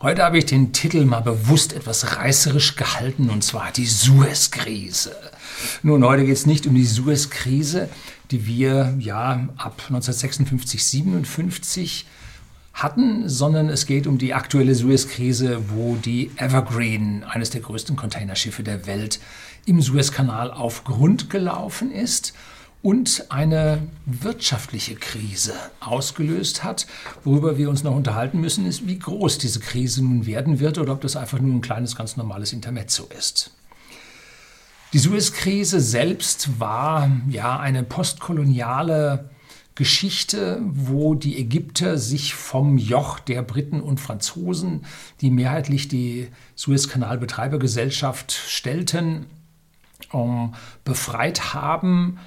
Heute 0.00 0.22
habe 0.22 0.38
ich 0.38 0.46
den 0.46 0.72
Titel 0.72 1.04
mal 1.04 1.22
bewusst 1.22 1.72
etwas 1.72 2.18
reißerisch 2.18 2.76
gehalten 2.76 3.30
und 3.30 3.42
zwar 3.42 3.72
die 3.72 3.84
Suez-Krise. 3.84 5.16
Nun, 5.82 6.04
heute 6.04 6.24
geht 6.24 6.36
es 6.36 6.46
nicht 6.46 6.68
um 6.68 6.76
die 6.76 6.86
Suez-Krise, 6.86 7.88
die 8.30 8.46
wir 8.46 8.94
ja 9.00 9.48
ab 9.56 9.82
1956, 9.88 10.84
57 10.84 12.06
hatten, 12.74 13.28
sondern 13.28 13.68
es 13.68 13.86
geht 13.86 14.06
um 14.06 14.18
die 14.18 14.34
aktuelle 14.34 14.76
Suez-Krise, 14.76 15.64
wo 15.70 15.96
die 15.96 16.30
Evergreen, 16.36 17.24
eines 17.24 17.50
der 17.50 17.62
größten 17.62 17.96
Containerschiffe 17.96 18.62
der 18.62 18.86
Welt, 18.86 19.18
im 19.66 19.82
Suezkanal 19.82 20.52
auf 20.52 20.84
Grund 20.84 21.28
gelaufen 21.28 21.90
ist 21.90 22.34
und 22.88 23.26
eine 23.28 23.86
wirtschaftliche 24.06 24.94
Krise 24.94 25.52
ausgelöst 25.78 26.64
hat. 26.64 26.86
Worüber 27.22 27.58
wir 27.58 27.68
uns 27.68 27.82
noch 27.82 27.94
unterhalten 27.94 28.40
müssen, 28.40 28.64
ist, 28.64 28.88
wie 28.88 28.98
groß 28.98 29.36
diese 29.36 29.60
Krise 29.60 30.02
nun 30.02 30.24
werden 30.24 30.58
wird 30.58 30.78
oder 30.78 30.94
ob 30.94 31.02
das 31.02 31.14
einfach 31.14 31.38
nur 31.38 31.54
ein 31.54 31.60
kleines, 31.60 31.96
ganz 31.96 32.16
normales 32.16 32.54
Intermezzo 32.54 33.06
ist. 33.18 33.50
Die 34.94 34.98
Suez-Krise 34.98 35.80
selbst 35.80 36.58
war 36.60 37.10
ja 37.28 37.58
eine 37.58 37.82
postkoloniale 37.82 39.28
Geschichte, 39.74 40.62
wo 40.64 41.14
die 41.14 41.38
Ägypter 41.38 41.98
sich 41.98 42.32
vom 42.32 42.78
Joch 42.78 43.18
der 43.18 43.42
Briten 43.42 43.82
und 43.82 44.00
Franzosen, 44.00 44.86
die 45.20 45.30
mehrheitlich 45.30 45.88
die 45.88 46.28
Suezkanalbetreibergesellschaft 46.54 48.32
stellten, 48.32 49.26
um, 50.10 50.54
befreit 50.84 51.52
haben 51.52 52.18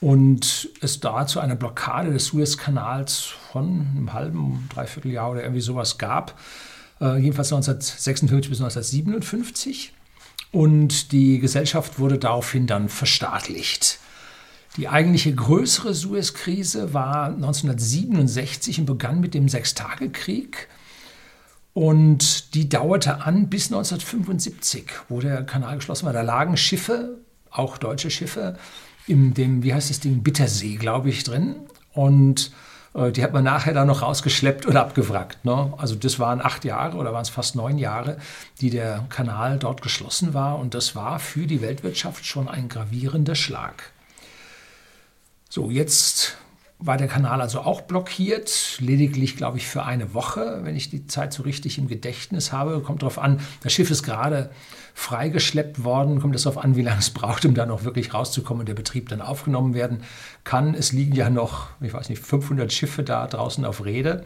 und 0.00 0.70
es 0.80 1.00
da 1.00 1.26
zu 1.26 1.40
einer 1.40 1.56
Blockade 1.56 2.12
des 2.12 2.26
Suezkanals 2.26 3.34
von 3.52 3.86
einem 3.94 4.12
halben, 4.12 4.68
dreiviertel 4.72 5.12
Jahr 5.12 5.30
oder 5.30 5.42
irgendwie 5.42 5.60
sowas 5.60 5.98
gab, 5.98 6.38
äh, 7.00 7.18
jedenfalls 7.18 7.52
1956 7.52 8.50
bis 8.50 8.60
1957. 8.60 9.92
Und 10.52 11.12
die 11.12 11.38
Gesellschaft 11.38 11.98
wurde 11.98 12.18
daraufhin 12.18 12.66
dann 12.66 12.88
verstaatlicht. 12.88 14.00
Die 14.76 14.88
eigentliche 14.88 15.34
größere 15.34 15.94
Suezkrise 15.94 16.94
war 16.94 17.26
1967 17.26 18.80
und 18.80 18.86
begann 18.86 19.20
mit 19.20 19.34
dem 19.34 19.48
Sechstagekrieg. 19.48 20.68
Und 21.72 22.54
die 22.54 22.68
dauerte 22.68 23.22
an 23.22 23.48
bis 23.48 23.66
1975, 23.66 24.90
wo 25.08 25.20
der 25.20 25.44
Kanal 25.44 25.76
geschlossen 25.76 26.06
war. 26.06 26.12
Da 26.12 26.22
lagen 26.22 26.56
Schiffe, 26.56 27.18
auch 27.50 27.78
deutsche 27.78 28.10
Schiffe, 28.10 28.56
in 29.10 29.34
dem, 29.34 29.62
wie 29.62 29.74
heißt 29.74 29.90
das 29.90 30.00
Ding, 30.00 30.22
Bittersee, 30.22 30.76
glaube 30.76 31.10
ich, 31.10 31.24
drin. 31.24 31.56
Und 31.92 32.52
äh, 32.94 33.10
die 33.12 33.22
hat 33.22 33.32
man 33.32 33.44
nachher 33.44 33.74
dann 33.74 33.88
noch 33.88 34.02
rausgeschleppt 34.02 34.66
oder 34.66 34.80
abgewrackt. 34.82 35.44
Ne? 35.44 35.72
Also 35.76 35.94
das 35.94 36.18
waren 36.18 36.40
acht 36.40 36.64
Jahre 36.64 36.96
oder 36.96 37.12
waren 37.12 37.22
es 37.22 37.28
fast 37.28 37.56
neun 37.56 37.78
Jahre, 37.78 38.18
die 38.60 38.70
der 38.70 39.06
Kanal 39.10 39.58
dort 39.58 39.82
geschlossen 39.82 40.34
war. 40.34 40.58
Und 40.58 40.74
das 40.74 40.94
war 40.96 41.18
für 41.18 41.46
die 41.46 41.60
Weltwirtschaft 41.60 42.24
schon 42.24 42.48
ein 42.48 42.68
gravierender 42.68 43.34
Schlag. 43.34 43.92
So, 45.48 45.70
jetzt 45.70 46.36
war 46.82 46.96
der 46.96 47.08
Kanal 47.08 47.42
also 47.42 47.60
auch 47.60 47.82
blockiert, 47.82 48.78
lediglich, 48.80 49.36
glaube 49.36 49.58
ich, 49.58 49.66
für 49.66 49.84
eine 49.84 50.14
Woche, 50.14 50.60
wenn 50.62 50.76
ich 50.76 50.88
die 50.88 51.06
Zeit 51.06 51.32
so 51.32 51.42
richtig 51.42 51.76
im 51.76 51.88
Gedächtnis 51.88 52.52
habe. 52.52 52.80
Kommt 52.80 53.02
darauf 53.02 53.18
an, 53.18 53.40
das 53.62 53.72
Schiff 53.72 53.90
ist 53.90 54.02
gerade 54.02 54.50
freigeschleppt 54.94 55.84
worden, 55.84 56.20
kommt 56.20 56.34
es 56.34 56.44
darauf 56.44 56.62
an, 56.62 56.76
wie 56.76 56.82
lange 56.82 57.00
es 57.00 57.10
braucht, 57.10 57.44
um 57.44 57.54
dann 57.54 57.70
auch 57.70 57.84
wirklich 57.84 58.14
rauszukommen 58.14 58.60
und 58.60 58.68
der 58.68 58.74
Betrieb 58.74 59.10
dann 59.10 59.20
aufgenommen 59.20 59.74
werden 59.74 60.02
kann. 60.42 60.74
Es 60.74 60.92
liegen 60.92 61.14
ja 61.14 61.28
noch, 61.28 61.68
ich 61.80 61.92
weiß 61.92 62.08
nicht, 62.08 62.22
500 62.22 62.72
Schiffe 62.72 63.02
da 63.02 63.26
draußen 63.26 63.64
auf 63.64 63.84
Rede. 63.84 64.24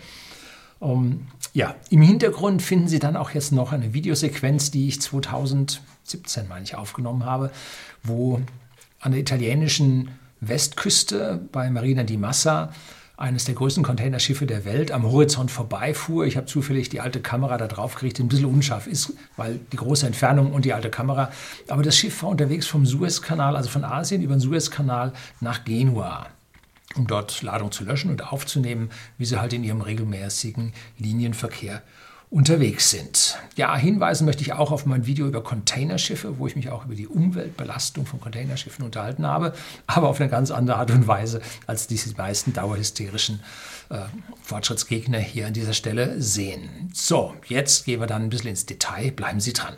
Um, 0.78 1.28
ja, 1.54 1.74
im 1.90 2.02
Hintergrund 2.02 2.60
finden 2.60 2.88
Sie 2.88 2.98
dann 2.98 3.16
auch 3.16 3.30
jetzt 3.30 3.52
noch 3.52 3.72
eine 3.72 3.94
Videosequenz, 3.94 4.70
die 4.70 4.88
ich 4.88 5.00
2017, 5.00 6.46
meine 6.48 6.64
ich, 6.64 6.76
aufgenommen 6.76 7.24
habe, 7.24 7.50
wo 8.02 8.40
an 9.00 9.12
der 9.12 9.20
italienischen 9.20 10.10
Westküste 10.48 11.40
bei 11.52 11.70
Marina 11.70 12.02
di 12.02 12.16
Massa 12.16 12.72
eines 13.16 13.44
der 13.44 13.54
größten 13.54 13.84
Containerschiffe 13.84 14.46
der 14.46 14.64
Welt 14.64 14.90
am 14.90 15.04
Horizont 15.04 15.50
vorbeifuhr. 15.50 16.26
Ich 16.26 16.36
habe 16.36 16.46
zufällig 16.46 16.88
die 16.88 17.00
alte 17.00 17.20
Kamera 17.20 17.58
da 17.58 17.68
drauf 17.68 17.94
gerichtet, 17.94 18.24
ein 18.24 18.28
bisschen 18.28 18.46
unscharf 18.46 18.86
ist, 18.86 19.12
weil 19.36 19.60
die 19.72 19.76
große 19.76 20.06
Entfernung 20.06 20.52
und 20.52 20.64
die 20.64 20.72
alte 20.72 20.90
Kamera. 20.90 21.30
Aber 21.68 21.82
das 21.82 21.96
Schiff 21.96 22.22
war 22.22 22.30
unterwegs 22.30 22.66
vom 22.66 22.86
Suezkanal, 22.86 23.56
also 23.56 23.68
von 23.68 23.84
Asien 23.84 24.22
über 24.22 24.34
den 24.34 24.40
Suezkanal 24.40 25.12
nach 25.40 25.64
Genua, 25.64 26.26
um 26.96 27.06
dort 27.06 27.42
Ladung 27.42 27.70
zu 27.70 27.84
löschen 27.84 28.10
und 28.10 28.32
aufzunehmen, 28.32 28.90
wie 29.16 29.26
sie 29.26 29.40
halt 29.40 29.52
in 29.52 29.62
ihrem 29.62 29.80
regelmäßigen 29.80 30.72
Linienverkehr 30.98 31.82
unterwegs 32.30 32.90
sind. 32.90 33.38
Ja, 33.56 33.76
hinweisen 33.76 34.24
möchte 34.24 34.42
ich 34.42 34.52
auch 34.52 34.72
auf 34.72 34.86
mein 34.86 35.06
Video 35.06 35.26
über 35.26 35.42
Containerschiffe, 35.42 36.38
wo 36.38 36.46
ich 36.46 36.56
mich 36.56 36.70
auch 36.70 36.84
über 36.84 36.94
die 36.94 37.06
Umweltbelastung 37.06 38.06
von 38.06 38.20
Containerschiffen 38.20 38.84
unterhalten 38.84 39.26
habe, 39.26 39.54
aber 39.86 40.08
auf 40.08 40.20
eine 40.20 40.28
ganz 40.28 40.50
andere 40.50 40.78
Art 40.78 40.90
und 40.90 41.06
Weise, 41.06 41.40
als 41.66 41.86
diese 41.86 42.14
meisten 42.16 42.52
dauerhysterischen 42.52 43.40
äh, 43.90 44.00
Fortschrittsgegner 44.42 45.18
hier 45.18 45.46
an 45.46 45.52
dieser 45.52 45.74
Stelle 45.74 46.20
sehen. 46.20 46.90
So, 46.92 47.34
jetzt 47.46 47.84
gehen 47.84 48.00
wir 48.00 48.06
dann 48.06 48.22
ein 48.22 48.30
bisschen 48.30 48.50
ins 48.50 48.66
Detail. 48.66 49.12
Bleiben 49.12 49.40
Sie 49.40 49.52
dran. 49.52 49.74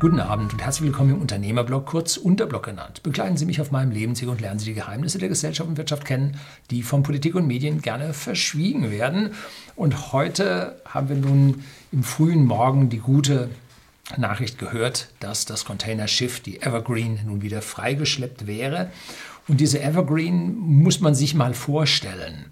Guten 0.00 0.18
Abend 0.18 0.52
und 0.52 0.60
herzlich 0.60 0.86
willkommen 0.86 1.10
im 1.10 1.20
Unternehmerblog, 1.20 1.86
kurz 1.86 2.16
Unterblog 2.16 2.64
genannt. 2.64 3.04
Begleiten 3.04 3.36
Sie 3.36 3.46
mich 3.46 3.60
auf 3.60 3.70
meinem 3.70 3.92
Lebensweg 3.92 4.28
und 4.28 4.40
lernen 4.40 4.58
Sie 4.58 4.66
die 4.66 4.74
Geheimnisse 4.74 5.18
der 5.18 5.28
Gesellschaft 5.28 5.68
und 5.68 5.76
Wirtschaft 5.76 6.04
kennen, 6.04 6.36
die 6.70 6.82
von 6.82 7.04
Politik 7.04 7.36
und 7.36 7.46
Medien 7.46 7.80
gerne 7.80 8.12
verschwiegen 8.12 8.90
werden. 8.90 9.30
Und 9.76 10.12
heute 10.12 10.82
haben 10.84 11.08
wir 11.08 11.16
nun 11.16 11.62
im 11.92 12.02
frühen 12.02 12.44
Morgen 12.44 12.88
die 12.88 12.98
gute 12.98 13.50
Nachricht 14.16 14.58
gehört, 14.58 15.10
dass 15.20 15.44
das 15.44 15.64
Containerschiff, 15.64 16.40
die 16.40 16.60
Evergreen, 16.60 17.20
nun 17.24 17.42
wieder 17.42 17.62
freigeschleppt 17.62 18.48
wäre. 18.48 18.90
Und 19.46 19.60
diese 19.60 19.80
Evergreen 19.80 20.56
muss 20.56 20.98
man 21.00 21.14
sich 21.14 21.34
mal 21.34 21.54
vorstellen. 21.54 22.46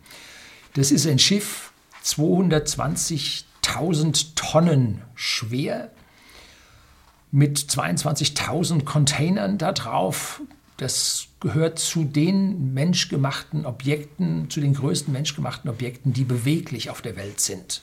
Das 0.74 0.92
ist 0.92 1.06
ein 1.06 1.18
Schiff, 1.18 1.72
220.000 2.04 4.34
Tonnen 4.36 5.02
schwer, 5.14 5.90
mit 7.32 7.58
22.000 7.58 8.84
Containern 8.84 9.58
da 9.58 9.72
drauf. 9.72 10.42
Das 10.76 11.26
gehört 11.40 11.78
zu 11.78 12.04
den 12.04 12.74
menschgemachten 12.74 13.66
Objekten, 13.66 14.48
zu 14.50 14.60
den 14.60 14.74
größten 14.74 15.12
menschgemachten 15.12 15.68
Objekten, 15.68 16.12
die 16.12 16.24
beweglich 16.24 16.90
auf 16.90 17.02
der 17.02 17.16
Welt 17.16 17.40
sind. 17.40 17.82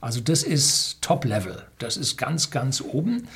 Also 0.00 0.20
das 0.20 0.42
ist 0.42 0.98
Top-Level, 1.02 1.62
das 1.78 1.96
ist 1.96 2.16
ganz, 2.16 2.50
ganz 2.50 2.80
oben. 2.80 3.28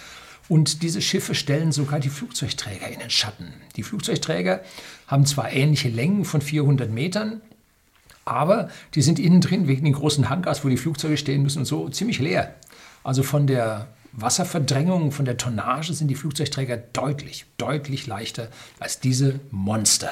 Und 0.49 0.83
diese 0.83 1.01
Schiffe 1.01 1.35
stellen 1.35 1.73
sogar 1.73 2.01
die 2.01 2.11
Flugzeugträger 2.11 2.89
in 2.89 3.01
den 3.01 3.11
Schatten. 3.11 3.55
Die 3.77 3.83
Flugzeugträger 3.83 4.61
haben 5.07 5.25
zwar 5.25 5.53
ähnliche 5.53 5.89
Längen 5.89 6.25
von 6.25 6.43
400 6.43 6.91
Metern, 6.91 7.41
aber 8.25 8.71
die 8.95 9.03
sind 9.03 9.19
innen 9.19 9.41
drin 9.41 9.69
wegen 9.69 9.85
den 9.85 9.95
großen 9.95 10.29
Hangars, 10.29 10.65
wo 10.65 10.69
die 10.69 10.77
Flugzeuge 10.77 11.17
stehen 11.17 11.43
müssen 11.43 11.61
und 11.61 11.65
so, 11.65 11.89
ziemlich 11.89 12.19
leer. 12.19 12.55
Also 13.03 13.23
von 13.23 13.47
der 13.47 13.89
Wasserverdrängung, 14.17 15.11
von 15.11 15.25
der 15.25 15.37
Tonnage 15.37 15.93
sind 15.93 16.09
die 16.09 16.15
Flugzeugträger 16.15 16.77
deutlich, 16.77 17.47
deutlich 17.57 18.07
leichter 18.07 18.49
als 18.79 19.01
diese 19.01 19.41
Monster. 19.51 20.11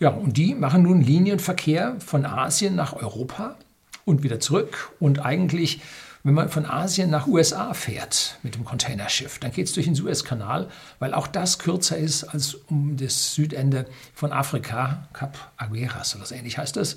Ja, 0.00 0.10
und 0.10 0.36
die 0.36 0.54
machen 0.54 0.82
nun 0.82 1.00
Linienverkehr 1.00 1.96
von 2.00 2.26
Asien 2.26 2.74
nach 2.74 2.94
Europa 2.94 3.56
und 4.04 4.22
wieder 4.22 4.40
zurück. 4.40 4.92
Und 4.98 5.24
eigentlich, 5.24 5.80
wenn 6.24 6.34
man 6.34 6.48
von 6.48 6.66
Asien 6.66 7.10
nach 7.10 7.28
USA 7.28 7.74
fährt 7.74 8.38
mit 8.42 8.56
dem 8.56 8.64
Containerschiff, 8.64 9.38
dann 9.38 9.52
geht 9.52 9.66
es 9.66 9.72
durch 9.72 9.86
den 9.86 9.94
Suezkanal, 9.94 10.68
weil 10.98 11.14
auch 11.14 11.28
das 11.28 11.60
kürzer 11.60 11.96
ist 11.96 12.24
als 12.24 12.54
um 12.54 12.96
das 12.96 13.34
Südende 13.34 13.86
von 14.14 14.32
Afrika, 14.32 15.06
Kap 15.12 15.52
Agueras 15.56 16.16
oder 16.16 16.26
so 16.26 16.34
ähnlich 16.34 16.58
heißt 16.58 16.76
das. 16.76 16.96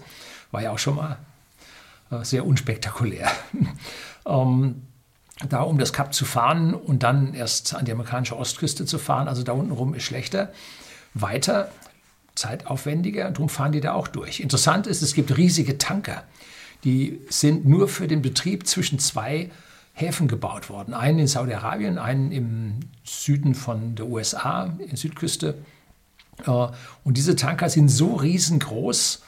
War 0.52 0.64
ja 0.64 0.72
auch 0.72 0.80
schon 0.80 0.96
mal 0.96 1.20
äh, 2.10 2.24
sehr 2.24 2.46
unspektakulär. 2.46 3.30
ähm, 4.26 4.82
da 5.50 5.62
um 5.62 5.78
das 5.78 5.94
Kap 5.94 6.14
zu 6.14 6.26
fahren 6.26 6.74
und 6.74 7.04
dann 7.04 7.34
erst 7.34 7.76
an 7.76 7.86
die 7.86 7.92
amerikanische 7.92 8.38
Ostküste 8.38 8.86
zu 8.86 8.98
fahren, 8.98 9.28
also 9.28 9.44
da 9.44 9.52
unten 9.52 9.72
rum 9.72 9.94
ist 9.94 10.04
schlechter. 10.04 10.52
Weiter, 11.14 11.70
zeitaufwendiger, 12.36 13.32
darum 13.32 13.50
fahren 13.50 13.72
die 13.72 13.82
da 13.82 13.94
auch 13.94 14.08
durch. 14.08 14.40
Interessant 14.40 14.88
ist, 14.88 15.02
es 15.02 15.14
gibt 15.14 15.36
riesige 15.38 15.78
Tanker, 15.78 16.24
die 16.84 17.22
sind 17.30 17.66
nur 17.68 17.88
für 17.88 18.08
den 18.08 18.22
Betrieb 18.22 18.68
zwischen 18.68 19.00
zwei 19.00 19.50
Häfen 19.94 20.28
gebaut 20.28 20.70
worden. 20.70 20.94
Einen 20.94 21.20
in 21.20 21.28
Saudi-Arabien, 21.28 21.98
einen 21.98 22.32
im 22.32 22.80
Süden 23.04 23.56
von 23.56 23.96
der 23.96 24.06
USA, 24.08 24.76
in 24.78 24.96
Südküste. 24.96 25.56
Äh, 26.46 26.68
und 27.04 27.18
diese 27.18 27.36
Tanker 27.36 27.70
sind 27.70 27.90
so 27.90 28.16
riesengroß, 28.16 29.24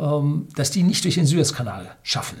ähm, 0.00 0.48
dass 0.56 0.72
die 0.72 0.82
nicht 0.82 1.04
durch 1.04 1.14
den 1.14 1.26
Suezkanal 1.26 1.96
schaffen. 2.02 2.38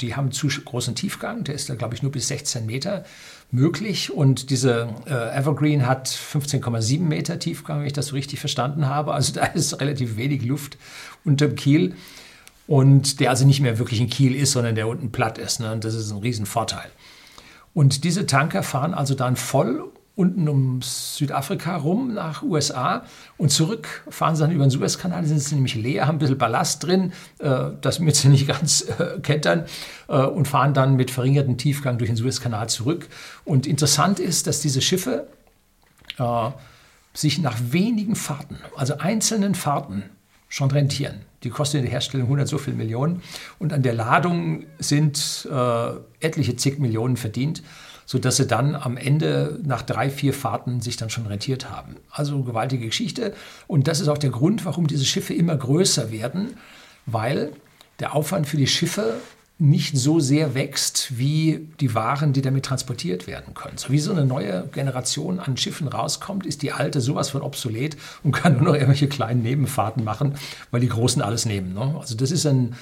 Die 0.00 0.16
haben 0.16 0.32
zu 0.32 0.48
großen 0.48 0.94
Tiefgang, 0.94 1.44
der 1.44 1.54
ist 1.54 1.70
da, 1.70 1.74
glaube 1.74 1.94
ich, 1.94 2.02
nur 2.02 2.10
bis 2.10 2.28
16 2.28 2.66
Meter 2.66 3.04
möglich. 3.50 4.12
Und 4.12 4.50
diese 4.50 4.88
äh, 5.06 5.36
Evergreen 5.36 5.86
hat 5.86 6.08
15,7 6.08 7.00
Meter 7.00 7.38
Tiefgang, 7.38 7.80
wenn 7.80 7.86
ich 7.86 7.92
das 7.92 8.08
so 8.08 8.16
richtig 8.16 8.40
verstanden 8.40 8.88
habe. 8.88 9.14
Also 9.14 9.32
da 9.32 9.44
ist 9.46 9.80
relativ 9.80 10.16
wenig 10.16 10.44
Luft 10.44 10.76
unter 11.24 11.46
dem 11.46 11.56
Kiel. 11.56 11.94
Und 12.66 13.20
der 13.20 13.30
also 13.30 13.46
nicht 13.46 13.60
mehr 13.60 13.78
wirklich 13.78 14.00
ein 14.00 14.08
Kiel 14.08 14.34
ist, 14.34 14.52
sondern 14.52 14.74
der 14.74 14.88
unten 14.88 15.12
platt 15.12 15.38
ist. 15.38 15.60
Ne? 15.60 15.70
Und 15.72 15.84
das 15.84 15.94
ist 15.94 16.10
ein 16.10 16.18
Riesenvorteil. 16.18 16.90
Und 17.74 18.04
diese 18.04 18.26
Tanker 18.26 18.62
fahren 18.62 18.94
also 18.94 19.14
dann 19.14 19.36
voll 19.36 19.92
unten 20.16 20.48
um 20.48 20.80
Südafrika 20.80 21.76
rum 21.76 22.14
nach 22.14 22.42
USA 22.42 23.04
und 23.36 23.50
zurück 23.50 24.04
fahren 24.08 24.36
sie 24.36 24.42
dann 24.42 24.52
über 24.52 24.64
den 24.64 24.70
Suezkanal, 24.70 25.24
sind 25.24 25.40
sie 25.40 25.56
nämlich 25.56 25.74
leer, 25.74 26.06
haben 26.06 26.16
ein 26.16 26.18
bisschen 26.18 26.38
Ballast 26.38 26.84
drin, 26.84 27.12
äh, 27.40 27.70
das 27.80 27.98
müssen 27.98 28.22
sie 28.22 28.28
nicht 28.28 28.46
ganz 28.46 28.86
äh, 28.98 29.18
kentern 29.20 29.64
äh, 30.08 30.18
und 30.18 30.46
fahren 30.46 30.72
dann 30.72 30.94
mit 30.94 31.10
verringertem 31.10 31.58
Tiefgang 31.58 31.98
durch 31.98 32.10
den 32.10 32.16
Suezkanal 32.16 32.68
zurück. 32.68 33.08
Und 33.44 33.66
interessant 33.66 34.20
ist, 34.20 34.46
dass 34.46 34.60
diese 34.60 34.80
Schiffe 34.80 35.26
äh, 36.18 36.50
sich 37.12 37.38
nach 37.38 37.56
wenigen 37.70 38.14
Fahrten, 38.14 38.58
also 38.76 38.98
einzelnen 38.98 39.54
Fahrten, 39.54 40.04
schon 40.48 40.70
rentieren. 40.70 41.22
Die 41.42 41.50
kosten 41.50 41.78
in 41.78 41.82
der 41.82 41.90
Herstellung 41.90 42.26
100 42.26 42.46
so 42.46 42.58
viele 42.58 42.76
Millionen 42.76 43.22
und 43.58 43.72
an 43.72 43.82
der 43.82 43.92
Ladung 43.92 44.66
sind 44.78 45.48
äh, 45.50 45.90
etliche 46.20 46.54
zig 46.54 46.78
Millionen 46.78 47.16
verdient 47.16 47.64
sodass 48.06 48.36
sie 48.36 48.46
dann 48.46 48.74
am 48.74 48.96
Ende 48.96 49.60
nach 49.64 49.82
drei, 49.82 50.10
vier 50.10 50.34
Fahrten 50.34 50.80
sich 50.80 50.96
dann 50.96 51.10
schon 51.10 51.26
rentiert 51.26 51.70
haben. 51.70 51.96
Also 52.10 52.42
gewaltige 52.42 52.86
Geschichte. 52.86 53.34
Und 53.66 53.88
das 53.88 54.00
ist 54.00 54.08
auch 54.08 54.18
der 54.18 54.30
Grund, 54.30 54.64
warum 54.64 54.86
diese 54.86 55.04
Schiffe 55.04 55.34
immer 55.34 55.56
größer 55.56 56.10
werden, 56.10 56.56
weil 57.06 57.52
der 58.00 58.14
Aufwand 58.14 58.46
für 58.46 58.56
die 58.56 58.66
Schiffe 58.66 59.14
nicht 59.58 59.96
so 59.96 60.18
sehr 60.18 60.54
wächst 60.54 61.16
wie 61.16 61.68
die 61.78 61.94
Waren, 61.94 62.32
die 62.32 62.42
damit 62.42 62.64
transportiert 62.64 63.28
werden 63.28 63.54
können. 63.54 63.78
So 63.78 63.90
wie 63.90 64.00
so 64.00 64.10
eine 64.10 64.26
neue 64.26 64.66
Generation 64.72 65.38
an 65.38 65.56
Schiffen 65.56 65.86
rauskommt, 65.86 66.44
ist 66.44 66.62
die 66.62 66.72
alte 66.72 67.00
sowas 67.00 67.30
von 67.30 67.40
obsolet 67.40 67.96
und 68.24 68.32
kann 68.32 68.54
nur 68.54 68.62
noch 68.62 68.74
irgendwelche 68.74 69.06
kleinen 69.06 69.42
Nebenfahrten 69.42 70.02
machen, 70.02 70.34
weil 70.72 70.80
die 70.80 70.88
Großen 70.88 71.22
alles 71.22 71.46
nehmen. 71.46 71.72
Ne? 71.72 71.94
Also 71.98 72.16
das 72.16 72.32
ist 72.32 72.46
ein 72.46 72.74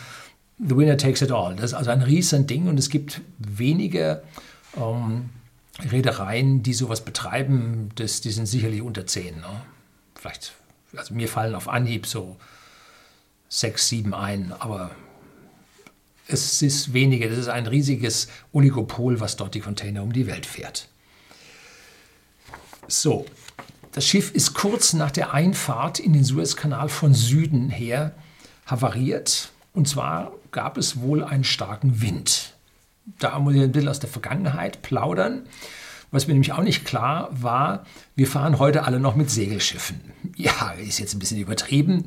The 0.59 0.77
winner 0.77 0.97
takes 0.97 1.23
it 1.23 1.33
all. 1.33 1.57
Das 1.57 1.67
ist 1.67 1.75
also 1.75 1.91
ein 1.91 2.03
riesen 2.03 2.47
Ding 2.47 2.69
und 2.69 2.79
es 2.79 2.89
gibt 2.89 3.21
wenige 3.39 4.23
ähm, 4.77 5.31
Reedereien, 5.81 6.63
die 6.63 6.75
sowas 6.75 7.05
betreiben, 7.05 7.91
das, 7.95 8.21
die 8.21 8.31
sind 8.31 8.47
sicherlich 8.47 8.83
unter 8.83 9.07
zehn. 9.07 9.37
Ne? 9.37 9.63
Vielleicht, 10.15 10.53
also 10.97 11.15
mir 11.15 11.29
fallen 11.29 11.55
auf 11.55 11.69
Anhieb 11.69 12.07
so 12.07 12.37
sechs, 13.49 13.89
sieben 13.89 14.15
ein, 14.15 14.53
aber 14.59 14.91
es 16.27 16.63
ist 16.63 16.93
weniger. 16.93 17.29
Das 17.29 17.39
ist 17.39 17.49
ein 17.49 17.67
riesiges 17.67 18.29
Oligopol, 18.53 19.21
was 19.21 19.37
dort 19.37 19.55
die 19.55 19.61
Container 19.61 20.03
um 20.03 20.13
die 20.13 20.27
Welt 20.27 20.47
fährt. 20.47 20.89
So, 22.89 23.27
das 23.93 24.07
Schiff 24.07 24.33
ist 24.33 24.55
kurz 24.55 24.93
nach 24.93 25.11
der 25.11 25.35
Einfahrt 25.35 25.99
in 25.99 26.13
den 26.13 26.25
Suezkanal 26.25 26.89
von 26.89 27.15
Süden 27.15 27.71
her 27.71 28.15
havariert. 28.67 29.51
Und 29.75 29.89
zwar 29.89 30.33
gab 30.51 30.77
es 30.77 31.01
wohl 31.01 31.25
einen 31.25 31.45
starken 31.45 32.01
Wind 32.01 32.52
da 33.19 33.39
muss 33.39 33.55
ich 33.55 33.63
ein 33.63 33.73
bisschen 33.73 33.89
aus 33.89 34.01
der 34.01 34.11
Vergangenheit 34.11 34.83
plaudern. 34.83 35.43
Was 36.11 36.27
mir 36.27 36.35
nämlich 36.35 36.53
auch 36.53 36.63
nicht 36.63 36.85
klar 36.85 37.31
war, 37.33 37.87
wir 38.15 38.27
fahren 38.27 38.59
heute 38.59 38.85
alle 38.85 39.01
noch 39.01 39.17
mit 39.17 39.31
Segelschiffen. 39.31 39.99
Ja, 40.37 40.73
ist 40.73 40.99
jetzt 40.99 41.15
ein 41.15 41.19
bisschen 41.19 41.41
übertrieben, 41.41 42.05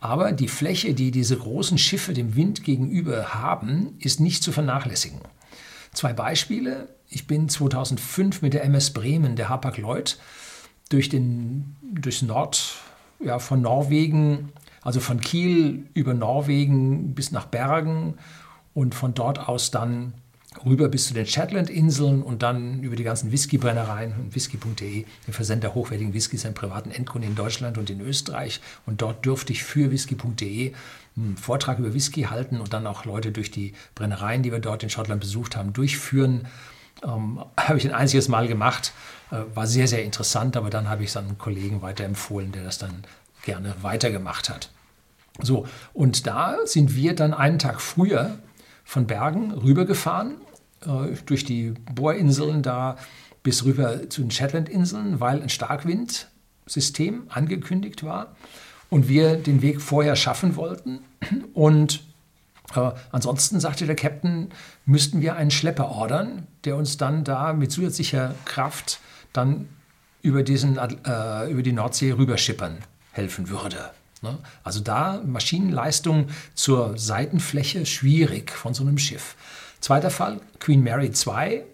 aber 0.00 0.30
die 0.30 0.46
Fläche, 0.46 0.94
die 0.94 1.10
diese 1.10 1.36
großen 1.36 1.76
Schiffe 1.76 2.12
dem 2.12 2.36
Wind 2.36 2.62
gegenüber 2.62 3.34
haben, 3.34 3.96
ist 3.98 4.20
nicht 4.20 4.44
zu 4.44 4.52
vernachlässigen. 4.52 5.20
Zwei 5.92 6.12
Beispiele. 6.12 6.88
Ich 7.08 7.26
bin 7.26 7.48
2005 7.48 8.42
mit 8.42 8.54
der 8.54 8.62
MS 8.62 8.90
Bremen, 8.92 9.34
der 9.34 9.48
Hapag-Lloyd, 9.48 10.18
durch 10.88 11.08
den, 11.08 11.76
durchs 11.82 12.22
Nord, 12.22 12.76
ja, 13.18 13.40
von 13.40 13.60
Norwegen, 13.60 14.52
also 14.82 15.00
von 15.00 15.20
Kiel 15.20 15.88
über 15.94 16.14
Norwegen 16.14 17.14
bis 17.14 17.32
nach 17.32 17.46
Bergen 17.46 18.14
und 18.72 18.94
von 18.94 19.14
dort 19.14 19.48
aus 19.48 19.72
dann 19.72 20.14
rüber 20.64 20.88
bis 20.88 21.06
zu 21.06 21.14
den 21.14 21.26
Shetland-Inseln 21.26 22.22
und 22.22 22.42
dann 22.42 22.82
über 22.82 22.96
die 22.96 23.04
ganzen 23.04 23.30
Whiskybrennereien 23.32 24.12
und 24.12 24.34
whisky.de, 24.34 25.04
den 25.04 25.34
Versender 25.34 25.74
hochwertigen 25.74 26.14
Whiskys 26.14 26.46
an 26.46 26.54
privaten 26.54 26.90
Endkunden 26.90 27.30
in 27.30 27.36
Deutschland 27.36 27.78
und 27.78 27.90
in 27.90 28.00
Österreich. 28.00 28.60
Und 28.86 29.02
dort 29.02 29.26
durfte 29.26 29.52
ich 29.52 29.62
für 29.62 29.90
whisky.de 29.90 30.72
einen 31.16 31.36
Vortrag 31.36 31.78
über 31.78 31.94
Whisky 31.94 32.22
halten 32.22 32.60
und 32.60 32.72
dann 32.72 32.86
auch 32.86 33.04
Leute 33.04 33.32
durch 33.32 33.50
die 33.50 33.74
Brennereien, 33.94 34.42
die 34.42 34.52
wir 34.52 34.60
dort 34.60 34.82
in 34.82 34.90
Schottland 34.90 35.20
besucht 35.20 35.56
haben, 35.56 35.72
durchführen. 35.72 36.46
Ähm, 37.04 37.44
habe 37.56 37.78
ich 37.78 37.84
ein 37.84 37.94
einziges 37.94 38.28
Mal 38.28 38.48
gemacht, 38.48 38.92
äh, 39.30 39.36
war 39.54 39.66
sehr, 39.66 39.86
sehr 39.86 40.02
interessant, 40.02 40.56
aber 40.56 40.70
dann 40.70 40.88
habe 40.88 41.02
ich 41.02 41.10
es 41.10 41.16
an 41.16 41.26
einen 41.26 41.38
Kollegen 41.38 41.82
weiterempfohlen, 41.82 42.52
der 42.52 42.64
das 42.64 42.78
dann 42.78 43.04
gerne 43.44 43.74
weitergemacht 43.82 44.48
hat. 44.48 44.70
So, 45.40 45.66
und 45.92 46.26
da 46.26 46.58
sind 46.64 46.96
wir 46.96 47.14
dann 47.14 47.32
einen 47.32 47.58
Tag 47.58 47.80
früher 47.80 48.38
von 48.88 49.06
Bergen 49.06 49.52
rübergefahren 49.52 50.36
äh, 50.80 51.14
durch 51.26 51.44
die 51.44 51.74
Bohrinseln 51.94 52.62
da 52.62 52.96
bis 53.42 53.66
rüber 53.66 54.08
zu 54.08 54.22
den 54.22 54.30
Shetlandinseln, 54.30 55.20
weil 55.20 55.42
ein 55.42 55.50
Starkwindsystem 55.50 57.24
angekündigt 57.28 58.02
war 58.02 58.34
und 58.88 59.06
wir 59.06 59.36
den 59.36 59.60
Weg 59.60 59.82
vorher 59.82 60.16
schaffen 60.16 60.56
wollten. 60.56 61.00
Und 61.52 62.02
äh, 62.74 62.92
ansonsten 63.12 63.60
sagte 63.60 63.84
der 63.84 63.94
Captain, 63.94 64.48
müssten 64.86 65.20
wir 65.20 65.36
einen 65.36 65.50
Schlepper 65.50 65.90
ordern, 65.90 66.46
der 66.64 66.76
uns 66.76 66.96
dann 66.96 67.24
da 67.24 67.52
mit 67.52 67.70
zusätzlicher 67.70 68.34
Kraft 68.46 69.00
dann 69.34 69.68
über, 70.22 70.42
diesen, 70.42 70.78
äh, 70.78 71.50
über 71.50 71.62
die 71.62 71.72
Nordsee 71.72 72.12
rüberschippern 72.12 72.78
helfen 73.12 73.50
würde. 73.50 73.90
Ne? 74.22 74.38
Also 74.64 74.80
da 74.80 75.22
Maschinenleistung 75.24 76.28
zur 76.54 76.98
Seitenfläche 76.98 77.86
schwierig 77.86 78.50
von 78.50 78.74
so 78.74 78.82
einem 78.82 78.98
Schiff. 78.98 79.36
Zweiter 79.80 80.10
Fall, 80.10 80.40
Queen 80.58 80.82
Mary 80.82 81.12
2. 81.12 81.64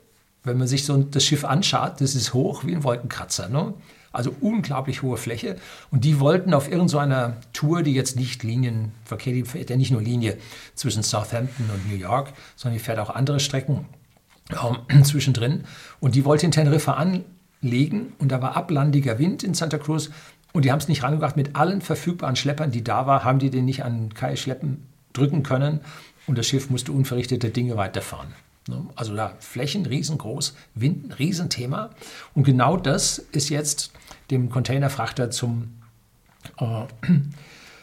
Wenn 0.42 0.58
man 0.58 0.68
sich 0.68 0.84
so 0.84 1.02
das 1.02 1.24
Schiff 1.24 1.44
anschaut, 1.44 2.00
das 2.00 2.14
ist 2.14 2.34
hoch 2.34 2.64
wie 2.64 2.74
ein 2.74 2.84
Wolkenkratzer. 2.84 3.48
Ne? 3.48 3.72
Also 4.12 4.34
unglaublich 4.40 5.02
hohe 5.02 5.16
Fläche. 5.16 5.56
Und 5.90 6.04
die 6.04 6.20
wollten 6.20 6.54
auf 6.54 6.70
irgendeiner 6.70 7.38
Tour, 7.52 7.82
die 7.82 7.94
jetzt 7.94 8.16
nicht 8.16 8.42
Linienverkehr, 8.42 9.32
die 9.32 9.44
fährt 9.44 9.70
ja 9.70 9.76
nicht 9.76 9.90
nur 9.90 10.02
Linie 10.02 10.36
zwischen 10.74 11.02
Southampton 11.02 11.68
und 11.70 11.90
New 11.90 11.96
York, 11.96 12.32
sondern 12.56 12.78
die 12.78 12.84
fährt 12.84 12.98
auch 12.98 13.10
andere 13.10 13.40
Strecken 13.40 13.86
äh, 14.50 15.02
zwischendrin. 15.02 15.64
Und 15.98 16.14
die 16.14 16.24
wollte 16.24 16.46
in 16.46 16.52
Teneriffa 16.52 16.92
anlegen 16.92 18.12
und 18.18 18.30
da 18.30 18.40
war 18.40 18.56
ablandiger 18.56 19.18
Wind 19.18 19.42
in 19.42 19.54
Santa 19.54 19.78
Cruz 19.78 20.10
und 20.54 20.64
die 20.64 20.70
haben 20.70 20.78
es 20.78 20.88
nicht 20.88 21.02
rangebracht. 21.02 21.36
Mit 21.36 21.56
allen 21.56 21.82
verfügbaren 21.82 22.36
Schleppern, 22.36 22.70
die 22.70 22.84
da 22.84 23.06
waren, 23.06 23.24
haben 23.24 23.38
die 23.40 23.50
den 23.50 23.64
nicht 23.64 23.84
an 23.84 24.14
Kai 24.14 24.36
schleppen 24.36 24.86
drücken 25.12 25.42
können 25.42 25.80
und 26.26 26.38
das 26.38 26.46
Schiff 26.46 26.70
musste 26.70 26.92
unverrichtete 26.92 27.50
Dinge 27.50 27.76
weiterfahren. 27.76 28.28
Ne? 28.68 28.86
Also 28.94 29.16
da 29.16 29.34
Flächen 29.40 29.84
riesengroß, 29.84 30.54
Wind 30.76 31.06
ein 31.06 31.12
Riesenthema. 31.12 31.90
Und 32.34 32.44
genau 32.44 32.76
das 32.76 33.18
ist 33.18 33.48
jetzt 33.48 33.92
dem 34.30 34.48
Containerfrachter 34.48 35.30
zum, 35.30 35.74
äh, 36.58 36.84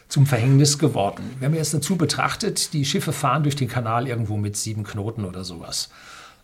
zum 0.08 0.26
Verhängnis 0.26 0.78
geworden. 0.78 1.24
Wenn 1.40 1.50
man 1.50 1.58
jetzt 1.58 1.74
dazu 1.74 1.96
betrachtet, 1.96 2.72
die 2.72 2.86
Schiffe 2.86 3.12
fahren 3.12 3.42
durch 3.42 3.54
den 3.54 3.68
Kanal 3.68 4.08
irgendwo 4.08 4.38
mit 4.38 4.56
sieben 4.56 4.82
Knoten 4.82 5.26
oder 5.26 5.44
sowas. 5.44 5.90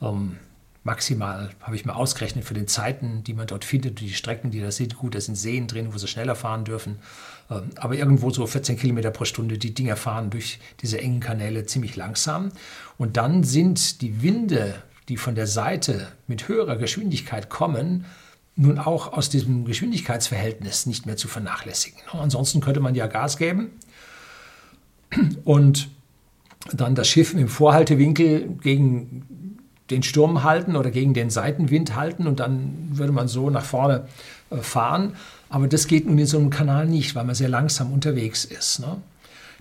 Ähm, 0.02 0.36
maximal, 0.84 1.50
habe 1.60 1.76
ich 1.76 1.84
mal 1.84 1.94
ausgerechnet, 1.94 2.44
für 2.44 2.54
den 2.54 2.68
Zeiten, 2.68 3.24
die 3.24 3.34
man 3.34 3.46
dort 3.46 3.64
findet, 3.64 4.00
die 4.00 4.12
Strecken, 4.12 4.50
die 4.50 4.60
da 4.60 4.70
sind. 4.70 4.96
Gut, 4.96 5.14
da 5.14 5.20
sind 5.20 5.34
Seen 5.34 5.66
drin, 5.66 5.92
wo 5.92 5.98
sie 5.98 6.08
schneller 6.08 6.34
fahren 6.34 6.64
dürfen. 6.64 6.98
Ähm, 7.50 7.70
aber 7.76 7.94
irgendwo 7.94 8.30
so 8.30 8.46
14 8.46 8.78
Kilometer 8.78 9.10
pro 9.10 9.24
Stunde, 9.24 9.58
die 9.58 9.74
Dinger 9.74 9.96
fahren 9.96 10.30
durch 10.30 10.58
diese 10.80 11.00
engen 11.00 11.20
Kanäle 11.20 11.66
ziemlich 11.66 11.96
langsam. 11.96 12.52
Und 12.96 13.16
dann 13.16 13.44
sind 13.44 14.00
die 14.00 14.22
Winde, 14.22 14.82
die 15.08 15.16
von 15.16 15.34
der 15.34 15.46
Seite 15.46 16.08
mit 16.26 16.48
höherer 16.48 16.76
Geschwindigkeit 16.76 17.48
kommen, 17.48 18.04
nun 18.56 18.78
auch 18.78 19.12
aus 19.12 19.28
diesem 19.30 19.64
Geschwindigkeitsverhältnis 19.64 20.86
nicht 20.86 21.06
mehr 21.06 21.16
zu 21.16 21.28
vernachlässigen. 21.28 22.00
Ansonsten 22.12 22.60
könnte 22.60 22.80
man 22.80 22.94
ja 22.94 23.06
Gas 23.06 23.36
geben 23.36 23.70
und 25.44 25.88
dann 26.72 26.94
das 26.94 27.08
Schiff 27.08 27.34
im 27.34 27.48
Vorhaltewinkel 27.48 28.48
gegen 28.60 29.57
den 29.90 30.02
Sturm 30.02 30.44
halten 30.44 30.76
oder 30.76 30.90
gegen 30.90 31.14
den 31.14 31.30
Seitenwind 31.30 31.94
halten 31.96 32.26
und 32.26 32.40
dann 32.40 32.88
würde 32.90 33.12
man 33.12 33.28
so 33.28 33.50
nach 33.50 33.64
vorne 33.64 34.06
äh, 34.50 34.56
fahren. 34.58 35.14
Aber 35.48 35.66
das 35.66 35.86
geht 35.86 36.06
nun 36.06 36.18
in 36.18 36.26
so 36.26 36.38
einem 36.38 36.50
Kanal 36.50 36.86
nicht, 36.86 37.14
weil 37.14 37.24
man 37.24 37.34
sehr 37.34 37.48
langsam 37.48 37.92
unterwegs 37.92 38.44
ist. 38.44 38.80
Ne? 38.80 38.98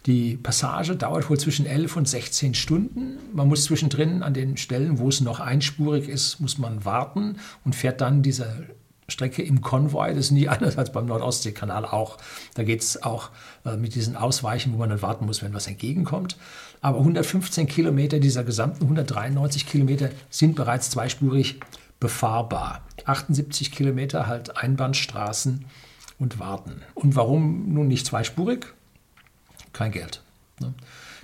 Die 0.05 0.37
Passage 0.37 0.95
dauert 0.95 1.29
wohl 1.29 1.39
zwischen 1.39 1.65
11 1.65 1.97
und 1.97 2.07
16 2.07 2.53
Stunden. 2.53 3.17
Man 3.33 3.47
muss 3.47 3.65
zwischendrin 3.65 4.23
an 4.23 4.33
den 4.33 4.57
Stellen, 4.57 4.99
wo 4.99 5.09
es 5.09 5.21
noch 5.21 5.39
einspurig 5.39 6.07
ist, 6.07 6.39
muss 6.39 6.57
man 6.57 6.85
warten 6.85 7.37
und 7.65 7.75
fährt 7.75 8.01
dann 8.01 8.21
diese 8.21 8.67
Strecke 9.09 9.41
im 9.41 9.61
Konvoi. 9.61 10.09
Das 10.09 10.25
ist 10.25 10.31
nie 10.31 10.47
anders 10.49 10.77
als 10.77 10.91
beim 10.91 11.05
Nordostseekanal 11.05 11.85
auch. 11.85 12.17
Da 12.55 12.63
geht 12.63 12.81
es 12.81 13.03
auch 13.03 13.29
äh, 13.65 13.75
mit 13.77 13.95
diesen 13.95 14.15
Ausweichen, 14.15 14.73
wo 14.73 14.77
man 14.77 14.89
dann 14.89 15.01
warten 15.01 15.25
muss, 15.25 15.41
wenn 15.41 15.53
was 15.53 15.67
entgegenkommt. 15.67 16.37
Aber 16.81 16.99
115 16.99 17.67
Kilometer 17.67 18.19
dieser 18.19 18.43
gesamten 18.43 18.83
193 18.83 19.65
Kilometer 19.65 20.09
sind 20.29 20.55
bereits 20.55 20.89
zweispurig 20.89 21.59
befahrbar. 21.99 22.81
78 23.05 23.71
Kilometer 23.71 24.27
halt 24.27 24.57
Einbahnstraßen 24.57 25.65
und 26.19 26.39
Warten. 26.39 26.81
Und 26.93 27.15
warum 27.15 27.73
nun 27.73 27.87
nicht 27.87 28.05
zweispurig? 28.05 28.67
Kein 29.73 29.91
Geld. 29.91 30.21
Ne? 30.59 30.73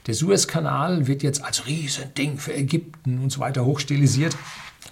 Der 0.07 0.13
Suezkanal 0.13 1.07
wird 1.07 1.24
jetzt 1.24 1.43
als 1.43 1.65
Riesending 1.65 2.38
für 2.38 2.53
Ägypten 2.53 3.19
und 3.19 3.31
so 3.31 3.39
weiter 3.39 3.65
hochstilisiert. 3.65 4.36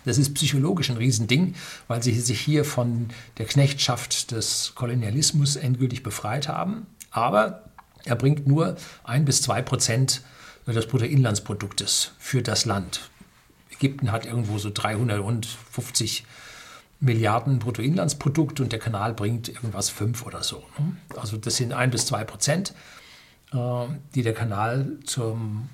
Das 0.06 0.18
ist 0.18 0.34
psychologisch 0.34 0.90
ein 0.90 0.98
Riesending, 0.98 1.54
weil 1.88 2.02
sie 2.02 2.20
sich 2.20 2.40
hier 2.40 2.64
von 2.64 3.10
der 3.38 3.46
Knechtschaft 3.46 4.32
des 4.32 4.72
Kolonialismus 4.74 5.58
endgültig 5.58 6.02
befreit 6.02 6.48
haben. 6.48 6.88
Aber 7.12 7.64
er 8.06 8.16
bringt 8.16 8.48
nur 8.48 8.78
ein 9.04 9.26
bis 9.26 9.42
zwei 9.42 9.62
Prozent 9.62 10.22
des 10.68 10.88
Bruttoinlandsproduktes 10.88 12.12
für 12.20 12.42
das 12.42 12.66
Land. 12.66 13.10
Ägypten 13.72 14.12
hat 14.12 14.26
irgendwo 14.26 14.58
so 14.58 14.70
350 14.74 16.26
Milliarden 17.00 17.58
Bruttoinlandsprodukt 17.58 18.60
und 18.60 18.72
der 18.72 18.80
Kanal 18.80 19.14
bringt 19.14 19.50
irgendwas 19.50 19.90
fünf 19.90 20.24
oder 20.24 20.44
so. 20.44 20.64
Ne? 20.78 20.96
Also 21.18 21.38
das 21.38 21.56
sind 21.56 21.74
ein 21.74 21.90
bis 21.90 22.06
zwei 22.06 22.24
Prozent, 22.24 22.76
äh, 23.54 23.86
die 24.14 24.22
der 24.22 24.36
Kanal 24.36 25.00
zum 25.04 25.70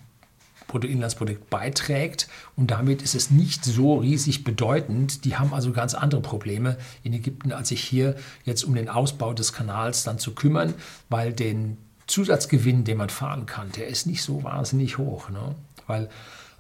Bruttoinlandsprodukt 0.68 1.50
beiträgt. 1.50 2.30
Und 2.56 2.72
damit 2.72 3.02
ist 3.02 3.14
es 3.14 3.30
nicht 3.30 3.66
so 3.66 3.96
riesig 3.96 4.46
bedeutend. 4.46 5.26
Die 5.26 5.36
haben 5.36 5.54
also 5.54 5.74
ganz 5.74 5.96
andere 5.96 6.22
Probleme 6.22 6.78
in 7.04 7.12
Ägypten, 7.12 7.52
als 7.52 7.70
sich 7.70 7.84
hier 7.84 8.16
jetzt 8.46 8.64
um 8.64 8.74
den 8.74 8.88
Ausbau 8.88 9.34
des 9.34 9.52
Kanals 9.52 10.04
dann 10.04 10.20
zu 10.20 10.34
kümmern, 10.34 10.74
weil 11.10 11.34
den 11.34 11.78
Zusatzgewinn, 12.08 12.84
den 12.84 12.98
man 12.98 13.10
fahren 13.10 13.46
kann, 13.46 13.72
der 13.74 13.88
ist 13.88 14.08
nicht 14.08 14.24
so 14.24 14.44
wahnsinnig 14.44 14.98
hoch. 14.98 15.30
Ne? 15.30 15.56
Weil 15.86 16.10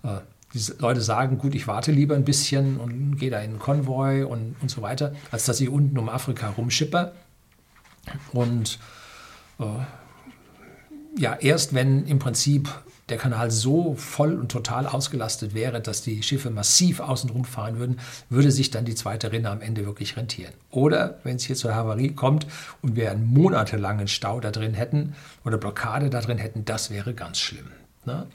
äh, 0.04 0.20
die 0.54 0.60
Leute 0.80 1.01
sagen, 1.01 1.38
gut, 1.38 1.56
ich 1.56 1.68
warte 1.68 1.92
lieber 1.92 2.16
ein 2.16 2.25
bisschen 2.25 2.77
und 2.77 3.18
gehe 3.18 3.30
da 3.30 3.39
in 3.39 3.51
einen 3.51 3.60
Konvoi 3.60 4.24
und, 4.24 4.56
und 4.62 4.70
so 4.70 4.82
weiter, 4.82 5.13
als 5.32 5.46
dass 5.46 5.60
ich 5.60 5.70
unten 5.70 5.98
um 5.98 6.10
Afrika 6.10 6.50
rumschipper. 6.50 7.13
Und 8.32 8.80
äh, 9.60 9.63
ja, 11.18 11.34
erst 11.36 11.74
wenn 11.74 12.06
im 12.06 12.20
Prinzip 12.20 12.70
der 13.10 13.18
Kanal 13.18 13.52
so 13.52 13.96
voll 13.96 14.34
und 14.34 14.52
total 14.52 14.86
ausgelastet 14.86 15.54
wäre, 15.54 15.82
dass 15.82 16.02
die 16.02 16.22
Schiffe 16.24 16.50
massiv 16.50 17.00
außenrum 17.00 17.46
fahren 17.46 17.80
würden, 17.80 18.00
würde 18.30 18.52
sich 18.52 18.70
dann 18.70 18.84
die 18.84 18.96
zweite 18.96 19.32
Rinne 19.32 19.50
am 19.50 19.62
Ende 19.62 19.86
wirklich 19.86 20.18
rentieren. 20.18 20.54
Oder 20.72 21.20
wenn 21.24 21.38
es 21.38 21.44
hier 21.44 21.56
zur 21.56 21.74
Havarie 21.74 22.12
kommt 22.12 22.48
und 22.82 22.96
wir 22.96 23.12
einen 23.12 23.26
monatelangen 23.26 24.10
Stau 24.10 24.42
da 24.42 24.52
drin 24.52 24.74
hätten 24.74 25.16
oder 25.46 25.58
Blockade 25.58 26.10
da 26.10 26.20
drin 26.20 26.38
hätten, 26.38 26.66
das 26.66 26.90
wäre 26.90 27.14
ganz 27.14 27.40
schlimm. 27.40 27.68
Ne? 28.06 28.28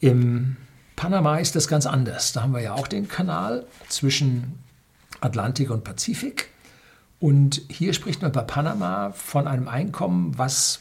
Im 0.00 0.56
Panama 0.94 1.38
ist 1.38 1.56
das 1.56 1.68
ganz 1.68 1.86
anders. 1.86 2.34
Da 2.34 2.42
haben 2.42 2.52
wir 2.52 2.60
ja 2.60 2.74
auch 2.74 2.88
den 2.88 3.08
Kanal 3.08 3.66
zwischen 3.88 4.58
Atlantik 5.20 5.70
und 5.70 5.84
Pazifik. 5.84 6.50
Und 7.18 7.62
hier 7.68 7.94
spricht 7.94 8.20
man 8.20 8.32
bei 8.32 8.42
Panama 8.42 9.12
von 9.12 9.48
einem 9.48 9.68
Einkommen, 9.68 10.36
was 10.36 10.80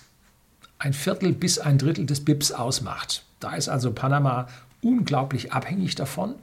ein 0.85 0.93
Viertel 0.93 1.33
bis 1.33 1.57
ein 1.57 1.79
Drittel 1.79 2.05
des 2.05 2.23
BIPs 2.23 2.51
ausmacht. 2.51 3.25
Da 3.39 3.55
ist 3.55 3.69
also 3.69 3.91
Panama 3.91 4.47
unglaublich 4.83 5.51
abhängig 5.51 5.95
davon. 5.95 6.35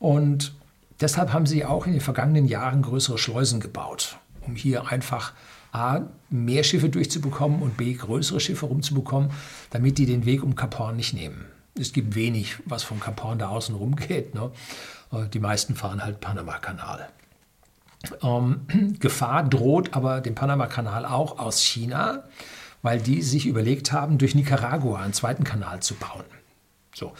Und 0.00 0.52
deshalb 1.00 1.32
haben 1.32 1.46
sie 1.46 1.64
auch 1.64 1.86
in 1.86 1.92
den 1.92 2.00
vergangenen 2.00 2.46
Jahren 2.46 2.82
größere 2.82 3.16
Schleusen 3.16 3.60
gebaut, 3.60 4.18
um 4.40 4.56
hier 4.56 4.88
einfach 4.88 5.32
A, 5.70 6.00
mehr 6.30 6.64
Schiffe 6.64 6.88
durchzubekommen 6.88 7.62
und 7.62 7.76
B, 7.76 7.94
größere 7.94 8.40
Schiffe 8.40 8.66
rumzubekommen, 8.66 9.30
damit 9.70 9.98
die 9.98 10.06
den 10.06 10.24
Weg 10.26 10.42
um 10.42 10.56
Cap 10.56 10.76
Horn 10.80 10.96
nicht 10.96 11.14
nehmen. 11.14 11.44
Es 11.78 11.92
gibt 11.92 12.16
wenig, 12.16 12.56
was 12.64 12.82
von 12.82 12.98
Cap 12.98 13.22
Horn 13.22 13.38
da 13.38 13.50
außen 13.50 13.76
rumgeht. 13.76 14.34
Ne? 14.34 14.50
Äh, 15.12 15.28
die 15.28 15.38
meisten 15.38 15.76
fahren 15.76 16.02
halt 16.02 16.20
Panama-Kanal. 16.20 17.08
Ähm, 18.20 18.96
Gefahr 18.98 19.44
droht 19.44 19.94
aber 19.94 20.20
dem 20.20 20.34
Panama-Kanal 20.34 21.06
auch 21.06 21.38
aus 21.38 21.60
China 21.62 22.24
weil 22.82 23.00
die 23.00 23.22
sich 23.22 23.46
überlegt 23.46 23.92
haben, 23.92 24.18
durch 24.18 24.34
Nicaragua 24.34 25.00
einen 25.00 25.12
zweiten 25.12 25.44
Kanal 25.44 25.80
zu 25.80 25.94
bauen. 25.94 26.24
So. 26.94 27.12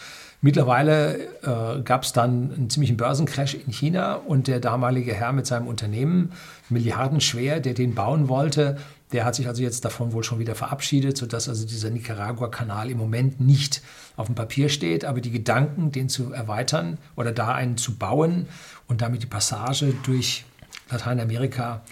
Mittlerweile 0.43 1.19
äh, 1.43 1.83
gab 1.83 2.03
es 2.03 2.15
dann 2.15 2.53
einen 2.55 2.71
ziemlichen 2.71 2.97
Börsencrash 2.97 3.55
in 3.55 3.73
China 3.73 4.15
und 4.15 4.49
der 4.49 4.59
damalige 4.59 5.13
Herr 5.13 5.33
mit 5.33 5.47
seinem 5.47 5.67
Unternehmen, 5.67 6.33
milliardenschwer, 6.71 7.61
der 7.61 7.75
den 7.75 7.95
bauen 7.95 8.29
wollte, 8.29 8.79
der 9.13 9.25
hat 9.25 9.35
sich 9.35 9.49
also 9.49 9.63
jetzt 9.63 9.85
davon 9.85 10.13
wohl 10.13 10.23
schon 10.23 10.39
wieder 10.39 10.55
verabschiedet, 10.55 11.17
sodass 11.17 11.49
also 11.49 11.67
dieser 11.67 11.91
Nicaragua-Kanal 11.91 12.91
im 12.91 12.99
Moment 12.99 13.41
nicht 13.41 13.83
auf 14.17 14.27
dem 14.27 14.35
Papier 14.35 14.69
steht. 14.69 15.05
Aber 15.05 15.21
die 15.21 15.33
Gedanken, 15.33 15.91
den 15.91 16.09
zu 16.09 16.33
erweitern 16.33 16.99
oder 17.17 17.33
da 17.33 17.53
einen 17.55 17.77
zu 17.77 17.97
bauen 17.97 18.47
und 18.87 19.03
damit 19.03 19.23
die 19.23 19.27
Passage 19.27 19.95
durch 20.05 20.45
Lateinamerika, 20.91 21.83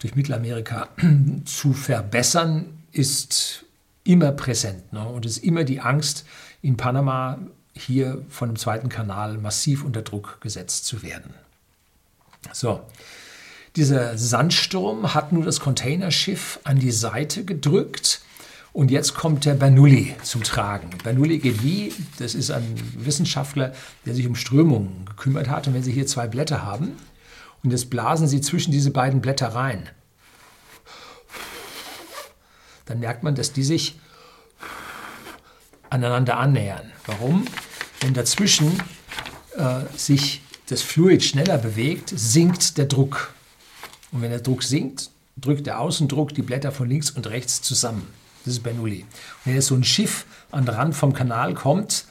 durch 0.00 0.14
Mittelamerika 0.14 0.88
zu 1.44 1.72
verbessern, 1.72 2.66
ist 2.92 3.64
immer 4.04 4.32
präsent. 4.32 4.92
Ne? 4.92 5.06
Und 5.06 5.26
es 5.26 5.38
ist 5.38 5.44
immer 5.44 5.64
die 5.64 5.80
Angst, 5.80 6.24
in 6.62 6.76
Panama 6.76 7.38
hier 7.72 8.24
von 8.28 8.50
dem 8.50 8.56
zweiten 8.56 8.88
Kanal 8.88 9.38
massiv 9.38 9.84
unter 9.84 10.02
Druck 10.02 10.40
gesetzt 10.40 10.86
zu 10.86 11.02
werden. 11.02 11.34
So, 12.52 12.80
dieser 13.76 14.18
Sandsturm 14.18 15.14
hat 15.14 15.32
nun 15.32 15.44
das 15.44 15.60
Containerschiff 15.60 16.58
an 16.64 16.78
die 16.78 16.90
Seite 16.90 17.44
gedrückt. 17.44 18.20
Und 18.72 18.90
jetzt 18.90 19.14
kommt 19.14 19.44
der 19.46 19.54
Bernoulli 19.54 20.14
zum 20.22 20.44
Tragen. 20.44 20.90
Bernoulli 21.02 21.38
geht 21.38 21.62
wie? 21.62 21.92
Das 22.18 22.34
ist 22.34 22.50
ein 22.52 22.64
Wissenschaftler, 22.96 23.72
der 24.06 24.14
sich 24.14 24.26
um 24.26 24.36
Strömungen 24.36 25.06
gekümmert 25.06 25.48
hat. 25.48 25.66
Und 25.66 25.74
wenn 25.74 25.82
Sie 25.82 25.92
hier 25.92 26.06
zwei 26.06 26.28
Blätter 26.28 26.62
haben 26.62 26.92
und 27.64 27.72
jetzt 27.72 27.90
blasen 27.90 28.28
Sie 28.28 28.40
zwischen 28.40 28.70
diese 28.70 28.92
beiden 28.92 29.20
Blätter 29.20 29.48
rein, 29.48 29.88
dann 32.90 32.98
merkt 32.98 33.22
man, 33.22 33.34
dass 33.34 33.52
die 33.52 33.62
sich 33.62 33.98
aneinander 35.90 36.38
annähern. 36.38 36.90
Warum? 37.06 37.46
Wenn 38.00 38.14
dazwischen 38.14 38.82
äh, 39.56 39.80
sich 39.96 40.42
das 40.68 40.82
Fluid 40.82 41.22
schneller 41.22 41.58
bewegt, 41.58 42.12
sinkt 42.14 42.78
der 42.78 42.86
Druck. 42.86 43.32
Und 44.12 44.22
wenn 44.22 44.30
der 44.30 44.40
Druck 44.40 44.64
sinkt, 44.64 45.10
drückt 45.36 45.66
der 45.66 45.80
Außendruck 45.80 46.34
die 46.34 46.42
Blätter 46.42 46.72
von 46.72 46.88
links 46.88 47.10
und 47.10 47.28
rechts 47.28 47.62
zusammen. 47.62 48.06
Das 48.44 48.54
ist 48.54 48.62
Bernoulli. 48.62 49.02
Und 49.02 49.06
wenn 49.44 49.54
jetzt 49.54 49.66
so 49.66 49.74
ein 49.74 49.84
Schiff 49.84 50.26
an 50.50 50.64
den 50.64 50.74
Rand 50.74 50.94
vom 50.94 51.12
Kanal 51.12 51.54
kommt, 51.54 52.06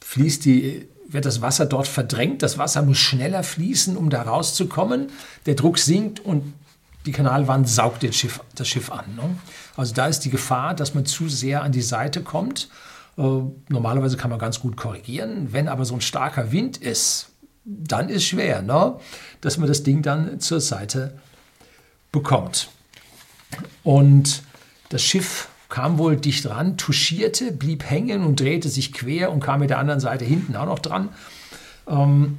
fließt 0.00 0.44
die, 0.44 0.88
wird 1.08 1.24
das 1.24 1.40
Wasser 1.40 1.66
dort 1.66 1.86
verdrängt. 1.86 2.42
Das 2.42 2.58
Wasser 2.58 2.82
muss 2.82 2.98
schneller 2.98 3.42
fließen, 3.42 3.96
um 3.96 4.10
da 4.10 4.22
rauszukommen. 4.22 5.08
Der 5.46 5.54
Druck 5.54 5.78
sinkt 5.78 6.18
und 6.18 6.52
die 7.06 7.12
Kanalwand 7.12 7.68
saugt 7.68 8.02
das 8.02 8.16
Schiff, 8.16 8.40
das 8.54 8.68
Schiff 8.68 8.90
an. 8.90 9.14
Ne? 9.14 9.36
Also 9.76 9.94
da 9.94 10.06
ist 10.06 10.20
die 10.20 10.30
Gefahr, 10.30 10.74
dass 10.74 10.94
man 10.94 11.06
zu 11.06 11.28
sehr 11.28 11.62
an 11.62 11.72
die 11.72 11.82
Seite 11.82 12.22
kommt. 12.22 12.68
Äh, 13.16 13.22
normalerweise 13.68 14.16
kann 14.16 14.30
man 14.30 14.38
ganz 14.38 14.60
gut 14.60 14.76
korrigieren. 14.76 15.52
Wenn 15.52 15.68
aber 15.68 15.84
so 15.84 15.94
ein 15.94 16.00
starker 16.00 16.52
Wind 16.52 16.76
ist, 16.76 17.30
dann 17.64 18.08
ist 18.08 18.24
schwer, 18.24 18.62
ne? 18.62 18.96
dass 19.40 19.56
man 19.56 19.68
das 19.68 19.82
Ding 19.82 20.02
dann 20.02 20.40
zur 20.40 20.60
Seite 20.60 21.18
bekommt. 22.12 22.68
Und 23.82 24.42
das 24.88 25.02
Schiff 25.02 25.48
kam 25.68 25.98
wohl 25.98 26.16
dicht 26.16 26.48
ran, 26.48 26.76
touchierte, 26.76 27.52
blieb 27.52 27.88
hängen 27.88 28.24
und 28.24 28.40
drehte 28.40 28.68
sich 28.68 28.92
quer 28.92 29.32
und 29.32 29.40
kam 29.40 29.60
mit 29.60 29.70
der 29.70 29.78
anderen 29.78 30.00
Seite 30.00 30.24
hinten 30.24 30.56
auch 30.56 30.66
noch 30.66 30.78
dran. 30.78 31.10
Ähm, 31.88 32.38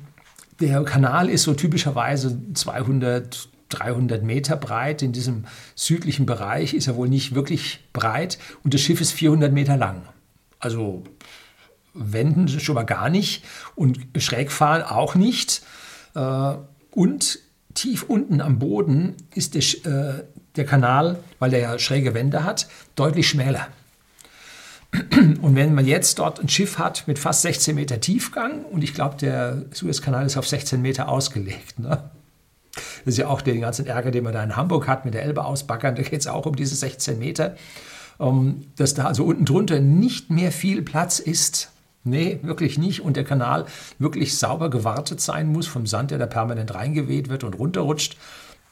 der 0.60 0.84
Kanal 0.84 1.30
ist 1.30 1.44
so 1.44 1.54
typischerweise 1.54 2.40
200, 2.54 3.50
300 3.70 4.24
Meter 4.24 4.56
breit. 4.56 5.02
In 5.02 5.12
diesem 5.12 5.46
südlichen 5.76 6.26
Bereich 6.26 6.74
ist 6.74 6.88
er 6.88 6.96
wohl 6.96 7.10
nicht 7.10 7.36
wirklich 7.36 7.80
breit 7.94 8.38
und 8.64 8.74
das 8.74 8.82
Schiff 8.82 9.02
ist 9.02 9.12
400 9.12 9.52
Meter 9.52 9.78
lang. 9.78 10.04
Also 10.60 11.04
wenden 11.94 12.48
schon 12.48 12.76
mal 12.76 12.84
gar 12.84 13.10
nicht 13.10 13.44
und 13.76 14.00
schräg 14.18 14.52
fahren 14.52 14.84
auch 14.84 15.16
nicht. 15.16 15.62
Äh, 16.16 16.54
und 16.92 17.40
tief 17.74 18.04
unten 18.04 18.42
am 18.42 18.60
Boden 18.60 19.16
ist 19.36 19.56
der, 19.56 19.62
äh, 19.92 20.24
der 20.56 20.66
Kanal, 20.66 21.20
weil 21.40 21.54
er 21.54 21.60
ja 21.60 21.80
schräge 21.80 22.14
Wände 22.14 22.44
hat, 22.44 22.68
deutlich 22.96 23.28
schmäler. 23.28 23.68
Und 25.42 25.56
wenn 25.56 25.76
man 25.76 25.86
jetzt 25.86 26.18
dort 26.18 26.40
ein 26.40 26.50
Schiff 26.50 26.80
hat 26.80 27.08
mit 27.08 27.20
fast 27.20 27.42
16 27.42 27.76
Meter 27.76 28.00
Tiefgang, 28.00 28.64
und 28.64 28.84
ich 28.84 28.94
glaube, 28.94 29.18
der 29.18 29.66
Suezkanal 29.72 30.26
ist 30.26 30.38
auf 30.38 30.48
16 30.48 30.82
Meter 30.82 31.10
ausgelegt, 31.10 31.80
ne? 31.80 32.10
Das 33.06 33.14
ist 33.14 33.18
ja 33.18 33.28
auch 33.28 33.42
den 33.42 33.62
ganzen 33.62 33.86
Ärger, 33.86 34.12
den 34.12 34.24
man 34.24 34.34
da 34.34 34.44
in 34.44 34.56
Hamburg 34.56 34.88
hat 34.88 35.06
mit 35.06 35.14
der 35.14 35.24
Elbe 35.24 35.46
ausbackern. 35.46 35.96
Da 35.96 36.02
geht 36.02 36.20
es 36.20 36.28
auch 36.28 36.46
um 36.46 36.56
diese 36.56 36.76
16 36.76 37.20
Meter. 37.20 37.56
Ähm, 38.20 38.66
dass 38.76 38.94
da 38.94 39.06
also 39.06 39.24
unten 39.24 39.46
drunter 39.46 39.80
nicht 39.80 40.30
mehr 40.30 40.52
viel 40.52 40.82
Platz 40.82 41.20
ist, 41.20 41.72
Nee, 42.04 42.40
wirklich 42.42 42.78
nicht. 42.78 43.02
Und 43.02 43.18
der 43.18 43.26
Kanal 43.26 43.66
wirklich 44.00 44.38
sauber 44.38 44.70
gewartet 44.70 45.20
sein 45.20 45.52
muss 45.52 45.68
vom 45.68 45.86
Sand, 45.86 46.12
der 46.12 46.18
da 46.18 46.26
permanent 46.26 46.74
reingeweht 46.74 47.28
wird 47.28 47.44
und 47.44 47.60
runterrutscht, 47.60 48.16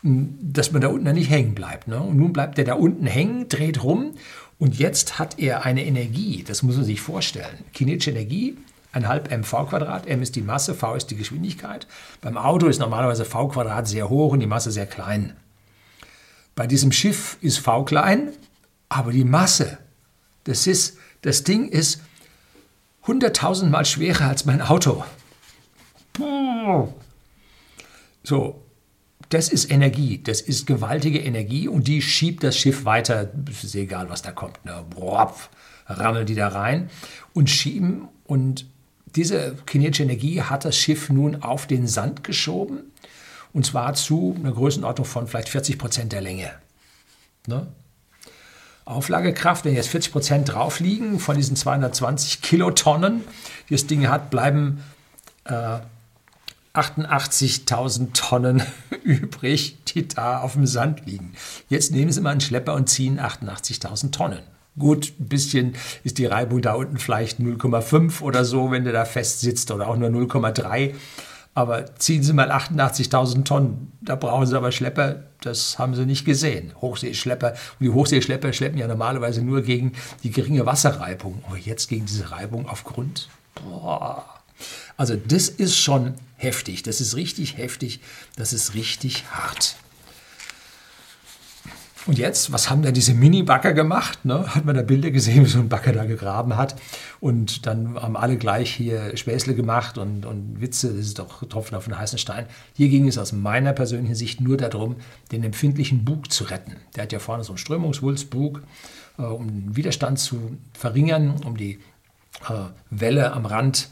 dass 0.04 0.72
man 0.72 0.82
da 0.82 0.88
unten 0.88 1.14
nicht 1.14 1.30
hängen 1.30 1.54
bleibt. 1.54 1.90
Ne? 1.90 2.00
Und 2.00 2.16
nun 2.16 2.32
bleibt 2.32 2.58
der 2.58 2.64
da 2.64 2.76
unten 2.76 3.06
hängen, 3.06 3.50
dreht 3.50 3.84
rum 3.84 4.14
und 4.58 4.80
jetzt 4.80 5.20
hat 5.20 5.40
er 5.40 5.66
eine 5.66 5.86
Energie, 5.86 6.44
das 6.48 6.64
muss 6.64 6.78
man 6.78 6.86
sich 6.86 7.02
vorstellen. 7.02 7.66
Kinetische 7.74 8.12
Energie, 8.12 8.58
ein 8.96 9.08
halb 9.10 9.30
mv 9.30 9.68
Quadrat, 9.68 10.08
m 10.08 10.22
ist 10.22 10.36
die 10.36 10.42
Masse, 10.42 10.74
v 10.74 10.96
ist 10.96 11.12
die 11.12 11.18
Geschwindigkeit. 11.18 11.86
Beim 12.22 12.38
Auto 12.38 12.68
ist 12.68 12.80
normalerweise 12.80 13.26
v 13.26 13.50
Quadrat 13.50 13.88
sehr 13.88 14.10
hoch 14.10 14.32
und 14.32 14.40
die 14.40 14.48
Masse 14.48 14.72
sehr 14.72 14.86
klein. 14.86 15.36
Bei 16.56 16.66
diesem 16.66 16.94
Schiff 16.94 17.38
ist 17.42 17.60
v 17.60 17.84
klein, 17.84 18.30
aber 18.88 19.12
die 19.12 19.26
Masse, 19.26 19.80
das 20.46 20.66
ist, 20.66 20.98
das 21.24 21.44
Ding 21.44 21.68
ist 21.68 22.02
100.000 23.06 23.66
Mal 23.66 23.86
schwerer 23.86 24.30
als 24.30 24.46
mein 24.46 24.62
Auto. 24.62 25.04
So, 28.24 28.64
das 29.28 29.50
ist 29.50 29.70
Energie, 29.70 30.24
das 30.24 30.40
ist 30.40 30.68
gewaltige 30.68 31.20
Energie 31.20 31.68
und 31.68 31.90
die 31.90 32.02
schiebt 32.02 32.44
das 32.44 32.58
Schiff 32.58 32.86
weiter, 32.86 33.30
ist 33.50 33.76
egal, 33.76 34.10
was 34.10 34.22
da 34.22 34.32
kommt, 34.32 34.64
ne? 34.64 34.86
Rammeln 35.88 36.26
die 36.26 36.36
da 36.36 36.48
rein 36.48 36.90
und 37.34 37.50
schieben 37.50 38.08
und 38.24 38.66
diese 39.16 39.56
kinetische 39.66 40.04
Energie 40.04 40.42
hat 40.42 40.66
das 40.66 40.78
Schiff 40.78 41.10
nun 41.10 41.42
auf 41.42 41.68
den 41.68 41.88
Sand 41.88 42.24
geschoben 42.24 42.92
und 43.54 43.66
zwar 43.66 43.94
zu 43.94 44.36
einer 44.38 44.52
Größenordnung 44.52 45.06
von 45.06 45.28
vielleicht 45.28 45.50
40 45.50 45.78
Prozent 45.78 46.12
der 46.12 46.22
Länge. 46.22 46.52
Ne? 47.48 47.68
Auflagekraft, 48.84 49.66
wenn 49.66 49.74
jetzt 49.74 49.90
40 49.90 50.12
Prozent 50.12 50.50
drauf 50.54 50.80
liegen 50.80 51.20
von 51.20 51.38
diesen 51.38 51.56
220 51.56 52.42
Kilotonnen, 52.42 53.24
die 53.70 53.74
das 53.74 53.88
Ding 53.88 54.08
hat, 54.08 54.30
bleiben 54.30 54.84
äh, 55.46 55.80
88.000 56.74 58.14
Tonnen 58.14 58.62
übrig, 59.04 59.78
die 59.86 60.08
da 60.08 60.42
auf 60.42 60.54
dem 60.54 60.68
Sand 60.68 61.06
liegen. 61.06 61.34
Jetzt 61.70 61.92
nehmen 61.92 62.12
Sie 62.12 62.22
mal 62.22 62.32
einen 62.32 62.42
Schlepper 62.42 62.74
und 62.74 62.90
ziehen 62.90 63.20
88.000 63.20 64.12
Tonnen. 64.12 64.44
Gut, 64.78 65.14
ein 65.20 65.28
bisschen 65.28 65.76
ist 66.04 66.18
die 66.18 66.26
Reibung 66.26 66.62
da 66.62 66.74
unten 66.74 66.98
vielleicht 66.98 67.40
0,5 67.40 68.22
oder 68.22 68.44
so, 68.44 68.72
wenn 68.72 68.84
der 68.84 68.94
da 68.94 69.06
fest 69.06 69.40
sitzt 69.40 69.72
oder 69.72 69.88
auch 69.88 69.96
nur 69.96 70.10
0,3. 70.10 70.94
Aber 71.54 71.96
ziehen 71.96 72.22
Sie 72.22 72.34
mal 72.34 72.52
88.000 72.52 73.46
Tonnen, 73.46 73.94
da 74.02 74.18
brauchen 74.18 74.46
Sie 74.46 74.58
aber 74.58 74.74
Schlepper, 74.74 75.24
das 75.40 75.80
haben 75.80 75.96
Sie 75.96 76.06
nicht 76.06 76.26
gesehen. 76.26 76.74
Hochseeschlepper. 76.82 77.52
Und 77.80 77.86
die 77.86 77.90
Hochseeschlepper 77.90 78.52
schleppen 78.52 78.78
ja 78.78 78.88
normalerweise 78.88 79.42
nur 79.42 79.62
gegen 79.62 79.94
die 80.24 80.32
geringe 80.32 80.66
Wasserreibung. 80.66 81.42
Aber 81.48 81.58
jetzt 81.58 81.88
gegen 81.88 82.06
diese 82.06 82.32
Reibung 82.32 82.68
auf 82.68 82.84
Grund. 82.84 83.30
Boah. 83.56 84.26
Also 84.98 85.16
das 85.16 85.48
ist 85.48 85.78
schon 85.78 86.16
heftig, 86.36 86.84
das 86.84 87.00
ist 87.00 87.16
richtig 87.16 87.58
heftig, 87.58 88.02
das 88.36 88.52
ist 88.54 88.74
richtig 88.74 89.26
hart. 89.32 89.76
Und 92.08 92.20
jetzt, 92.20 92.52
was 92.54 92.70
haben 92.70 92.84
da 92.84 92.92
diese 92.92 93.16
Mini-Bagger 93.16 93.74
gemacht? 93.74 94.26
Ne? 94.26 94.54
Hat 94.54 94.66
man 94.66 94.76
da 94.76 94.84
Bilder 94.84 95.10
gesehen, 95.10 95.44
wie 95.46 95.50
so 95.50 95.60
ein 95.60 95.70
Bagger 95.70 95.92
da 95.92 96.06
gegraben 96.06 96.56
hat. 96.56 96.76
Und 97.20 97.66
dann 97.66 97.96
haben 97.96 98.16
alle 98.16 98.38
gleich 98.38 98.72
hier 98.72 99.18
Späßle 99.18 99.56
gemacht 99.56 99.98
und, 99.98 100.26
und 100.26 100.62
Witze, 100.62 100.90
das 100.90 101.08
ist 101.08 101.20
doch 101.20 101.48
Tropfen 101.48 101.76
auf 101.76 101.86
den 101.86 101.98
heißen 101.98 102.20
Stein. 102.20 102.46
Hier 102.74 102.90
ging 102.90 103.08
es 103.08 103.18
aus 103.18 103.32
meiner 103.32 103.74
persönlichen 103.74 104.16
Sicht 104.16 104.40
nur 104.40 104.58
darum, 104.58 104.98
den 105.32 105.44
empfindlichen 105.44 106.06
Bug 106.06 106.32
zu 106.32 106.44
retten. 106.44 106.76
Der 106.96 107.04
hat 107.04 107.12
ja 107.12 107.20
vorne 107.20 107.44
so 107.44 107.54
einen 107.54 107.58
Strömungswulstbug, 107.58 108.62
äh, 109.18 109.24
um 109.24 109.48
den 109.48 109.76
Widerstand 109.76 110.20
zu 110.20 110.58
verringern, 110.74 111.42
um 111.44 111.58
die 111.58 111.80
äh, 112.48 112.54
Welle 112.92 113.34
am 113.34 113.46
Rand 113.46 113.78
zu 113.78 113.90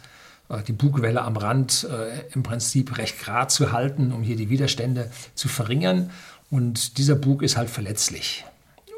äh, 0.50 0.64
die 0.64 0.74
Bugwelle 0.74 1.22
am 1.22 1.38
Rand 1.38 1.88
äh, 1.90 2.34
im 2.34 2.44
Prinzip 2.44 2.98
recht 2.98 3.20
gerade 3.20 3.48
zu 3.48 3.72
halten, 3.72 4.12
um 4.12 4.24
hier 4.24 4.36
die 4.36 4.50
Widerstände 4.50 5.12
zu 5.36 5.48
verringern. 5.48 6.12
Und 6.54 7.00
dieser 7.00 7.16
Bug 7.16 7.42
ist 7.42 7.58
halt 7.58 7.72
verletzlich. 7.72 8.46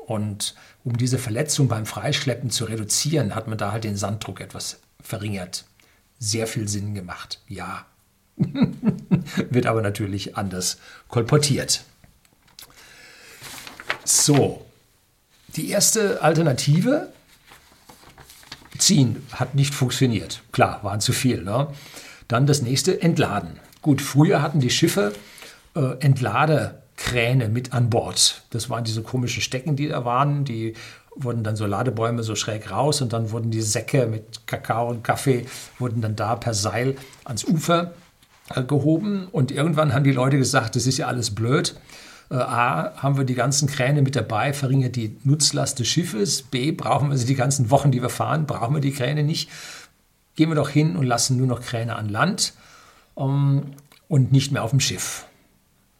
Und 0.07 0.55
um 0.83 0.97
diese 0.97 1.17
Verletzung 1.17 1.69
beim 1.69 1.85
Freischleppen 1.85 2.49
zu 2.49 2.65
reduzieren, 2.65 3.33
hat 3.33 3.47
man 3.47 3.57
da 3.57 3.71
halt 3.71 3.85
den 3.85 3.95
Sanddruck 3.95 4.41
etwas 4.41 4.81
verringert. 5.01 5.63
Sehr 6.19 6.47
viel 6.47 6.67
Sinn 6.67 6.93
gemacht, 6.95 7.39
ja. 7.47 7.85
Wird 8.35 9.67
aber 9.67 9.81
natürlich 9.81 10.35
anders 10.35 10.79
kolportiert. 11.07 11.85
So, 14.03 14.65
die 15.55 15.69
erste 15.69 16.21
Alternative 16.21 17.07
Ziehen 18.77 19.25
hat 19.31 19.55
nicht 19.55 19.73
funktioniert. 19.73 20.41
Klar, 20.51 20.83
waren 20.83 20.99
zu 20.99 21.13
viel. 21.13 21.41
Ne? 21.41 21.69
Dann 22.27 22.47
das 22.47 22.61
nächste, 22.61 23.01
Entladen. 23.01 23.61
Gut, 23.81 24.01
früher 24.01 24.41
hatten 24.41 24.59
die 24.59 24.69
Schiffe 24.69 25.13
äh, 25.73 25.97
Entladekräne 26.95 27.49
mit 27.49 27.73
an 27.73 27.89
Bord. 27.89 28.43
Das 28.51 28.69
waren 28.69 28.83
diese 28.83 29.01
komischen 29.01 29.41
Stecken, 29.41 29.75
die 29.75 29.87
da 29.87 30.05
waren. 30.05 30.45
Die 30.45 30.73
wurden 31.15 31.43
dann 31.43 31.55
so 31.55 31.65
Ladebäume 31.65 32.23
so 32.23 32.35
schräg 32.35 32.71
raus 32.71 33.01
und 33.01 33.13
dann 33.13 33.31
wurden 33.31 33.51
die 33.51 33.61
Säcke 33.61 34.05
mit 34.07 34.47
Kakao 34.47 34.89
und 34.89 35.03
Kaffee, 35.03 35.45
wurden 35.79 36.01
dann 36.01 36.15
da 36.15 36.35
per 36.35 36.53
Seil 36.53 36.95
ans 37.23 37.45
Ufer 37.45 37.93
äh, 38.53 38.63
gehoben. 38.63 39.27
Und 39.31 39.51
irgendwann 39.51 39.93
haben 39.93 40.03
die 40.03 40.11
Leute 40.11 40.37
gesagt, 40.37 40.75
das 40.75 40.87
ist 40.87 40.97
ja 40.97 41.07
alles 41.07 41.33
blöd. 41.33 41.75
Äh, 42.29 42.35
A, 42.35 42.97
haben 42.97 43.17
wir 43.17 43.23
die 43.23 43.35
ganzen 43.35 43.67
Kräne 43.67 44.01
mit 44.01 44.15
dabei, 44.15 44.51
verringert 44.51 44.95
die 44.95 45.17
Nutzlast 45.23 45.79
des 45.79 45.87
Schiffes. 45.87 46.41
B, 46.41 46.71
brauchen 46.71 47.09
wir 47.09 47.17
sie 47.17 47.25
die 47.25 47.35
ganzen 47.35 47.71
Wochen, 47.71 47.91
die 47.91 48.01
wir 48.01 48.09
fahren, 48.09 48.45
brauchen 48.45 48.73
wir 48.73 48.81
die 48.81 48.91
Kräne 48.91 49.23
nicht. 49.23 49.49
Gehen 50.35 50.49
wir 50.49 50.55
doch 50.55 50.69
hin 50.69 50.97
und 50.97 51.05
lassen 51.05 51.37
nur 51.37 51.47
noch 51.47 51.61
Kräne 51.61 51.95
an 51.95 52.09
Land 52.09 52.53
ähm, 53.15 53.71
und 54.09 54.33
nicht 54.33 54.51
mehr 54.51 54.63
auf 54.63 54.71
dem 54.71 54.81
Schiff. 54.81 55.25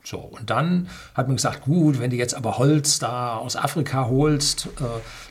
So, 0.06 0.20
und 0.20 0.52
dann 0.52 0.88
hat 1.16 1.28
man 1.28 1.36
gesagt, 1.36 1.62
gut, 1.62 2.00
wenn 2.00 2.12
du 2.12 2.16
jetzt 2.16 2.36
aber 2.36 2.60
Holz 2.60 3.00
da 3.00 3.38
aus 3.38 3.56
Afrika 3.56 4.06
holst, 4.06 4.68
äh, 4.80 4.84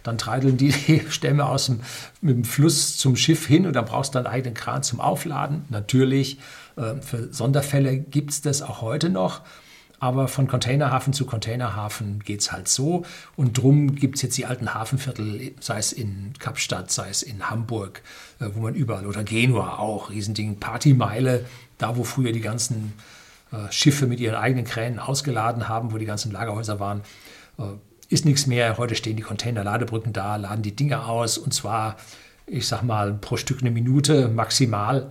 dann 0.02 0.18
treideln 0.18 0.56
die, 0.56 0.72
die 0.86 1.02
Stämme 1.08 1.46
aus 1.46 1.66
dem, 1.66 1.80
mit 2.20 2.36
dem 2.36 2.44
Fluss 2.44 2.96
zum 2.96 3.14
Schiff 3.14 3.46
hin 3.46 3.66
und 3.66 3.74
dann 3.74 3.84
brauchst 3.84 4.14
du 4.14 4.18
einen 4.18 4.26
eigenen 4.26 4.54
Kran 4.54 4.82
zum 4.82 5.00
Aufladen. 5.00 5.64
Natürlich, 5.68 6.38
äh, 6.76 6.96
für 7.00 7.32
Sonderfälle 7.32 7.98
gibt 7.98 8.32
es 8.32 8.42
das 8.42 8.62
auch 8.62 8.82
heute 8.82 9.10
noch. 9.10 9.42
Aber 10.00 10.26
von 10.28 10.48
Containerhafen 10.48 11.12
zu 11.12 11.24
Containerhafen 11.24 12.18
geht 12.18 12.40
es 12.40 12.52
halt 12.52 12.68
so. 12.68 13.04
Und 13.36 13.56
drum 13.56 13.94
gibt 13.94 14.16
es 14.16 14.22
jetzt 14.22 14.36
die 14.36 14.44
alten 14.44 14.74
Hafenviertel, 14.74 15.52
sei 15.60 15.78
es 15.78 15.92
in 15.92 16.32
Kapstadt, 16.38 16.90
sei 16.90 17.08
es 17.08 17.22
in 17.22 17.48
Hamburg, 17.48 18.02
äh, 18.40 18.46
wo 18.52 18.60
man 18.60 18.74
überall, 18.74 19.06
oder 19.06 19.22
Genua 19.22 19.78
auch, 19.78 20.10
Riesending, 20.10 20.58
Partymeile, 20.58 21.46
da 21.78 21.96
wo 21.96 22.02
früher 22.02 22.32
die 22.32 22.40
ganzen 22.40 22.92
Schiffe 23.70 24.06
mit 24.06 24.20
ihren 24.20 24.36
eigenen 24.36 24.64
Kränen 24.64 24.98
ausgeladen 24.98 25.68
haben, 25.68 25.92
wo 25.92 25.98
die 25.98 26.06
ganzen 26.06 26.32
Lagerhäuser 26.32 26.80
waren. 26.80 27.02
Äh, 27.58 27.62
ist 28.08 28.24
nichts 28.24 28.46
mehr. 28.46 28.76
Heute 28.78 28.94
stehen 28.94 29.16
die 29.16 29.22
Container-Ladebrücken 29.22 30.12
da, 30.12 30.36
laden 30.36 30.62
die 30.62 30.76
Dinge 30.76 31.06
aus 31.06 31.38
und 31.38 31.52
zwar, 31.54 31.96
ich 32.46 32.66
sag 32.68 32.82
mal, 32.82 33.14
pro 33.14 33.36
Stück 33.36 33.60
eine 33.60 33.70
Minute 33.70 34.28
maximal. 34.28 35.10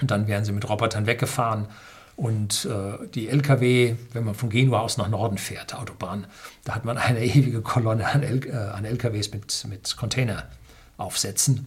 Und 0.00 0.10
dann 0.10 0.26
werden 0.26 0.44
sie 0.44 0.52
mit 0.52 0.68
Robotern 0.68 1.06
weggefahren. 1.06 1.68
Und 2.16 2.64
äh, 2.64 3.06
die 3.14 3.28
Lkw, 3.28 3.94
wenn 4.12 4.24
man 4.24 4.34
von 4.34 4.48
Genua 4.48 4.80
aus 4.80 4.96
nach 4.96 5.08
Norden 5.08 5.36
fährt, 5.36 5.74
Autobahn, 5.74 6.26
da 6.64 6.74
hat 6.74 6.84
man 6.84 6.96
eine 6.96 7.24
ewige 7.24 7.60
Kolonne 7.60 8.06
an, 8.06 8.22
L, 8.22 8.46
äh, 8.46 8.52
an 8.52 8.84
LKWs 8.84 9.32
mit, 9.32 9.66
mit 9.68 9.96
Containeraufsätzen, 9.96 11.66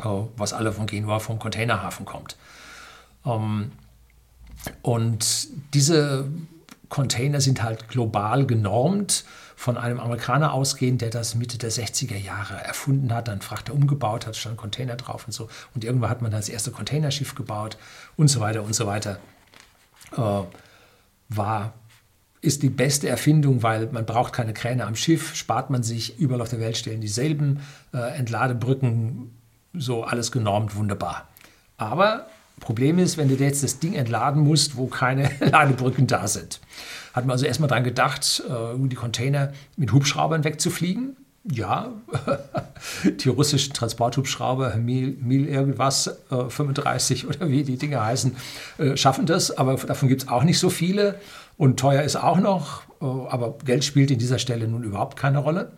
äh, 0.00 0.04
was 0.36 0.52
alle 0.52 0.72
von 0.72 0.86
Genua 0.86 1.18
vom 1.20 1.38
Containerhafen 1.38 2.04
kommt. 2.04 2.36
Ähm, 3.24 3.72
und 4.82 5.48
diese 5.74 6.28
Container 6.88 7.40
sind 7.40 7.62
halt 7.62 7.88
global 7.88 8.46
genormt, 8.46 9.24
von 9.58 9.76
einem 9.76 9.98
Amerikaner 9.98 10.52
ausgehend, 10.52 11.00
der 11.02 11.10
das 11.10 11.34
Mitte 11.34 11.58
der 11.58 11.72
60er 11.72 12.16
Jahre 12.16 12.54
erfunden 12.62 13.12
hat, 13.12 13.26
dann 13.26 13.40
Frachter 13.40 13.74
umgebaut 13.74 14.24
hat, 14.24 14.36
stand 14.36 14.56
Container 14.56 14.94
drauf 14.94 15.26
und 15.26 15.32
so. 15.32 15.48
Und 15.74 15.82
irgendwann 15.82 16.10
hat 16.10 16.22
man 16.22 16.30
das 16.30 16.48
erste 16.48 16.70
Containerschiff 16.70 17.34
gebaut 17.34 17.76
und 18.16 18.28
so 18.28 18.38
weiter 18.38 18.62
und 18.62 18.72
so 18.72 18.86
weiter 18.86 19.18
äh, 20.16 20.42
war, 21.28 21.72
ist 22.40 22.62
die 22.62 22.70
beste 22.70 23.08
Erfindung, 23.08 23.64
weil 23.64 23.88
man 23.88 24.06
braucht 24.06 24.32
keine 24.32 24.54
Kräne 24.54 24.86
am 24.86 24.94
Schiff, 24.94 25.34
spart 25.34 25.70
man 25.70 25.82
sich, 25.82 26.20
überall 26.20 26.40
auf 26.40 26.48
der 26.50 26.60
Welt 26.60 26.76
stellen 26.76 27.00
dieselben 27.00 27.60
äh, 27.92 28.16
Entladebrücken, 28.16 29.36
so 29.74 30.04
alles 30.04 30.30
genormt, 30.30 30.76
wunderbar. 30.76 31.26
Aber 31.78 32.28
Problem 32.60 32.98
ist, 32.98 33.16
wenn 33.16 33.28
du 33.28 33.34
jetzt 33.34 33.62
das 33.62 33.78
Ding 33.78 33.94
entladen 33.94 34.42
musst, 34.42 34.76
wo 34.76 34.86
keine 34.86 35.30
Ladebrücken 35.40 36.06
da 36.06 36.28
sind. 36.28 36.60
Hat 37.12 37.24
man 37.24 37.32
also 37.32 37.46
erstmal 37.46 37.68
daran 37.68 37.84
gedacht, 37.84 38.42
äh, 38.48 38.78
die 38.78 38.96
Container 38.96 39.52
mit 39.76 39.92
Hubschraubern 39.92 40.44
wegzufliegen 40.44 41.16
ja, 41.50 41.92
die 43.04 43.28
russischen 43.28 43.72
Transporthubschrauber, 43.72 44.76
Mil, 44.76 45.16
Mil 45.20 45.46
irgendwas, 45.46 46.18
äh, 46.30 46.48
35 46.48 47.26
oder 47.26 47.48
wie 47.48 47.62
die 47.62 47.78
Dinge 47.78 48.04
heißen, 48.04 48.36
äh, 48.78 48.96
schaffen 48.96 49.26
das, 49.26 49.56
aber 49.56 49.74
davon 49.76 50.08
gibt 50.08 50.22
es 50.22 50.28
auch 50.28 50.44
nicht 50.44 50.58
so 50.58 50.70
viele 50.70 51.16
und 51.56 51.78
teuer 51.78 52.02
ist 52.02 52.16
auch 52.16 52.38
noch, 52.38 52.82
äh, 53.00 53.04
aber 53.04 53.56
Geld 53.64 53.84
spielt 53.84 54.10
in 54.10 54.18
dieser 54.18 54.38
Stelle 54.38 54.68
nun 54.68 54.82
überhaupt 54.82 55.18
keine 55.18 55.38
Rolle. 55.38 55.72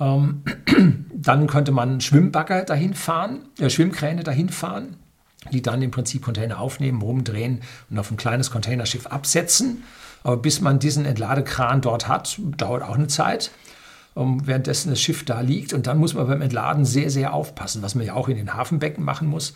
Ähm, 0.00 0.42
dann 1.14 1.46
könnte 1.46 1.72
man 1.72 2.00
Schwimmbagger 2.00 2.64
dahin 2.64 2.94
fahren, 2.94 3.48
äh, 3.58 3.70
Schwimmkräne 3.70 4.24
dahin 4.24 4.48
fahren, 4.48 4.96
die 5.52 5.62
dann 5.62 5.82
im 5.82 5.90
Prinzip 5.90 6.22
Container 6.22 6.60
aufnehmen, 6.60 7.00
rumdrehen 7.00 7.60
und 7.90 7.98
auf 7.98 8.10
ein 8.10 8.16
kleines 8.16 8.50
Containerschiff 8.50 9.06
absetzen. 9.06 9.84
Aber 10.22 10.36
bis 10.36 10.60
man 10.60 10.78
diesen 10.78 11.04
Entladekran 11.04 11.80
dort 11.80 12.08
hat, 12.08 12.38
dauert 12.56 12.82
auch 12.82 12.96
eine 12.96 13.06
Zeit. 13.06 13.50
Um, 14.14 14.48
währenddessen 14.48 14.90
das 14.90 15.00
Schiff 15.00 15.24
da 15.24 15.42
liegt. 15.42 15.72
Und 15.72 15.86
dann 15.86 15.98
muss 15.98 16.14
man 16.14 16.26
beim 16.26 16.42
Entladen 16.42 16.84
sehr, 16.84 17.08
sehr 17.08 17.32
aufpassen, 17.32 17.82
was 17.82 17.94
man 17.94 18.04
ja 18.04 18.14
auch 18.14 18.28
in 18.28 18.36
den 18.36 18.52
Hafenbecken 18.52 19.04
machen 19.04 19.28
muss. 19.28 19.50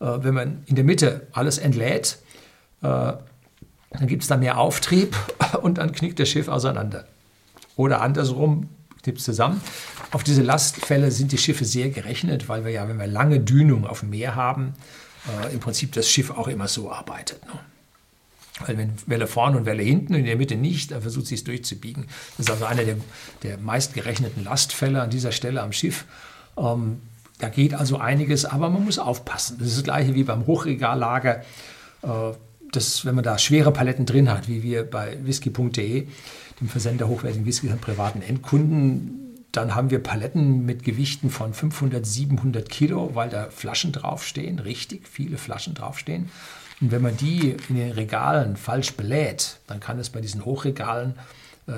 Äh, 0.00 0.06
wenn 0.22 0.34
man 0.34 0.62
in 0.66 0.74
der 0.74 0.84
Mitte 0.84 1.28
alles 1.32 1.58
entlädt, 1.58 2.18
äh, 2.82 2.86
dann 2.86 4.06
gibt 4.06 4.22
es 4.22 4.28
da 4.28 4.36
mehr 4.36 4.58
Auftrieb 4.58 5.16
und 5.62 5.78
dann 5.78 5.92
knickt 5.92 6.18
das 6.18 6.28
Schiff 6.28 6.48
auseinander. 6.48 7.04
Oder 7.76 8.00
andersrum, 8.00 8.68
knickt 9.02 9.18
es 9.18 9.24
zusammen. 9.24 9.60
Auf 10.10 10.24
diese 10.24 10.42
Lastfälle 10.42 11.10
sind 11.10 11.30
die 11.32 11.38
Schiffe 11.38 11.64
sehr 11.64 11.90
gerechnet, 11.90 12.48
weil 12.48 12.64
wir 12.64 12.72
ja, 12.72 12.88
wenn 12.88 12.98
wir 12.98 13.06
lange 13.06 13.40
Dünung 13.40 13.86
auf 13.86 14.00
dem 14.00 14.10
Meer 14.10 14.34
haben, 14.34 14.74
äh, 15.42 15.52
im 15.52 15.60
Prinzip 15.60 15.92
das 15.92 16.08
Schiff 16.08 16.30
auch 16.30 16.48
immer 16.48 16.68
so 16.68 16.90
arbeitet. 16.90 17.44
Ne? 17.46 17.52
Weil 18.66 18.76
wenn 18.76 18.92
Welle 19.06 19.26
vorne 19.26 19.56
und 19.56 19.66
Welle 19.66 19.82
hinten 19.82 20.14
und 20.14 20.20
in 20.20 20.26
der 20.26 20.36
Mitte 20.36 20.56
nicht, 20.56 20.90
dann 20.90 21.02
versucht 21.02 21.26
sie 21.26 21.36
es 21.36 21.44
durchzubiegen. 21.44 22.06
Das 22.36 22.46
ist 22.46 22.50
also 22.50 22.64
einer 22.64 22.84
der, 22.84 22.96
der 23.42 23.58
meistgerechneten 23.58 24.44
Lastfälle 24.44 25.00
an 25.00 25.10
dieser 25.10 25.32
Stelle 25.32 25.62
am 25.62 25.72
Schiff. 25.72 26.06
Ähm, 26.56 27.00
da 27.38 27.48
geht 27.48 27.74
also 27.74 27.98
einiges, 27.98 28.44
aber 28.44 28.68
man 28.68 28.84
muss 28.84 28.98
aufpassen. 28.98 29.58
Das 29.58 29.68
ist 29.68 29.76
das 29.76 29.84
gleiche 29.84 30.14
wie 30.14 30.24
beim 30.24 30.46
Hochregallager. 30.46 31.42
Äh, 32.02 32.32
das, 32.72 33.04
wenn 33.04 33.14
man 33.14 33.24
da 33.24 33.38
schwere 33.38 33.72
Paletten 33.72 34.06
drin 34.06 34.30
hat, 34.30 34.48
wie 34.48 34.62
wir 34.62 34.84
bei 34.84 35.16
whisky.de, 35.22 36.06
dem 36.60 36.68
Versender 36.68 37.08
hochwertigen 37.08 37.46
Whisky 37.46 37.70
an 37.70 37.78
privaten 37.78 38.20
Endkunden, 38.20 39.27
dann 39.52 39.74
haben 39.74 39.90
wir 39.90 40.02
Paletten 40.02 40.66
mit 40.66 40.84
Gewichten 40.84 41.30
von 41.30 41.54
500, 41.54 42.04
700 42.04 42.68
Kilo, 42.68 43.14
weil 43.14 43.30
da 43.30 43.48
Flaschen 43.50 43.92
draufstehen, 43.92 44.58
richtig 44.58 45.08
viele 45.08 45.38
Flaschen 45.38 45.74
draufstehen. 45.74 46.30
Und 46.80 46.92
wenn 46.92 47.02
man 47.02 47.16
die 47.16 47.56
in 47.68 47.76
den 47.76 47.92
Regalen 47.92 48.56
falsch 48.56 48.94
belädt, 48.94 49.58
dann 49.66 49.80
kann 49.80 49.98
es 49.98 50.10
bei 50.10 50.20
diesen 50.20 50.44
Hochregalen 50.44 51.14
äh, 51.66 51.72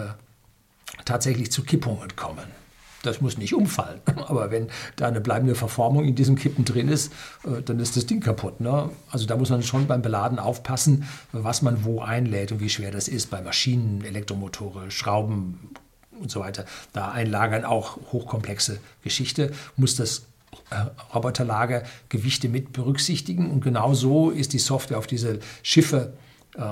tatsächlich 1.04 1.52
zu 1.52 1.62
Kippungen 1.62 2.16
kommen. 2.16 2.44
Das 3.02 3.22
muss 3.22 3.38
nicht 3.38 3.54
umfallen, 3.54 4.00
aber 4.26 4.50
wenn 4.50 4.68
da 4.96 5.08
eine 5.08 5.22
bleibende 5.22 5.54
Verformung 5.54 6.04
in 6.04 6.14
diesem 6.14 6.36
Kippen 6.36 6.66
drin 6.66 6.88
ist, 6.88 7.12
äh, 7.44 7.62
dann 7.62 7.78
ist 7.78 7.96
das 7.96 8.04
Ding 8.04 8.20
kaputt. 8.20 8.60
Ne? 8.60 8.90
Also 9.10 9.26
da 9.26 9.36
muss 9.36 9.48
man 9.48 9.62
schon 9.62 9.86
beim 9.86 10.02
Beladen 10.02 10.38
aufpassen, 10.38 11.04
was 11.32 11.62
man 11.62 11.84
wo 11.84 12.00
einlädt 12.00 12.52
und 12.52 12.60
wie 12.60 12.68
schwer 12.68 12.90
das 12.90 13.08
ist 13.08 13.30
bei 13.30 13.40
Maschinen, 13.40 14.04
Elektromotore, 14.04 14.90
Schrauben 14.90 15.70
und 16.20 16.30
so 16.30 16.40
weiter. 16.40 16.64
Da 16.92 17.10
einlagern 17.10 17.64
auch 17.64 17.98
hochkomplexe 18.12 18.78
Geschichte, 19.02 19.52
muss 19.76 19.96
das 19.96 20.26
äh, 20.70 20.86
Roboterlager 21.14 21.82
Gewichte 22.08 22.48
mit 22.48 22.72
berücksichtigen. 22.72 23.50
Und 23.50 23.62
genau 23.62 23.94
so 23.94 24.30
ist 24.30 24.52
die 24.52 24.58
Software 24.58 24.98
auf 24.98 25.06
diese 25.06 25.40
Schiffe 25.62 26.12
äh, 26.56 26.62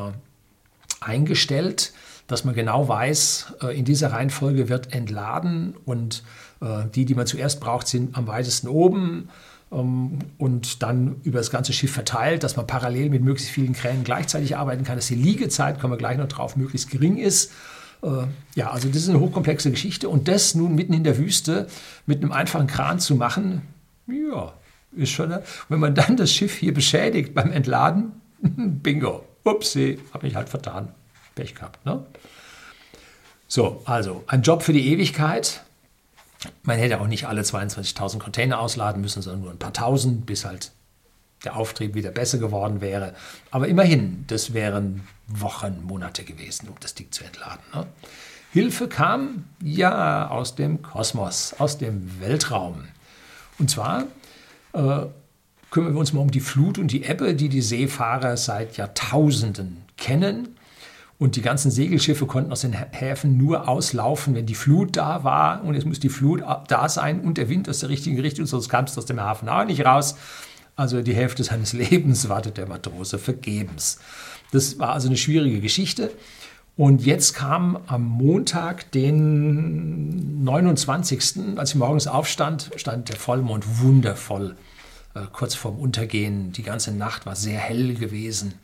eingestellt, 1.00 1.92
dass 2.26 2.44
man 2.44 2.54
genau 2.54 2.88
weiß, 2.88 3.54
äh, 3.62 3.78
in 3.78 3.84
dieser 3.84 4.12
Reihenfolge 4.12 4.68
wird 4.68 4.92
entladen 4.92 5.74
und 5.84 6.22
äh, 6.60 6.84
die, 6.94 7.04
die 7.04 7.14
man 7.14 7.26
zuerst 7.26 7.60
braucht, 7.60 7.88
sind 7.88 8.16
am 8.16 8.26
weitesten 8.26 8.68
oben 8.68 9.30
ähm, 9.72 10.18
und 10.38 10.82
dann 10.82 11.20
über 11.24 11.38
das 11.38 11.50
ganze 11.50 11.72
Schiff 11.72 11.92
verteilt, 11.92 12.42
dass 12.42 12.56
man 12.56 12.66
parallel 12.66 13.10
mit 13.10 13.22
möglichst 13.22 13.50
vielen 13.50 13.72
Kränen 13.72 14.04
gleichzeitig 14.04 14.56
arbeiten 14.56 14.84
kann, 14.84 14.96
dass 14.96 15.06
die 15.06 15.14
Liegezeit, 15.14 15.80
kommen 15.80 15.92
wir 15.94 15.98
gleich 15.98 16.18
noch 16.18 16.28
drauf, 16.28 16.56
möglichst 16.56 16.90
gering 16.90 17.16
ist. 17.16 17.52
Äh, 18.02 18.26
ja, 18.54 18.70
also 18.70 18.88
das 18.88 18.98
ist 18.98 19.08
eine 19.08 19.20
hochkomplexe 19.20 19.70
Geschichte 19.70 20.08
und 20.08 20.28
das 20.28 20.54
nun 20.54 20.74
mitten 20.74 20.92
in 20.92 21.04
der 21.04 21.18
Wüste 21.18 21.68
mit 22.06 22.22
einem 22.22 22.32
einfachen 22.32 22.66
Kran 22.66 23.00
zu 23.00 23.16
machen, 23.16 23.62
ja, 24.06 24.52
ist 24.96 25.10
schon, 25.10 25.36
wenn 25.68 25.80
man 25.80 25.94
dann 25.94 26.16
das 26.16 26.32
Schiff 26.32 26.56
hier 26.56 26.72
beschädigt 26.72 27.34
beim 27.34 27.52
Entladen, 27.52 28.12
bingo, 28.42 29.24
upsie, 29.44 29.98
habe 30.12 30.26
mich 30.26 30.36
halt 30.36 30.48
vertan. 30.48 30.88
Pech 31.34 31.54
gehabt. 31.54 31.84
Ne? 31.86 32.04
So, 33.46 33.82
also 33.84 34.24
ein 34.26 34.42
Job 34.42 34.62
für 34.62 34.72
die 34.72 34.92
Ewigkeit. 34.92 35.62
Man 36.62 36.78
hätte 36.78 37.00
auch 37.00 37.06
nicht 37.06 37.26
alle 37.26 37.42
22.000 37.42 38.18
Container 38.18 38.60
ausladen 38.60 39.00
müssen, 39.00 39.22
sondern 39.22 39.42
nur 39.42 39.50
ein 39.50 39.58
paar 39.58 39.72
tausend, 39.72 40.26
bis 40.26 40.44
halt 40.44 40.72
der 41.44 41.56
Auftrieb 41.56 41.94
wieder 41.94 42.10
besser 42.10 42.38
geworden 42.38 42.80
wäre. 42.80 43.14
Aber 43.50 43.68
immerhin, 43.68 44.24
das 44.26 44.54
wären 44.54 45.06
Wochen, 45.28 45.82
Monate 45.84 46.24
gewesen, 46.24 46.68
um 46.68 46.76
das 46.80 46.94
Ding 46.94 47.12
zu 47.12 47.24
entladen. 47.24 47.62
Ne? 47.74 47.86
Hilfe 48.52 48.88
kam 48.88 49.44
ja 49.62 50.28
aus 50.28 50.54
dem 50.54 50.82
Kosmos, 50.82 51.54
aus 51.58 51.78
dem 51.78 52.20
Weltraum. 52.20 52.84
Und 53.58 53.70
zwar 53.70 54.04
äh, 54.72 55.06
kümmern 55.70 55.92
wir 55.92 56.00
uns 56.00 56.12
mal 56.12 56.20
um 56.20 56.30
die 56.30 56.40
Flut 56.40 56.78
und 56.78 56.90
die 56.90 57.04
Ebbe, 57.04 57.34
die 57.34 57.48
die 57.48 57.60
Seefahrer 57.60 58.36
seit 58.36 58.76
Jahrtausenden 58.76 59.84
kennen. 59.96 60.56
Und 61.18 61.34
die 61.34 61.42
ganzen 61.42 61.72
Segelschiffe 61.72 62.26
konnten 62.26 62.52
aus 62.52 62.60
den 62.60 62.72
Häfen 62.72 63.36
nur 63.36 63.68
auslaufen, 63.68 64.36
wenn 64.36 64.46
die 64.46 64.54
Flut 64.54 64.96
da 64.96 65.24
war. 65.24 65.64
Und 65.64 65.74
es 65.74 65.84
muss 65.84 65.98
die 65.98 66.08
Flut 66.08 66.42
da 66.68 66.88
sein 66.88 67.20
und 67.20 67.38
der 67.38 67.48
Wind 67.48 67.68
aus 67.68 67.80
der 67.80 67.88
richtigen 67.88 68.20
Richtung, 68.20 68.46
sonst 68.46 68.68
kam 68.68 68.84
es 68.84 68.96
aus 68.96 69.06
dem 69.06 69.20
Hafen 69.20 69.48
auch 69.48 69.64
nicht 69.64 69.84
raus. 69.84 70.14
Also 70.78 71.02
die 71.02 71.14
Hälfte 71.14 71.42
seines 71.42 71.72
Lebens 71.74 72.28
wartet 72.28 72.56
der 72.56 72.68
Matrose 72.68 73.18
vergebens. 73.18 73.98
Das 74.52 74.78
war 74.78 74.90
also 74.90 75.08
eine 75.08 75.16
schwierige 75.16 75.60
Geschichte. 75.60 76.12
Und 76.76 77.04
jetzt 77.04 77.34
kam 77.34 77.80
am 77.88 78.04
Montag, 78.04 78.92
den 78.92 80.44
29., 80.44 81.56
als 81.56 81.70
ich 81.70 81.74
morgens 81.74 82.06
aufstand, 82.06 82.70
stand 82.76 83.08
der 83.08 83.16
Vollmond 83.16 83.80
wundervoll, 83.80 84.54
äh, 85.14 85.22
kurz 85.32 85.56
vorm 85.56 85.80
Untergehen. 85.80 86.52
Die 86.52 86.62
ganze 86.62 86.92
Nacht 86.92 87.26
war 87.26 87.34
sehr 87.34 87.58
hell 87.58 87.94
gewesen. 87.94 88.54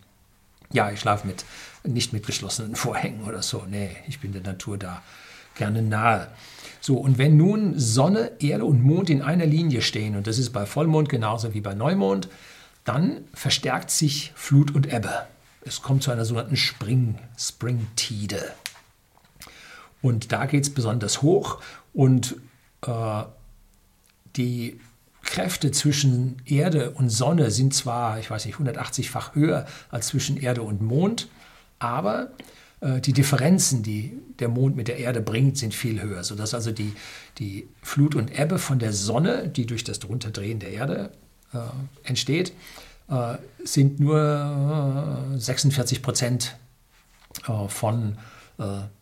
Ja, 0.72 0.92
ich 0.92 1.00
schlafe 1.00 1.26
mit, 1.26 1.44
nicht 1.82 2.12
mit 2.12 2.24
geschlossenen 2.24 2.76
Vorhängen 2.76 3.24
oder 3.24 3.42
so. 3.42 3.64
Nee, 3.68 3.90
ich 4.06 4.20
bin 4.20 4.32
der 4.32 4.42
Natur 4.42 4.78
da 4.78 5.02
gerne 5.54 5.82
nahe. 5.82 6.28
So, 6.80 6.96
und 6.96 7.16
wenn 7.16 7.36
nun 7.36 7.78
Sonne, 7.78 8.32
Erde 8.40 8.64
und 8.66 8.82
Mond 8.82 9.08
in 9.08 9.22
einer 9.22 9.46
Linie 9.46 9.80
stehen, 9.80 10.16
und 10.16 10.26
das 10.26 10.38
ist 10.38 10.50
bei 10.50 10.66
Vollmond 10.66 11.08
genauso 11.08 11.54
wie 11.54 11.60
bei 11.60 11.74
Neumond, 11.74 12.28
dann 12.84 13.24
verstärkt 13.32 13.90
sich 13.90 14.32
Flut 14.34 14.74
und 14.74 14.92
Ebbe. 14.92 15.26
Es 15.62 15.80
kommt 15.80 16.02
zu 16.02 16.10
einer 16.10 16.26
sogenannten 16.26 16.56
Spring, 16.56 17.18
Springtide. 17.38 18.52
Und 20.02 20.32
da 20.32 20.44
geht 20.44 20.64
es 20.64 20.74
besonders 20.74 21.22
hoch 21.22 21.62
und 21.94 22.36
äh, 22.86 23.22
die 24.36 24.78
Kräfte 25.22 25.70
zwischen 25.70 26.36
Erde 26.44 26.90
und 26.90 27.08
Sonne 27.08 27.50
sind 27.50 27.72
zwar, 27.72 28.18
ich 28.18 28.30
weiß 28.30 28.44
nicht, 28.44 28.58
180-fach 28.58 29.34
höher 29.34 29.66
als 29.90 30.08
zwischen 30.08 30.36
Erde 30.36 30.60
und 30.60 30.82
Mond, 30.82 31.28
aber 31.78 32.28
die 33.00 33.14
Differenzen, 33.14 33.82
die 33.82 34.12
der 34.38 34.48
Mond 34.48 34.76
mit 34.76 34.88
der 34.88 34.98
Erde 34.98 35.22
bringt, 35.22 35.56
sind 35.56 35.72
viel 35.74 36.02
höher, 36.02 36.22
sodass 36.22 36.52
also 36.52 36.70
die, 36.70 36.92
die 37.38 37.66
Flut 37.82 38.14
und 38.14 38.38
Ebbe 38.38 38.58
von 38.58 38.78
der 38.78 38.92
Sonne, 38.92 39.48
die 39.48 39.64
durch 39.64 39.84
das 39.84 40.06
Runterdrehen 40.06 40.58
der 40.58 40.70
Erde 40.70 41.10
äh, 41.54 41.58
entsteht, 42.02 42.52
äh, 43.08 43.36
sind 43.64 44.00
nur 44.00 45.24
46 45.36 45.98
äh, 45.98 46.00
Prozent 46.00 46.56
äh, 47.46 47.68
von 47.68 48.18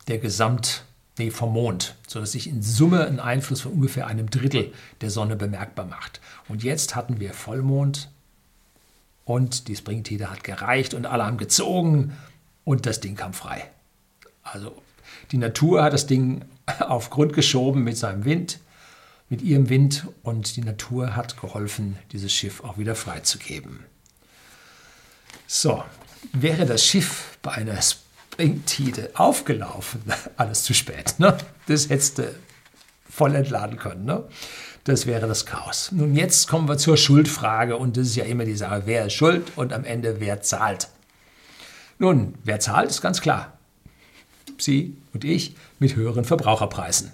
der 0.09 0.17
Gesamt, 0.17 0.87
nee, 1.19 1.31
vom 1.31 1.53
Mond, 1.53 1.95
sodass 2.09 2.33
sich 2.33 2.49
in 2.49 2.63
Summe 2.63 3.07
ein 3.07 3.21
Einfluss 3.21 3.61
von 3.61 3.73
ungefähr 3.73 4.07
einem 4.07 4.31
Drittel 4.31 4.73
der 5.03 5.11
Sonne 5.11 5.37
bemerkbar 5.37 5.85
macht. 5.85 6.23
Und 6.49 6.63
jetzt 6.63 6.97
hatten 6.97 7.21
wir 7.21 7.35
Vollmond 7.35 8.09
und 9.27 9.69
die 9.69 9.77
Springtide 9.77 10.31
hat 10.31 10.43
gereicht 10.43 10.95
und 10.95 11.05
alle 11.05 11.27
haben 11.27 11.37
gezogen 11.37 12.17
und 12.65 12.87
das 12.87 13.01
Ding 13.01 13.17
kam 13.17 13.33
frei. 13.33 13.71
Also 14.43 14.77
die 15.31 15.39
Natur 15.39 15.83
hat 15.83 15.93
das 15.93 16.07
Ding 16.07 16.45
auf 16.81 17.11
Grund 17.11 17.33
geschoben 17.33 17.85
mit 17.85 17.97
seinem 17.97 18.25
Wind, 18.25 18.61
mit 19.29 19.43
ihrem 19.43 19.69
Wind 19.69 20.07
und 20.23 20.57
die 20.57 20.63
Natur 20.63 21.17
hat 21.17 21.41
geholfen, 21.41 21.99
dieses 22.13 22.33
Schiff 22.33 22.63
auch 22.63 22.77
wieder 22.77 22.95
freizugeben. 22.95 23.85
So, 25.47 25.85
wäre 26.33 26.67
das 26.67 26.85
Schiff 26.85 27.39
bei 27.43 27.53
einer 27.53 27.81
Springtide 27.81 29.11
aufgelaufen, 29.15 30.03
alles 30.37 30.65
zu 30.65 30.75
spät. 30.75 31.15
Ne? 31.19 31.37
Das 31.67 31.89
hättest 31.89 32.19
du 32.19 32.35
voll 33.09 33.35
entladen 33.35 33.79
können. 33.79 34.05
Ne? 34.05 34.25
Das 34.85 35.07
wäre 35.07 35.29
das 35.29 35.47
Chaos. 35.47 35.91
Nun, 35.93 36.17
jetzt 36.17 36.49
kommen 36.49 36.69
wir 36.69 36.77
zur 36.77 36.97
Schuldfrage 36.97 37.77
und 37.77 37.97
das 37.97 38.09
ist 38.09 38.17
ja 38.17 38.25
immer 38.25 38.45
die 38.45 38.57
Sache, 38.57 38.83
wer 38.87 39.07
ist 39.07 39.13
schuld 39.13 39.53
und 39.57 39.73
am 39.73 39.85
Ende 39.85 40.17
wer 40.19 40.43
zahlt. 40.43 40.89
Nun, 42.03 42.35
wer 42.43 42.59
zahlt, 42.59 42.91
ist 42.91 43.01
ganz 43.01 43.21
klar. 43.21 43.57
Sie 44.59 44.97
und 45.15 45.23
ich 45.23 45.55
mit 45.79 45.95
höheren 45.95 46.25
Verbraucherpreisen. 46.25 47.13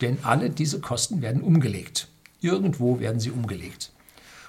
Denn 0.00 0.18
alle 0.22 0.48
diese 0.48 0.80
Kosten 0.80 1.22
werden 1.22 1.42
umgelegt. 1.42 2.06
Irgendwo 2.40 3.00
werden 3.00 3.18
sie 3.18 3.32
umgelegt. 3.32 3.90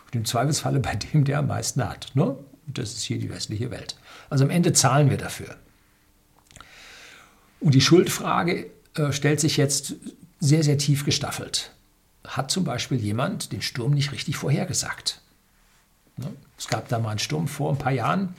Und 0.05 0.15
im 0.15 0.25
Zweifelsfalle 0.25 0.79
bei 0.79 0.95
dem, 0.95 1.25
der 1.25 1.39
am 1.39 1.47
meisten 1.47 1.83
hat. 1.83 2.11
Ne? 2.13 2.37
Das 2.67 2.93
ist 2.93 3.01
hier 3.01 3.17
die 3.17 3.31
westliche 3.31 3.71
Welt. 3.71 3.95
Also 4.29 4.43
am 4.43 4.51
Ende 4.51 4.73
zahlen 4.73 5.09
wir 5.09 5.17
dafür. 5.17 5.55
Und 7.59 7.73
die 7.73 7.81
Schuldfrage 7.81 8.69
äh, 8.93 9.11
stellt 9.11 9.39
sich 9.39 9.57
jetzt 9.57 9.95
sehr, 10.39 10.63
sehr 10.63 10.77
tief 10.77 11.03
gestaffelt. 11.03 11.71
Hat 12.27 12.51
zum 12.51 12.63
Beispiel 12.63 12.99
jemand 12.99 13.53
den 13.53 13.63
Sturm 13.63 13.95
nicht 13.95 14.11
richtig 14.11 14.37
vorhergesagt. 14.37 15.19
Ne? 16.17 16.27
Es 16.59 16.67
gab 16.67 16.89
da 16.89 16.99
mal 16.99 17.09
einen 17.09 17.19
Sturm 17.19 17.47
vor 17.47 17.71
ein 17.71 17.79
paar 17.79 17.91
Jahren 17.91 18.35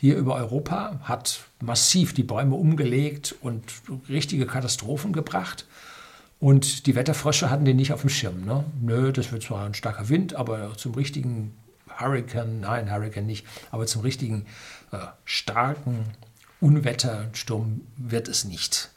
hier 0.00 0.16
über 0.16 0.36
Europa, 0.36 0.98
hat 1.02 1.40
massiv 1.60 2.14
die 2.14 2.22
Bäume 2.22 2.54
umgelegt 2.54 3.34
und 3.42 3.62
richtige 4.08 4.46
Katastrophen 4.46 5.12
gebracht. 5.12 5.66
Und 6.38 6.86
die 6.86 6.94
Wetterfrösche 6.94 7.50
hatten 7.50 7.66
den 7.66 7.76
nicht 7.76 7.92
auf 7.92 8.00
dem 8.00 8.08
Schirm. 8.08 8.46
Ne? 8.46 8.64
Nö, 8.80 9.12
das 9.12 9.30
wird 9.30 9.42
zwar 9.42 9.66
ein 9.66 9.74
starker 9.74 10.08
Wind, 10.08 10.34
aber 10.34 10.74
zum 10.78 10.94
richtigen 10.94 11.54
Hurricane, 11.98 12.60
nein, 12.60 12.90
Hurricane 12.90 13.26
nicht, 13.26 13.46
aber 13.70 13.86
zum 13.86 14.00
richtigen 14.00 14.46
äh, 14.90 14.96
starken 15.26 16.06
Unwettersturm 16.62 17.82
wird 17.98 18.28
es 18.28 18.46
nicht. 18.46 18.88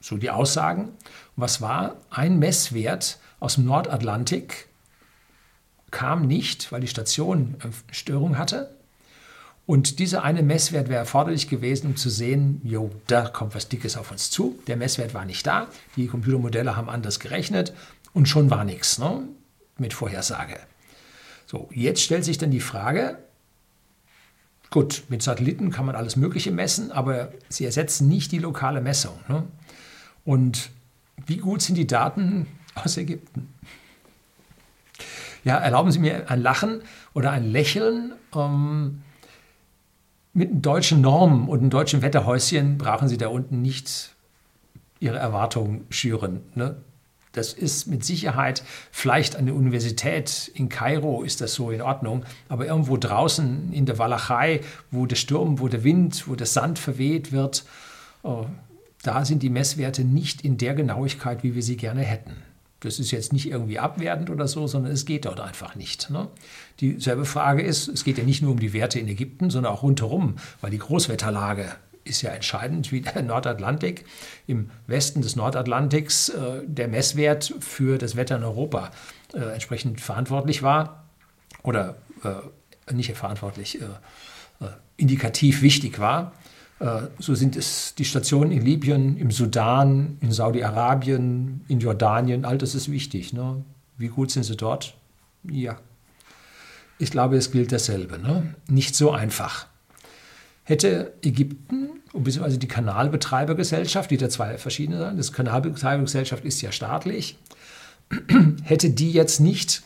So 0.00 0.16
die 0.16 0.30
Aussagen. 0.30 0.88
Was 1.36 1.60
war? 1.60 1.96
Ein 2.08 2.38
Messwert 2.38 3.18
aus 3.38 3.56
dem 3.56 3.66
Nordatlantik 3.66 4.68
kam 5.90 6.26
nicht, 6.26 6.72
weil 6.72 6.80
die 6.80 6.88
Station 6.88 7.56
Störung 7.90 8.38
hatte. 8.38 8.77
Und 9.68 9.98
dieser 9.98 10.24
eine 10.24 10.42
Messwert 10.42 10.88
wäre 10.88 11.00
erforderlich 11.00 11.46
gewesen, 11.46 11.88
um 11.88 11.96
zu 11.96 12.08
sehen, 12.08 12.62
jo, 12.64 12.90
da 13.06 13.28
kommt 13.28 13.54
was 13.54 13.68
Dickes 13.68 13.98
auf 13.98 14.10
uns 14.10 14.30
zu. 14.30 14.58
Der 14.66 14.78
Messwert 14.78 15.12
war 15.12 15.26
nicht 15.26 15.46
da, 15.46 15.68
die 15.94 16.06
Computermodelle 16.06 16.74
haben 16.74 16.88
anders 16.88 17.20
gerechnet 17.20 17.74
und 18.14 18.30
schon 18.30 18.48
war 18.48 18.64
nichts 18.64 18.98
ne, 18.98 19.28
mit 19.76 19.92
Vorhersage. 19.92 20.58
So, 21.44 21.68
jetzt 21.70 22.00
stellt 22.00 22.24
sich 22.24 22.38
dann 22.38 22.50
die 22.50 22.60
Frage, 22.60 23.18
gut, 24.70 25.02
mit 25.10 25.22
Satelliten 25.22 25.70
kann 25.70 25.84
man 25.84 25.96
alles 25.96 26.16
Mögliche 26.16 26.50
messen, 26.50 26.90
aber 26.90 27.30
sie 27.50 27.66
ersetzen 27.66 28.08
nicht 28.08 28.32
die 28.32 28.38
lokale 28.38 28.80
Messung. 28.80 29.20
Ne? 29.28 29.44
Und 30.24 30.70
wie 31.26 31.36
gut 31.36 31.60
sind 31.60 31.74
die 31.74 31.86
Daten 31.86 32.46
aus 32.74 32.96
Ägypten? 32.96 33.52
Ja, 35.44 35.58
erlauben 35.58 35.92
Sie 35.92 35.98
mir 35.98 36.30
ein 36.30 36.40
Lachen 36.40 36.80
oder 37.12 37.32
ein 37.32 37.52
Lächeln. 37.52 38.14
Ähm, 38.34 39.02
mit 40.38 40.64
deutschen 40.64 41.00
Normen 41.00 41.48
und 41.48 41.58
einem 41.58 41.70
deutschen 41.70 42.00
Wetterhäuschen 42.00 42.78
brauchen 42.78 43.08
Sie 43.08 43.18
da 43.18 43.28
unten 43.28 43.60
nicht 43.60 44.14
Ihre 45.00 45.18
Erwartungen 45.18 45.84
schüren. 45.90 46.40
Ne? 46.54 46.76
Das 47.32 47.52
ist 47.52 47.86
mit 47.86 48.04
Sicherheit 48.04 48.62
vielleicht 48.90 49.36
an 49.36 49.46
der 49.46 49.54
Universität 49.54 50.50
in 50.54 50.68
Kairo 50.68 51.22
ist 51.22 51.40
das 51.40 51.54
so 51.54 51.70
in 51.70 51.82
Ordnung, 51.82 52.24
aber 52.48 52.66
irgendwo 52.66 52.96
draußen 52.96 53.72
in 53.72 53.84
der 53.84 53.98
Walachei, 53.98 54.60
wo 54.90 55.06
der 55.06 55.16
Sturm, 55.16 55.58
wo 55.58 55.68
der 55.68 55.84
Wind, 55.84 56.26
wo 56.28 56.36
der 56.36 56.46
Sand 56.46 56.78
verweht 56.78 57.32
wird, 57.32 57.64
oh, 58.22 58.46
da 59.02 59.24
sind 59.24 59.42
die 59.42 59.50
Messwerte 59.50 60.04
nicht 60.04 60.42
in 60.42 60.56
der 60.56 60.74
Genauigkeit, 60.74 61.42
wie 61.42 61.54
wir 61.54 61.62
sie 61.62 61.76
gerne 61.76 62.02
hätten. 62.02 62.36
Das 62.80 63.00
ist 63.00 63.10
jetzt 63.10 63.32
nicht 63.32 63.50
irgendwie 63.50 63.78
abwertend 63.78 64.30
oder 64.30 64.46
so, 64.46 64.66
sondern 64.66 64.92
es 64.92 65.04
geht 65.04 65.24
dort 65.24 65.40
einfach 65.40 65.74
nicht. 65.74 66.10
Ne? 66.10 66.28
Dieselbe 66.80 67.24
Frage 67.24 67.62
ist, 67.62 67.88
es 67.88 68.04
geht 68.04 68.18
ja 68.18 68.24
nicht 68.24 68.40
nur 68.40 68.52
um 68.52 68.60
die 68.60 68.72
Werte 68.72 69.00
in 69.00 69.08
Ägypten, 69.08 69.50
sondern 69.50 69.72
auch 69.72 69.82
rundherum, 69.82 70.36
weil 70.60 70.70
die 70.70 70.78
Großwetterlage 70.78 71.74
ist 72.04 72.22
ja 72.22 72.30
entscheidend, 72.30 72.92
wie 72.92 73.00
der 73.00 73.22
Nordatlantik, 73.22 74.04
im 74.46 74.70
Westen 74.86 75.22
des 75.22 75.36
Nordatlantiks 75.36 76.30
äh, 76.30 76.62
der 76.66 76.88
Messwert 76.88 77.54
für 77.60 77.98
das 77.98 78.16
Wetter 78.16 78.36
in 78.36 78.44
Europa 78.44 78.90
äh, 79.34 79.38
entsprechend 79.38 80.00
verantwortlich 80.00 80.62
war 80.62 81.04
oder 81.62 81.96
äh, 82.24 82.92
nicht 82.92 83.12
verantwortlich, 83.14 83.80
äh, 83.80 83.84
äh, 84.64 84.68
indikativ 84.96 85.62
wichtig 85.62 85.98
war. 85.98 86.32
Äh, 86.80 87.02
so 87.18 87.34
sind 87.34 87.56
es 87.56 87.94
die 87.96 88.04
Stationen 88.04 88.52
in 88.52 88.64
Libyen, 88.64 89.16
im 89.16 89.30
Sudan, 89.30 90.18
in 90.20 90.32
Saudi-Arabien, 90.32 91.64
in 91.68 91.80
Jordanien, 91.80 92.44
all 92.44 92.58
das 92.58 92.74
ist 92.74 92.90
wichtig. 92.90 93.32
Ne? 93.32 93.64
Wie 93.96 94.08
gut 94.08 94.30
sind 94.30 94.44
sie 94.44 94.56
dort? 94.56 94.94
Ja. 95.44 95.78
Ich 96.98 97.10
glaube, 97.10 97.36
es 97.36 97.50
gilt 97.50 97.72
dasselbe. 97.72 98.18
Ne? 98.18 98.54
Nicht 98.68 98.96
so 98.96 99.10
einfach. 99.10 99.66
Hätte 100.64 101.14
Ägypten, 101.22 101.88
beziehungsweise 102.12 102.58
die 102.58 102.68
Kanalbetreibergesellschaft, 102.68 104.10
die 104.10 104.16
da 104.16 104.28
zwei 104.28 104.58
verschiedene 104.58 104.98
sind, 104.98 105.18
das 105.18 105.32
Kanalbetreibergesellschaft 105.32 106.44
ist 106.44 106.60
ja 106.60 106.72
staatlich, 106.72 107.38
hätte 108.64 108.90
die 108.90 109.12
jetzt 109.12 109.40
nicht 109.40 109.82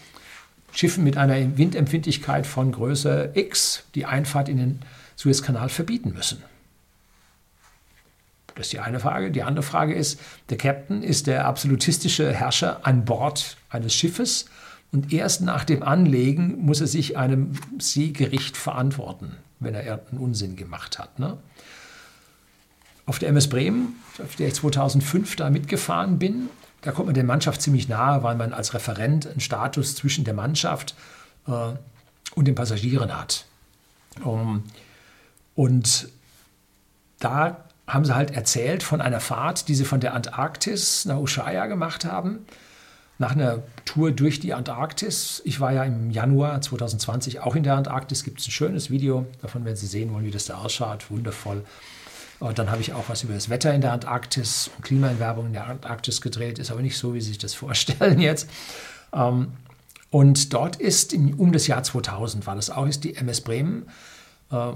Schiffen 0.72 1.04
mit 1.04 1.16
einer 1.16 1.56
Windempfindlichkeit 1.56 2.46
von 2.46 2.72
Größe 2.72 3.30
X 3.34 3.84
die 3.94 4.06
Einfahrt 4.06 4.48
in 4.48 4.56
den 4.56 4.80
Suezkanal 5.16 5.68
verbieten 5.68 6.12
müssen. 6.14 6.42
Das 8.54 8.66
ist 8.66 8.72
die 8.72 8.80
eine 8.80 9.00
Frage. 9.00 9.30
Die 9.30 9.42
andere 9.42 9.62
Frage 9.62 9.94
ist, 9.94 10.20
der 10.50 10.58
Captain 10.58 11.02
ist 11.02 11.26
der 11.26 11.46
absolutistische 11.46 12.32
Herrscher 12.32 12.86
an 12.86 13.04
Bord 13.04 13.56
eines 13.70 13.94
Schiffes 13.94 14.46
und 14.92 15.12
erst 15.12 15.40
nach 15.40 15.64
dem 15.64 15.82
Anlegen 15.82 16.64
muss 16.64 16.80
er 16.80 16.86
sich 16.86 17.16
einem 17.16 17.52
Seegericht 17.78 18.56
verantworten, 18.56 19.36
wenn 19.58 19.74
er 19.74 19.84
irgendeinen 19.84 20.20
Unsinn 20.20 20.54
gemacht 20.54 20.98
hat. 20.98 21.18
Ne? 21.18 21.38
Auf 23.06 23.18
der 23.18 23.30
MS 23.30 23.48
Bremen, 23.48 23.96
auf 24.22 24.36
der 24.36 24.48
ich 24.48 24.54
2005 24.54 25.36
da 25.36 25.48
mitgefahren 25.48 26.18
bin, 26.18 26.50
da 26.82 26.92
kommt 26.92 27.06
man 27.06 27.14
der 27.14 27.24
Mannschaft 27.24 27.62
ziemlich 27.62 27.88
nahe, 27.88 28.22
weil 28.22 28.36
man 28.36 28.52
als 28.52 28.74
Referent 28.74 29.26
einen 29.26 29.40
Status 29.40 29.94
zwischen 29.94 30.24
der 30.24 30.34
Mannschaft 30.34 30.94
äh, 31.46 31.72
und 32.34 32.44
den 32.46 32.54
Passagieren 32.54 33.16
hat. 33.16 33.46
Um, 34.22 34.64
und 35.54 36.08
da 37.18 37.64
haben 37.92 38.04
sie 38.04 38.14
halt 38.14 38.30
erzählt 38.30 38.82
von 38.82 39.00
einer 39.00 39.20
Fahrt, 39.20 39.68
die 39.68 39.74
sie 39.74 39.84
von 39.84 40.00
der 40.00 40.14
Antarktis 40.14 41.04
nach 41.04 41.18
Ushuaia 41.18 41.66
gemacht 41.66 42.04
haben. 42.04 42.46
Nach 43.18 43.32
einer 43.32 43.62
Tour 43.84 44.10
durch 44.10 44.40
die 44.40 44.54
Antarktis. 44.54 45.42
Ich 45.44 45.60
war 45.60 45.72
ja 45.72 45.84
im 45.84 46.10
Januar 46.10 46.60
2020 46.60 47.40
auch 47.40 47.54
in 47.54 47.62
der 47.62 47.76
Antarktis. 47.76 48.24
Gibt 48.24 48.40
es 48.40 48.48
ein 48.48 48.50
schönes 48.50 48.90
Video. 48.90 49.26
Davon 49.42 49.64
werden 49.64 49.76
Sie 49.76 49.86
sehen 49.86 50.12
wollen, 50.12 50.24
wie 50.24 50.30
das 50.30 50.46
da 50.46 50.54
ausschaut. 50.54 51.10
Wundervoll. 51.10 51.64
Und 52.40 52.58
dann 52.58 52.70
habe 52.70 52.80
ich 52.80 52.94
auch 52.94 53.08
was 53.08 53.22
über 53.22 53.34
das 53.34 53.50
Wetter 53.50 53.72
in 53.74 53.82
der 53.82 53.92
Antarktis 53.92 54.70
und 54.74 54.82
Klimaerwerbung 54.82 55.46
in 55.46 55.52
der 55.52 55.66
Antarktis 55.66 56.20
gedreht. 56.20 56.58
Ist 56.58 56.72
aber 56.72 56.80
nicht 56.80 56.96
so, 56.96 57.14
wie 57.14 57.20
Sie 57.20 57.28
sich 57.28 57.38
das 57.38 57.54
vorstellen 57.54 58.18
jetzt. 58.18 58.48
Ähm, 59.12 59.52
und 60.10 60.52
dort 60.52 60.76
ist 60.76 61.12
um 61.12 61.52
das 61.52 61.66
Jahr 61.66 61.82
2000 61.82 62.46
war 62.46 62.56
das 62.56 62.70
auch, 62.70 62.86
ist 62.86 63.04
die 63.04 63.14
MS 63.14 63.42
Bremen 63.42 63.86
äh, 64.50 64.72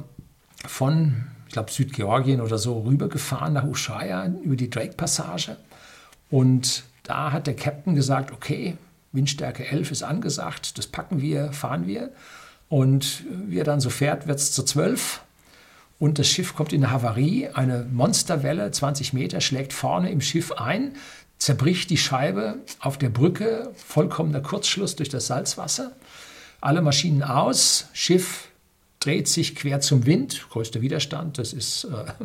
von 0.66 1.26
ich 1.46 1.52
glaube, 1.52 1.70
Südgeorgien 1.70 2.40
oder 2.40 2.58
so 2.58 2.80
rübergefahren 2.80 3.54
nach 3.54 3.64
Ushuaia 3.64 4.26
über 4.42 4.56
die 4.56 4.70
Drake-Passage. 4.70 5.56
Und 6.30 6.84
da 7.04 7.32
hat 7.32 7.46
der 7.46 7.54
Captain 7.54 7.94
gesagt, 7.94 8.32
okay, 8.32 8.76
Windstärke 9.12 9.66
11 9.66 9.92
ist 9.92 10.02
angesagt, 10.02 10.76
das 10.78 10.88
packen 10.88 11.20
wir, 11.20 11.52
fahren 11.52 11.86
wir. 11.86 12.10
Und 12.68 13.24
wie 13.46 13.58
er 13.58 13.64
dann 13.64 13.80
so 13.80 13.90
fährt, 13.90 14.26
wird 14.26 14.38
es 14.38 14.52
zu 14.52 14.64
12. 14.64 15.22
Und 15.98 16.18
das 16.18 16.28
Schiff 16.28 16.54
kommt 16.54 16.72
in 16.72 16.84
eine 16.84 16.92
Havarie, 16.92 17.48
eine 17.48 17.86
Monsterwelle, 17.90 18.70
20 18.70 19.12
Meter, 19.12 19.40
schlägt 19.40 19.72
vorne 19.72 20.10
im 20.10 20.20
Schiff 20.20 20.52
ein, 20.52 20.92
zerbricht 21.38 21.90
die 21.90 21.96
Scheibe 21.96 22.56
auf 22.80 22.98
der 22.98 23.08
Brücke, 23.08 23.70
vollkommener 23.76 24.40
Kurzschluss 24.40 24.96
durch 24.96 25.08
das 25.08 25.28
Salzwasser. 25.28 25.92
Alle 26.60 26.82
Maschinen 26.82 27.22
aus, 27.22 27.88
Schiff 27.92 28.48
dreht 29.06 29.28
sich 29.28 29.54
quer 29.54 29.80
zum 29.80 30.04
Wind, 30.04 30.46
größter 30.50 30.80
Widerstand, 30.80 31.38
das 31.38 31.52
ist 31.52 31.84
äh, 31.84 32.24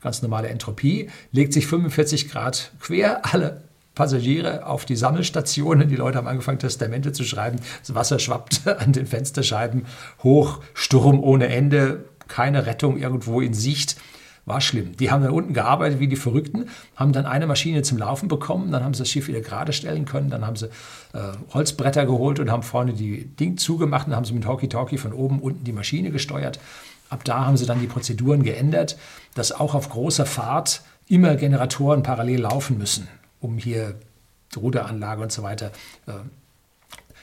ganz 0.00 0.22
normale 0.22 0.48
Entropie, 0.48 1.10
legt 1.32 1.52
sich 1.52 1.66
45 1.66 2.30
Grad 2.30 2.70
quer, 2.80 3.22
alle 3.34 3.64
Passagiere 3.96 4.64
auf 4.64 4.84
die 4.84 4.94
Sammelstationen. 4.94 5.88
Die 5.88 5.96
Leute 5.96 6.18
haben 6.18 6.28
angefangen, 6.28 6.60
Testamente 6.60 7.12
zu 7.12 7.24
schreiben. 7.24 7.58
Das 7.80 7.94
Wasser 7.94 8.20
schwappt 8.20 8.66
an 8.78 8.92
den 8.92 9.06
Fensterscheiben 9.06 9.86
hoch, 10.22 10.60
Sturm 10.72 11.20
ohne 11.20 11.48
Ende, 11.48 12.04
keine 12.28 12.66
Rettung 12.66 12.96
irgendwo 12.96 13.40
in 13.40 13.52
Sicht. 13.52 13.96
War 14.50 14.60
schlimm. 14.60 14.96
Die 14.96 15.12
haben 15.12 15.22
da 15.22 15.30
unten 15.30 15.54
gearbeitet 15.54 16.00
wie 16.00 16.08
die 16.08 16.16
Verrückten, 16.16 16.68
haben 16.96 17.12
dann 17.12 17.24
eine 17.24 17.46
Maschine 17.46 17.82
zum 17.82 17.98
Laufen 17.98 18.26
bekommen, 18.26 18.72
dann 18.72 18.82
haben 18.82 18.94
sie 18.94 19.02
das 19.02 19.08
Schiff 19.08 19.28
wieder 19.28 19.42
gerade 19.42 19.72
stellen 19.72 20.06
können, 20.06 20.28
dann 20.28 20.44
haben 20.44 20.56
sie 20.56 20.66
äh, 21.12 21.20
Holzbretter 21.54 22.04
geholt 22.04 22.40
und 22.40 22.50
haben 22.50 22.64
vorne 22.64 22.92
die 22.92 23.26
Ding 23.26 23.58
zugemacht 23.58 24.08
und 24.08 24.16
haben 24.16 24.24
sie 24.24 24.32
mit 24.32 24.48
Hockey-Talkie 24.48 24.98
von 24.98 25.12
oben 25.12 25.38
unten 25.38 25.62
die 25.62 25.72
Maschine 25.72 26.10
gesteuert. 26.10 26.58
Ab 27.10 27.22
da 27.22 27.46
haben 27.46 27.56
sie 27.56 27.64
dann 27.64 27.80
die 27.80 27.86
Prozeduren 27.86 28.42
geändert, 28.42 28.98
dass 29.36 29.52
auch 29.52 29.76
auf 29.76 29.88
großer 29.88 30.26
Fahrt 30.26 30.82
immer 31.06 31.36
Generatoren 31.36 32.02
parallel 32.02 32.40
laufen 32.40 32.76
müssen, 32.76 33.06
um 33.38 33.56
hier 33.56 33.94
Ruderanlage 34.56 35.22
und 35.22 35.30
so 35.30 35.44
weiter. 35.44 35.70
Äh, 36.08 36.14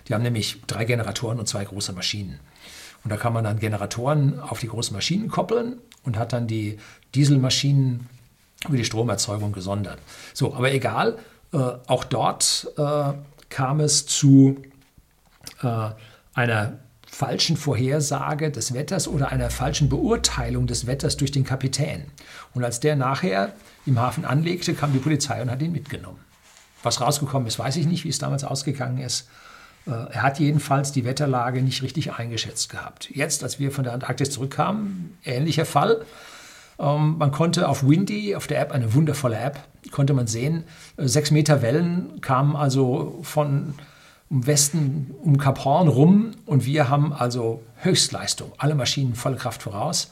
die 0.07 0.13
haben 0.13 0.23
nämlich 0.23 0.61
drei 0.65 0.85
Generatoren 0.85 1.39
und 1.39 1.49
zwei 1.49 1.65
große 1.65 1.91
Maschinen. 1.91 2.39
Und 3.03 3.11
da 3.11 3.17
kann 3.17 3.33
man 3.33 3.43
dann 3.43 3.59
Generatoren 3.59 4.39
auf 4.39 4.61
die 4.61 4.69
großen 4.69 4.95
Maschinen 4.95 5.27
koppeln 5.27 5.77
und 6.03 6.17
hat 6.17 6.31
dann 6.31 6.47
die 6.47 6.77
Dieselmaschinen 7.17 8.07
über 8.67 8.77
die 8.77 8.85
Stromerzeugung 8.85 9.51
gesondert. 9.51 9.99
So, 10.33 10.53
aber 10.53 10.71
egal, 10.71 11.17
äh, 11.51 11.57
auch 11.57 12.03
dort 12.03 12.71
äh, 12.77 13.13
kam 13.49 13.79
es 13.79 14.05
zu 14.05 14.57
äh, 15.63 15.89
einer 16.33 16.79
falschen 17.09 17.57
Vorhersage 17.57 18.51
des 18.51 18.73
Wetters 18.73 19.07
oder 19.07 19.29
einer 19.29 19.49
falschen 19.49 19.89
Beurteilung 19.89 20.67
des 20.67 20.85
Wetters 20.85 21.17
durch 21.17 21.31
den 21.31 21.43
Kapitän. 21.43 22.05
Und 22.53 22.63
als 22.63 22.79
der 22.79 22.95
nachher 22.95 23.53
im 23.85 23.99
Hafen 23.99 24.25
anlegte, 24.25 24.73
kam 24.73 24.93
die 24.93 24.99
Polizei 24.99 25.41
und 25.41 25.49
hat 25.49 25.61
ihn 25.61 25.71
mitgenommen. 25.71 26.19
Was 26.83 27.01
rausgekommen 27.01 27.47
ist, 27.47 27.57
weiß 27.57 27.77
ich 27.77 27.87
nicht, 27.87 28.03
wie 28.03 28.09
es 28.09 28.19
damals 28.19 28.43
ausgegangen 28.43 28.99
ist. 28.99 29.27
Äh, 29.87 29.91
er 29.91 30.21
hat 30.21 30.39
jedenfalls 30.39 30.91
die 30.91 31.05
Wetterlage 31.05 31.61
nicht 31.63 31.81
richtig 31.81 32.13
eingeschätzt 32.13 32.69
gehabt. 32.69 33.09
Jetzt, 33.09 33.43
als 33.43 33.57
wir 33.57 33.71
von 33.71 33.83
der 33.83 33.93
Antarktis 33.93 34.29
zurückkamen, 34.29 35.17
ähnlicher 35.25 35.65
Fall. 35.65 36.05
Ähm, 36.79 37.17
man 37.17 37.31
konnte 37.31 37.67
auf 37.67 37.87
Windy, 37.87 38.35
auf 38.35 38.47
der 38.47 38.59
App, 38.59 38.71
eine 38.71 38.93
wundervolle 38.93 39.37
App, 39.37 39.59
konnte 39.91 40.13
man 40.13 40.27
sehen, 40.27 40.63
äh, 40.97 41.07
sechs 41.07 41.31
Meter 41.31 41.61
Wellen 41.61 42.21
kamen 42.21 42.55
also 42.55 43.19
von 43.23 43.73
im 44.29 44.45
Westen 44.45 45.15
um 45.21 45.37
Kap 45.37 45.63
Horn 45.63 45.87
rum 45.87 46.31
und 46.45 46.65
wir 46.65 46.89
haben 46.89 47.13
also 47.13 47.63
Höchstleistung, 47.77 48.51
alle 48.57 48.75
Maschinen 48.75 49.15
volle 49.15 49.37
Kraft 49.37 49.63
voraus, 49.63 50.11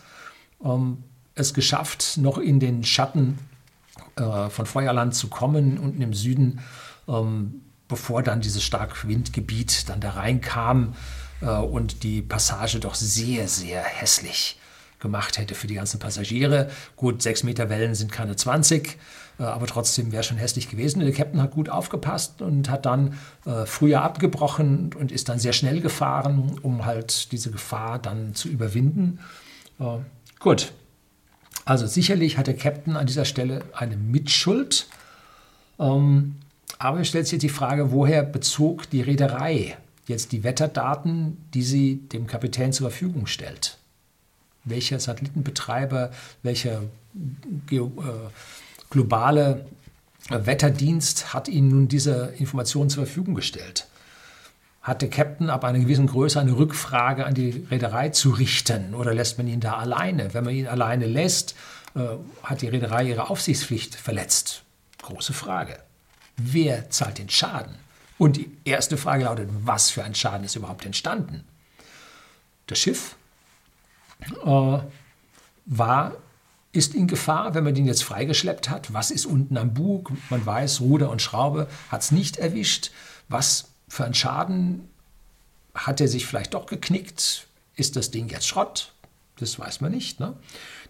ähm, 0.63 1.04
es 1.36 1.54
geschafft, 1.54 2.17
noch 2.17 2.38
in 2.38 2.62
den 2.62 2.86
Schatten 2.86 3.38
äh, 4.15 4.49
von 4.49 4.65
Feuerland 4.65 5.15
zu 5.15 5.28
kommen, 5.28 5.78
unten 5.78 6.01
im 6.01 6.13
Süden, 6.13 6.62
ähm, 7.10 7.62
bevor 7.89 8.23
dann 8.23 8.39
dieses 8.39 8.63
Starkwindgebiet 8.63 9.89
dann 9.89 9.99
da 9.99 10.12
reinkam 10.12 10.95
äh, 11.41 11.47
und 11.47 12.04
die 12.04 12.21
Passage 12.21 12.80
doch 12.80 12.95
sehr, 12.95 13.49
sehr 13.49 13.84
hässlich 13.84 14.58
gemacht 14.99 15.38
hätte 15.38 15.55
für 15.55 15.67
die 15.67 15.75
ganzen 15.75 15.99
Passagiere. 15.99 16.69
Gut, 16.95 17.21
sechs 17.21 17.43
Meter 17.43 17.69
Wellen 17.69 17.95
sind 17.95 18.12
keine 18.12 18.36
20, 18.36 18.97
äh, 19.39 19.43
aber 19.43 19.67
trotzdem 19.67 20.12
wäre 20.12 20.23
schon 20.23 20.38
hässlich 20.38 20.69
gewesen. 20.69 20.99
Der 21.01 21.12
Captain 21.12 21.41
hat 21.41 21.51
gut 21.51 21.69
aufgepasst 21.69 22.41
und 22.41 22.69
hat 22.69 22.86
dann 22.86 23.17
äh, 23.45 23.65
früher 23.65 24.01
abgebrochen 24.01 24.91
und 24.97 25.12
ist 25.12 25.29
dann 25.29 25.39
sehr 25.39 25.53
schnell 25.53 25.81
gefahren, 25.81 26.60
um 26.62 26.86
halt 26.86 27.31
diese 27.31 27.51
Gefahr 27.51 27.99
dann 27.99 28.34
zu 28.36 28.49
überwinden. 28.49 29.19
Äh, 29.79 29.97
gut, 30.39 30.71
also 31.65 31.88
sicherlich 31.88 32.38
hat 32.38 32.47
der 32.47 32.55
Captain 32.55 32.95
an 32.95 33.08
dieser 33.08 33.25
Stelle 33.25 33.63
eine 33.73 33.97
Mitschuld. 33.97 34.88
Ähm, 35.79 36.36
aber 36.77 37.01
es 37.01 37.08
stellt 37.08 37.27
sich 37.27 37.39
die 37.39 37.49
Frage, 37.49 37.91
woher 37.91 38.23
bezog 38.23 38.89
die 38.89 39.01
Reederei 39.01 39.77
jetzt 40.08 40.31
die 40.31 40.43
Wetterdaten, 40.43 41.38
die 41.53 41.63
sie 41.63 41.95
dem 41.95 42.27
Kapitän 42.27 42.71
zur 42.71 42.89
Verfügung 42.89 43.25
stellt? 43.25 43.79
Welcher 44.65 44.99
Satellitenbetreiber, 44.99 46.12
welcher 46.43 46.84
äh, 47.71 47.80
globale 48.89 49.65
Wetterdienst 50.30 51.34
hat 51.34 51.47
Ihnen 51.47 51.69
nun 51.69 51.88
diese 51.88 52.34
Informationen 52.38 52.89
zur 52.89 53.06
Verfügung 53.06 53.36
gestellt? 53.36 53.88
Hat 54.82 55.01
der 55.01 55.10
Captain 55.10 55.49
ab 55.49 55.63
einer 55.63 55.80
gewissen 55.80 56.08
Größe 56.08 56.39
eine 56.39 56.58
Rückfrage 56.58 57.25
an 57.25 57.34
die 57.34 57.65
Reederei 57.71 58.10
zu 58.10 58.32
richten 58.32 58.93
oder 58.93 59.13
lässt 59.13 59.38
man 59.38 59.47
ihn 59.47 59.60
da 59.60 59.78
alleine? 59.78 60.34
Wenn 60.34 60.43
man 60.43 60.54
ihn 60.54 60.67
alleine 60.67 61.08
lässt, 61.08 61.56
äh, 61.95 62.01
hat 62.43 62.62
die 62.62 62.67
Reederei 62.67 63.06
ihre 63.06 63.30
Aufsichtspflicht 63.30 63.95
verletzt? 63.95 64.63
Große 65.01 65.34
Frage. 65.34 65.80
Wer 66.38 66.89
zahlt 66.89 67.17
den 67.17 67.30
Schaden? 67.30 67.75
Und 68.17 68.38
die 68.38 68.51
erste 68.63 68.97
Frage 68.97 69.25
lautet, 69.25 69.49
was 69.63 69.89
für 69.89 70.04
ein 70.04 70.15
Schaden 70.15 70.45
ist 70.45 70.56
überhaupt 70.56 70.86
entstanden? 70.86 71.43
Das 72.67 72.80
Schiff 72.80 73.15
äh, 74.21 74.80
war, 75.65 76.12
ist 76.71 76.93
in 76.93 77.08
Gefahr, 77.08 77.54
wenn 77.54 77.63
man 77.63 77.73
den 77.73 77.86
jetzt 77.86 78.04
freigeschleppt 78.04 78.69
hat. 78.69 78.93
Was 78.93 79.12
ist 79.12 79.25
unten 79.25 79.58
am 79.58 79.73
Bug? 79.73 80.12
Man 80.30 80.45
weiß, 80.45 80.82
Ruder 80.82 81.10
und 81.10 81.21
Schraube 81.21 81.67
hat 81.89 82.01
es 82.01 82.12
nicht 82.12 82.38
erwischt. 82.38 82.91
Was 83.30 83.69
für 83.88 84.06
ein 84.06 84.13
Schaden 84.13 84.89
hat 85.73 86.01
er 86.01 86.08
sich 86.08 86.25
vielleicht 86.25 86.54
doch 86.54 86.65
geknickt? 86.65 87.47
Ist 87.75 87.95
das 87.95 88.12
Ding 88.12 88.28
jetzt 88.30 88.47
Schrott? 88.47 88.93
Das 89.38 89.60
weiß 89.60 89.82
man 89.82 89.91
nicht. 89.91 90.19
Ne? 90.19 90.36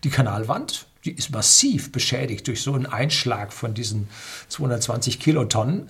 Die 0.03 0.09
Kanalwand, 0.09 0.87
die 1.03 1.11
ist 1.11 1.31
massiv 1.31 1.91
beschädigt 1.91 2.47
durch 2.47 2.61
so 2.61 2.73
einen 2.73 2.85
Einschlag 2.85 3.53
von 3.53 3.73
diesen 3.73 4.07
220 4.49 5.19
Kilotonnen. 5.19 5.89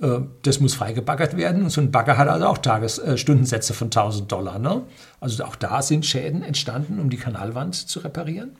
Äh, 0.00 0.20
das 0.42 0.60
muss 0.60 0.74
freigebaggert 0.74 1.36
werden. 1.36 1.64
Und 1.64 1.70
so 1.70 1.80
ein 1.80 1.90
Bagger 1.90 2.16
hat 2.18 2.28
also 2.28 2.46
auch 2.46 2.58
Tages 2.58 2.98
äh, 2.98 3.16
Stundensätze 3.16 3.74
von 3.74 3.86
1000 3.86 4.30
Dollar. 4.30 4.58
Ne? 4.58 4.82
Also 5.20 5.44
auch 5.44 5.56
da 5.56 5.82
sind 5.82 6.06
Schäden 6.06 6.42
entstanden, 6.42 6.98
um 7.00 7.10
die 7.10 7.16
Kanalwand 7.16 7.74
zu 7.74 8.00
reparieren. 8.00 8.52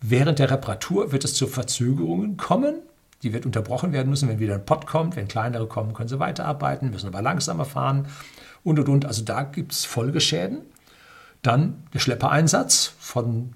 Während 0.00 0.38
der 0.38 0.50
Reparatur 0.50 1.12
wird 1.12 1.24
es 1.24 1.34
zu 1.34 1.46
Verzögerungen 1.46 2.36
kommen. 2.36 2.76
Die 3.22 3.32
wird 3.32 3.46
unterbrochen 3.46 3.92
werden 3.92 4.10
müssen, 4.10 4.28
wenn 4.28 4.38
wieder 4.38 4.54
ein 4.54 4.64
Pott 4.64 4.86
kommt. 4.86 5.16
Wenn 5.16 5.26
kleinere 5.26 5.66
kommen, 5.66 5.92
können 5.92 6.08
sie 6.08 6.20
weiterarbeiten, 6.20 6.90
müssen 6.90 7.08
aber 7.08 7.20
langsamer 7.20 7.64
fahren 7.64 8.06
und 8.62 8.78
und 8.78 8.88
und. 8.88 9.06
Also 9.06 9.24
da 9.24 9.42
gibt 9.42 9.72
es 9.72 9.84
Folgeschäden. 9.84 10.60
Dann 11.42 11.82
der 11.94 11.98
Schleppereinsatz 11.98 12.92
von 13.00 13.54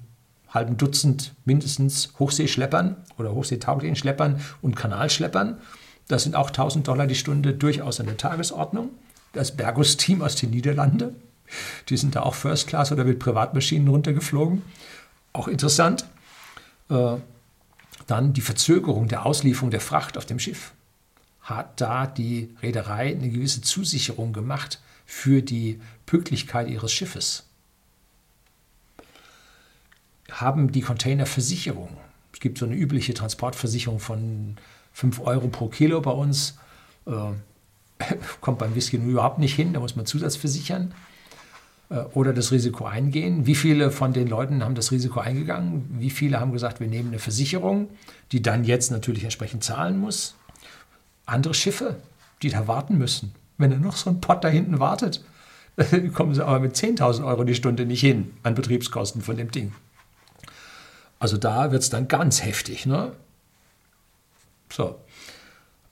halben 0.49 0.77
Dutzend 0.77 1.35
mindestens 1.45 2.13
Hochseeschleppern 2.19 2.97
oder 3.19 3.33
hochseetauglichen 3.33 3.97
Schleppern 3.97 4.41
und 4.63 4.75
Kanalschleppern. 4.75 5.59
Das 6.09 6.25
sind 6.25 6.35
auch 6.35 6.49
1000 6.49 6.87
Dollar 6.87 7.07
die 7.07 7.15
Stunde 7.15 7.55
durchaus 7.55 8.01
an 8.01 8.07
der 8.07 8.17
Tagesordnung. 8.17 8.91
Das 9.33 9.57
Bergus-Team 9.57 10.23
aus 10.23 10.37
den 10.37 10.51
Niederlanden, 10.51 11.17
die 11.89 11.97
sind 11.97 12.17
da 12.17 12.23
auch 12.23 12.35
First 12.35 12.67
Class 12.67 12.93
oder 12.93 13.05
mit 13.05 13.19
Privatmaschinen 13.19 13.89
runtergeflogen. 13.89 14.63
Auch 15.33 15.49
interessant. 15.49 16.05
Äh, 16.91 17.17
dann 18.07 18.33
die 18.33 18.41
Verzögerung 18.41 19.09
der 19.09 19.25
Auslieferung 19.25 19.71
der 19.71 19.81
Fracht 19.81 20.19
auf 20.19 20.27
dem 20.27 20.39
Schiff. 20.39 20.73
Hat 21.41 21.81
da 21.81 22.07
die 22.07 22.55
Reederei 22.63 23.13
eine 23.13 23.31
gewisse 23.31 23.63
Zusicherung 23.63 24.33
gemacht 24.33 24.81
für 25.07 25.43
die 25.43 25.81
Pünktlichkeit 26.05 26.69
ihres 26.69 26.93
Schiffes? 26.93 27.45
haben 30.33 30.73
die 30.73 30.81
Container 30.81 31.27
Versicherung. 31.27 31.97
Es 32.33 32.41
gibt 32.41 32.59
so 32.59 32.65
eine 32.65 32.75
übliche 32.75 33.15
Transportversicherung 33.15 34.01
von 34.01 34.57
5 34.93 35.21
Euro 35.21 35.49
pro 35.49 35.69
Kilo 35.69 36.01
bei 36.01 36.11
uns. 36.11 36.59
Äh, 37.07 37.13
kommt 38.41 38.59
beim 38.59 38.75
Whisky 38.75 38.97
überhaupt 38.97 39.39
nicht 39.39 39.55
hin, 39.55 39.73
da 39.73 39.81
muss 39.81 39.97
man 39.97 40.07
zusatzversichern 40.07 40.93
äh, 41.91 42.01
oder 42.15 42.33
das 42.33 42.53
Risiko 42.53 42.85
eingehen. 42.85 43.47
Wie 43.47 43.55
viele 43.55 43.91
von 43.91 44.13
den 44.13 44.29
Leuten 44.29 44.65
haben 44.65 44.75
das 44.75 44.91
Risiko 44.91 45.21
eingegangen? 45.21 45.89
Wie 45.99 46.11
viele 46.11 46.41
haben 46.41 46.53
gesagt, 46.53 46.81
wir 46.81 46.89
nehmen 46.89 47.09
eine 47.09 47.19
Versicherung, 47.19 47.89
die 48.33 48.43
dann 48.43 48.65
jetzt 48.65 48.91
natürlich 48.91 49.25
entsprechend 49.25 49.65
zahlen 49.65 49.99
muss? 49.99 50.35
Andere 51.27 51.55
Schiffe, 51.55 51.97
die 52.43 52.51
da 52.51 52.67
warten 52.67 52.99
müssen. 52.99 53.35
Wenn 53.59 53.71
da 53.71 53.77
noch 53.77 53.97
so 53.97 54.11
ein 54.11 54.21
Pott 54.21 54.43
da 54.43 54.49
hinten 54.49 54.81
wartet, 54.81 55.25
kommen 56.15 56.35
sie 56.35 56.45
aber 56.45 56.61
mit 56.61 56.75
10.000 56.75 57.25
Euro 57.25 57.45
die 57.45 57.55
Stunde 57.55 57.87
nicht 57.87 58.01
hin 58.01 58.33
an 58.43 58.55
Betriebskosten 58.55 59.23
von 59.23 59.37
dem 59.37 59.51
Ding. 59.51 59.73
Also 61.19 61.37
da 61.37 61.71
wird 61.71 61.83
es 61.83 61.91
dann 61.91 62.09
ganz 62.09 62.45
heftig. 62.45 62.85
Ne? 62.85 63.13
So. 64.73 64.99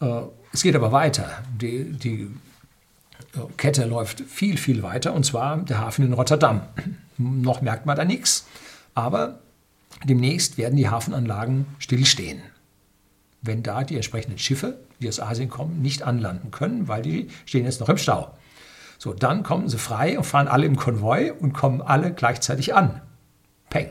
Äh, 0.00 0.22
es 0.52 0.62
geht 0.62 0.74
aber 0.74 0.92
weiter. 0.92 1.42
Die, 1.60 1.84
die 1.92 2.30
äh, 3.34 3.38
Kette 3.56 3.84
läuft 3.84 4.20
viel, 4.20 4.56
viel 4.56 4.82
weiter 4.82 5.12
und 5.12 5.24
zwar 5.24 5.58
der 5.58 5.78
Hafen 5.78 6.04
in 6.04 6.12
Rotterdam. 6.12 6.62
Noch 7.18 7.60
merkt 7.60 7.86
man 7.86 7.96
da 7.96 8.04
nichts, 8.04 8.46
aber 8.94 9.40
demnächst 10.04 10.58
werden 10.58 10.76
die 10.76 10.88
Hafenanlagen 10.88 11.66
stillstehen. 11.78 12.42
Wenn 13.42 13.62
da 13.62 13.84
die 13.84 13.96
entsprechenden 13.96 14.38
Schiffe, 14.38 14.78
die 15.00 15.08
aus 15.08 15.20
Asien 15.20 15.48
kommen, 15.48 15.80
nicht 15.80 16.02
anlanden 16.02 16.50
können, 16.50 16.88
weil 16.88 17.02
die 17.02 17.28
stehen 17.46 17.64
jetzt 17.64 17.80
noch 17.80 17.88
im 17.88 17.96
Stau. 17.96 18.36
So, 18.98 19.14
dann 19.14 19.42
kommen 19.42 19.68
sie 19.68 19.78
frei 19.78 20.18
und 20.18 20.24
fahren 20.24 20.46
alle 20.46 20.66
im 20.66 20.76
Konvoi 20.76 21.30
und 21.30 21.54
kommen 21.54 21.80
alle 21.80 22.12
gleichzeitig 22.12 22.74
an. 22.74 23.00
Peng. 23.70 23.90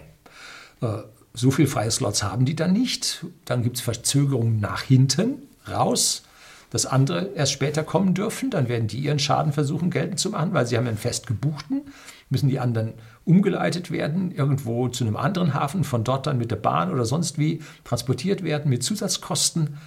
So 1.40 1.52
viele 1.52 1.70
freie 1.70 1.90
Slots 1.90 2.22
haben 2.22 2.44
die 2.44 2.56
dann 2.56 2.74
nicht. 2.74 3.26
Dann 3.46 3.64
gibt 3.64 3.78
es 3.78 3.82
Verzögerungen 3.82 4.60
nach 4.60 4.82
hinten 4.82 5.44
raus, 5.72 6.24
dass 6.70 6.86
andere 6.86 7.30
erst 7.34 7.54
später 7.54 7.82
kommen 7.86 8.14
dürfen. 8.14 8.50
Dann 8.50 8.68
werden 8.68 8.90
die 8.90 9.00
ihren 9.00 9.20
Schaden 9.20 9.54
versuchen 9.54 9.90
geltend 9.90 10.20
zu 10.20 10.32
machen, 10.32 10.54
weil 10.54 10.66
sie 10.66 10.76
haben 10.76 10.86
einen 10.86 10.98
fest 10.98 11.28
gebuchten. 11.28 11.84
Müssen 12.30 12.50
die 12.50 12.60
anderen 12.60 12.94
umgeleitet 13.24 13.90
werden, 13.90 14.34
irgendwo 14.34 14.90
zu 14.90 15.06
einem 15.06 15.16
anderen 15.16 15.54
Hafen, 15.54 15.86
von 15.86 16.04
dort 16.04 16.28
dann 16.28 16.40
mit 16.40 16.52
der 16.52 16.58
Bahn 16.58 16.92
oder 16.92 17.06
sonst 17.06 17.40
wie 17.40 17.62
transportiert 17.86 18.44
werden 18.44 18.70
mit 18.70 18.84
Zusatzkosten. 18.84 19.78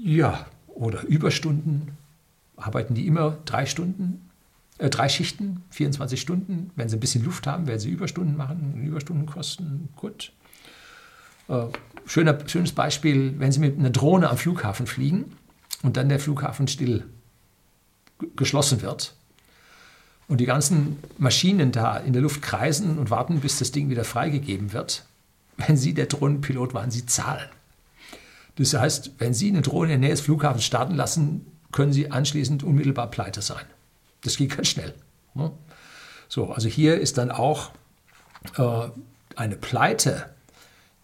Ja, 0.00 0.46
oder 0.68 1.02
Überstunden. 1.02 1.98
Arbeiten 2.56 2.94
die 2.94 3.08
immer 3.08 3.38
drei 3.44 3.66
Stunden 3.66 4.30
drei 4.90 5.08
Schichten, 5.08 5.62
24 5.70 6.20
Stunden. 6.20 6.70
Wenn 6.76 6.88
sie 6.88 6.96
ein 6.96 7.00
bisschen 7.00 7.24
Luft 7.24 7.46
haben, 7.46 7.66
werden 7.66 7.80
sie 7.80 7.90
Überstunden 7.90 8.36
machen, 8.36 8.82
Überstunden 8.84 9.26
kosten. 9.26 9.88
Gut. 9.96 10.32
Äh, 11.48 11.66
schöner, 12.06 12.38
schönes 12.46 12.72
Beispiel, 12.72 13.34
wenn 13.38 13.52
Sie 13.52 13.60
mit 13.60 13.78
einer 13.78 13.90
Drohne 13.90 14.30
am 14.30 14.36
Flughafen 14.36 14.86
fliegen 14.86 15.36
und 15.82 15.96
dann 15.96 16.08
der 16.08 16.18
Flughafen 16.18 16.68
still 16.68 17.04
geschlossen 18.36 18.82
wird 18.82 19.14
und 20.28 20.38
die 20.38 20.46
ganzen 20.46 20.98
Maschinen 21.18 21.72
da 21.72 21.96
in 21.96 22.12
der 22.12 22.22
Luft 22.22 22.42
kreisen 22.42 22.98
und 22.98 23.10
warten, 23.10 23.40
bis 23.40 23.58
das 23.58 23.72
Ding 23.72 23.90
wieder 23.90 24.04
freigegeben 24.04 24.72
wird. 24.72 25.04
Wenn 25.56 25.76
Sie 25.76 25.94
der 25.94 26.06
Drohnenpilot 26.06 26.74
waren, 26.74 26.90
Sie 26.90 27.06
zahlen. 27.06 27.48
Das 28.56 28.74
heißt, 28.74 29.12
wenn 29.18 29.34
Sie 29.34 29.48
eine 29.48 29.62
Drohne 29.62 29.92
in 29.92 30.00
der 30.00 30.08
Nähe 30.08 30.16
des 30.16 30.20
Flughafens 30.22 30.64
starten 30.64 30.94
lassen, 30.94 31.46
können 31.72 31.92
Sie 31.92 32.10
anschließend 32.10 32.62
unmittelbar 32.62 33.10
pleite 33.10 33.42
sein. 33.42 33.64
Das 34.22 34.36
geht 34.36 34.56
ganz 34.56 34.68
schnell. 34.68 34.94
Ne? 35.34 35.52
So, 36.28 36.52
also 36.52 36.68
hier 36.68 37.00
ist 37.00 37.18
dann 37.18 37.30
auch 37.30 37.72
äh, 38.56 38.88
eine 39.36 39.56
Pleite 39.56 40.30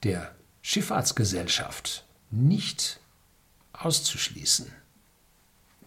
der 0.03 0.31
Schifffahrtsgesellschaft 0.63 2.05
nicht 2.31 3.01
auszuschließen. 3.73 4.67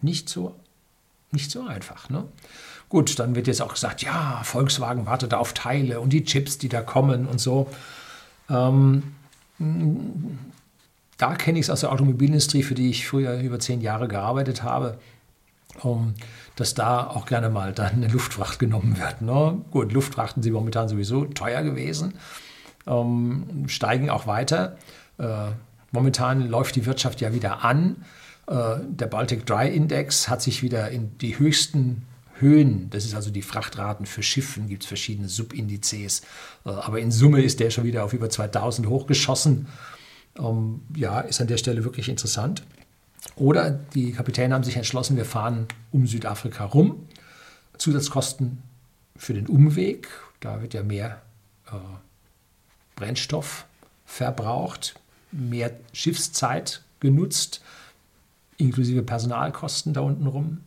Nicht 0.02 0.30
so, 0.30 0.56
nicht 1.32 1.52
so 1.52 1.66
einfach. 1.66 2.10
Ne? 2.10 2.28
Gut, 2.90 3.20
dann 3.20 3.36
wird 3.36 3.48
jetzt 3.48 3.62
auch 3.62 3.74
gesagt, 3.74 4.02
ja, 4.02 4.42
Volkswagen 4.44 5.06
wartet 5.06 5.34
auf 5.34 5.54
Teile 5.54 6.02
und 6.02 6.12
die 6.12 6.24
Chips, 6.24 6.58
die 6.58 6.70
da 6.70 6.82
kommen 6.82 7.28
und 7.28 7.40
so. 7.40 7.70
Ähm, 8.50 9.16
da 11.18 11.36
kenne 11.36 11.60
ich 11.60 11.66
es 11.66 11.70
aus 11.70 11.82
der 11.82 11.92
Automobilindustrie, 11.92 12.64
für 12.64 12.74
die 12.74 12.90
ich 12.90 13.08
früher 13.08 13.40
über 13.40 13.60
zehn 13.60 13.82
Jahre 13.82 14.08
gearbeitet 14.08 14.64
habe, 14.64 15.00
um, 15.82 16.14
dass 16.56 16.74
da 16.74 17.08
auch 17.08 17.26
gerne 17.26 17.50
mal 17.50 17.74
dann 17.74 17.94
eine 17.94 18.08
Luftfracht 18.08 18.60
genommen 18.60 18.98
wird. 18.98 19.22
Ne? 19.22 19.62
Gut, 19.72 19.92
Luftfrachten 19.94 20.44
sind 20.44 20.54
momentan 20.54 20.90
sowieso 20.90 21.26
teuer 21.26 21.64
gewesen, 21.64 22.14
ähm, 22.88 23.66
steigen 23.68 24.10
auch 24.10 24.28
weiter. 24.28 24.78
Äh, 25.18 25.52
momentan 25.92 26.48
läuft 26.50 26.76
die 26.76 26.86
Wirtschaft 26.86 27.22
ja 27.22 27.34
wieder 27.34 27.64
an. 27.64 28.04
Äh, 28.48 28.76
der 28.88 29.08
Baltic 29.08 29.46
Dry 29.46 29.74
Index 29.74 30.30
hat 30.30 30.42
sich 30.42 30.62
wieder 30.62 30.90
in 30.90 31.18
die 31.20 31.40
höchsten 31.40 32.04
Höhen, 32.42 32.90
das 32.90 33.06
ist 33.06 33.14
also 33.14 33.30
die 33.30 33.44
Frachtraten 33.44 34.08
für 34.08 34.24
Schiffen, 34.24 34.68
gibt 34.68 34.84
es 34.84 34.88
verschiedene 34.88 35.30
Subindizes, 35.30 36.22
äh, 36.66 36.70
aber 36.70 37.00
in 37.00 37.12
Summe 37.12 37.42
ist 37.42 37.60
der 37.60 37.70
schon 37.70 37.84
wieder 37.84 38.04
auf 38.04 38.14
über 38.14 38.30
2000 38.30 38.88
hochgeschossen. 38.88 39.68
Ähm, 40.38 40.82
ja, 40.96 41.22
ist 41.22 41.40
an 41.40 41.48
der 41.48 41.58
Stelle 41.58 41.84
wirklich 41.84 42.10
interessant. 42.10 42.64
Oder 43.36 43.72
die 43.72 44.12
Kapitäne 44.14 44.56
haben 44.56 44.64
sich 44.64 44.76
entschlossen, 44.76 45.18
wir 45.18 45.26
fahren 45.26 45.68
um 45.92 46.08
Südafrika 46.08 46.66
rum. 46.66 47.08
Zusatzkosten 47.78 48.62
für 49.16 49.34
den 49.34 49.48
Umweg, 49.48 50.08
da 50.40 50.62
wird 50.62 50.74
ja 50.74 50.84
mehr 50.84 51.22
äh, 51.68 51.76
Brennstoff 52.96 53.66
verbraucht, 54.06 54.96
mehr 55.32 55.72
Schiffszeit 55.94 56.84
genutzt, 57.00 57.62
inklusive 58.58 59.04
Personalkosten 59.04 59.94
da 59.94 60.02
unten 60.02 60.28
rum. 60.28 60.62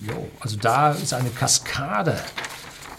Jo, 0.00 0.28
also 0.40 0.56
da 0.56 0.92
ist 0.92 1.12
eine 1.14 1.30
Kaskade. 1.30 2.18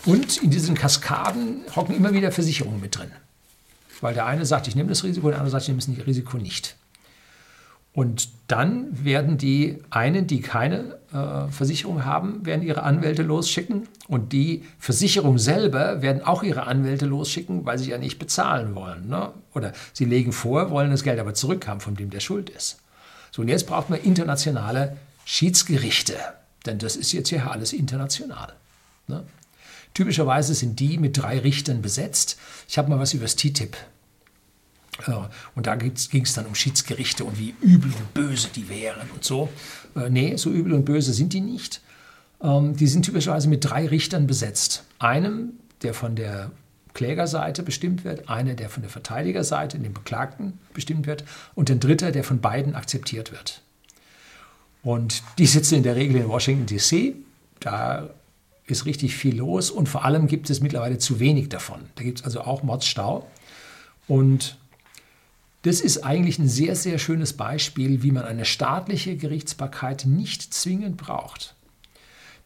Und 0.05 0.37
in 0.37 0.51
diesen 0.51 0.75
Kaskaden 0.75 1.65
hocken 1.75 1.95
immer 1.95 2.13
wieder 2.13 2.31
Versicherungen 2.31 2.79
mit 2.79 2.97
drin. 2.97 3.11
Weil 4.01 4.13
der 4.13 4.25
eine 4.25 4.45
sagt, 4.45 4.67
ich 4.67 4.75
nehme 4.75 4.89
das 4.89 5.03
Risiko, 5.03 5.29
der 5.29 5.39
andere 5.39 5.51
sagt, 5.51 5.63
ich 5.63 5.69
nehme 5.69 5.97
das 5.97 6.07
Risiko 6.07 6.37
nicht. 6.37 6.75
Und 7.95 8.27
dann 8.47 9.05
werden 9.05 9.37
die 9.37 9.79
einen, 9.89 10.27
die 10.27 10.41
keine 10.41 10.97
äh, 11.13 11.49
Versicherung 11.49 12.03
haben, 12.03 12.45
werden 12.45 12.61
ihre 12.61 12.83
Anwälte 12.83 13.23
losschicken. 13.23 13.87
Und 14.09 14.33
die 14.33 14.65
Versicherung 14.79 15.37
selber 15.37 16.01
werden 16.01 16.21
auch 16.21 16.43
ihre 16.43 16.67
Anwälte 16.67 17.05
losschicken, 17.05 17.65
weil 17.65 17.79
sie 17.79 17.91
ja 17.91 17.97
nicht 17.97 18.19
bezahlen 18.19 18.75
wollen. 18.75 19.07
Ne? 19.07 19.31
Oder 19.53 19.71
sie 19.93 20.03
legen 20.03 20.33
vor, 20.33 20.71
wollen 20.71 20.91
das 20.91 21.03
Geld 21.03 21.19
aber 21.19 21.33
zurückhaben, 21.33 21.79
von 21.79 21.95
dem 21.95 22.09
der 22.09 22.19
Schuld 22.19 22.49
ist. 22.49 22.79
So, 23.31 23.41
und 23.41 23.47
jetzt 23.47 23.65
braucht 23.65 23.89
man 23.89 24.01
internationale 24.01 24.97
Schiedsgerichte. 25.23 26.15
Denn 26.65 26.79
das 26.79 26.97
ist 26.97 27.13
jetzt 27.13 27.29
hier 27.29 27.49
alles 27.49 27.71
international. 27.71 28.51
Ne? 29.07 29.23
Typischerweise 29.93 30.53
sind 30.53 30.81
die 30.81 30.97
mit 30.97 31.17
drei 31.17 31.39
Richtern 31.39 31.81
besetzt. 31.81 32.37
Ich 32.67 32.77
habe 32.77 32.89
mal 32.89 32.99
was 32.99 33.13
über 33.13 33.23
das 33.23 33.37
TTIP 33.37 33.77
und 35.55 35.67
da 35.67 35.75
ging 35.75 36.23
es 36.23 36.33
dann 36.33 36.45
um 36.45 36.55
Schiedsgerichte 36.55 37.25
und 37.25 37.37
wie 37.37 37.53
übel 37.61 37.91
und 37.91 38.13
böse 38.13 38.49
die 38.55 38.69
wären 38.69 39.09
und 39.13 39.23
so. 39.23 39.49
Äh, 39.95 40.09
nee, 40.09 40.35
so 40.37 40.49
übel 40.49 40.73
und 40.73 40.85
böse 40.85 41.13
sind 41.13 41.33
die 41.33 41.41
nicht. 41.41 41.81
Ähm, 42.41 42.75
die 42.75 42.87
sind 42.87 43.03
typischerweise 43.03 43.49
mit 43.49 43.65
drei 43.65 43.87
Richtern 43.87 44.25
besetzt. 44.27 44.83
Einem, 44.99 45.53
der 45.81 45.93
von 45.93 46.15
der 46.15 46.51
Klägerseite 46.93 47.61
bestimmt 47.61 48.05
wird, 48.05 48.29
einer, 48.29 48.53
der 48.53 48.69
von 48.69 48.81
der 48.81 48.89
Verteidigerseite, 48.89 49.77
dem 49.77 49.93
Beklagten 49.93 50.59
bestimmt 50.73 51.07
wird 51.07 51.25
und 51.53 51.69
ein 51.69 51.81
dritter, 51.81 52.11
der 52.11 52.23
von 52.23 52.39
beiden 52.39 52.73
akzeptiert 52.73 53.31
wird. 53.31 53.61
Und 54.81 55.23
die 55.37 55.45
sitzen 55.45 55.75
in 55.75 55.83
der 55.83 55.95
Regel 55.95 56.15
in 56.15 56.29
Washington, 56.29 56.67
DC. 56.67 57.15
Da 57.59 58.09
ist 58.65 58.85
richtig 58.85 59.15
viel 59.15 59.37
los 59.37 59.71
und 59.71 59.89
vor 59.89 60.05
allem 60.05 60.27
gibt 60.27 60.49
es 60.49 60.61
mittlerweile 60.61 60.97
zu 60.97 61.19
wenig 61.19 61.49
davon. 61.49 61.81
Da 61.95 62.03
gibt 62.03 62.19
es 62.19 62.25
also 62.25 62.41
auch 62.41 62.63
Mordsstau. 62.63 63.27
Und 64.07 64.57
das 65.65 65.81
ist 65.81 66.03
eigentlich 66.03 66.37
ein 66.37 66.47
sehr, 66.47 66.75
sehr 66.75 66.99
schönes 66.99 67.33
Beispiel, 67.33 68.03
wie 68.03 68.11
man 68.11 68.23
eine 68.23 68.45
staatliche 68.45 69.17
Gerichtsbarkeit 69.17 70.05
nicht 70.05 70.53
zwingend 70.53 70.95
braucht. 70.95 71.55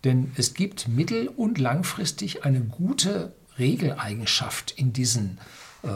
Denn 0.06 0.32
es 0.38 0.54
gibt 0.54 0.88
mittel- 0.88 1.28
und 1.28 1.58
langfristig 1.58 2.46
eine 2.46 2.62
gute 2.62 3.34
Regeleigenschaft 3.58 4.72
in 4.72 4.94
diesen 4.94 5.38
äh, 5.84 5.90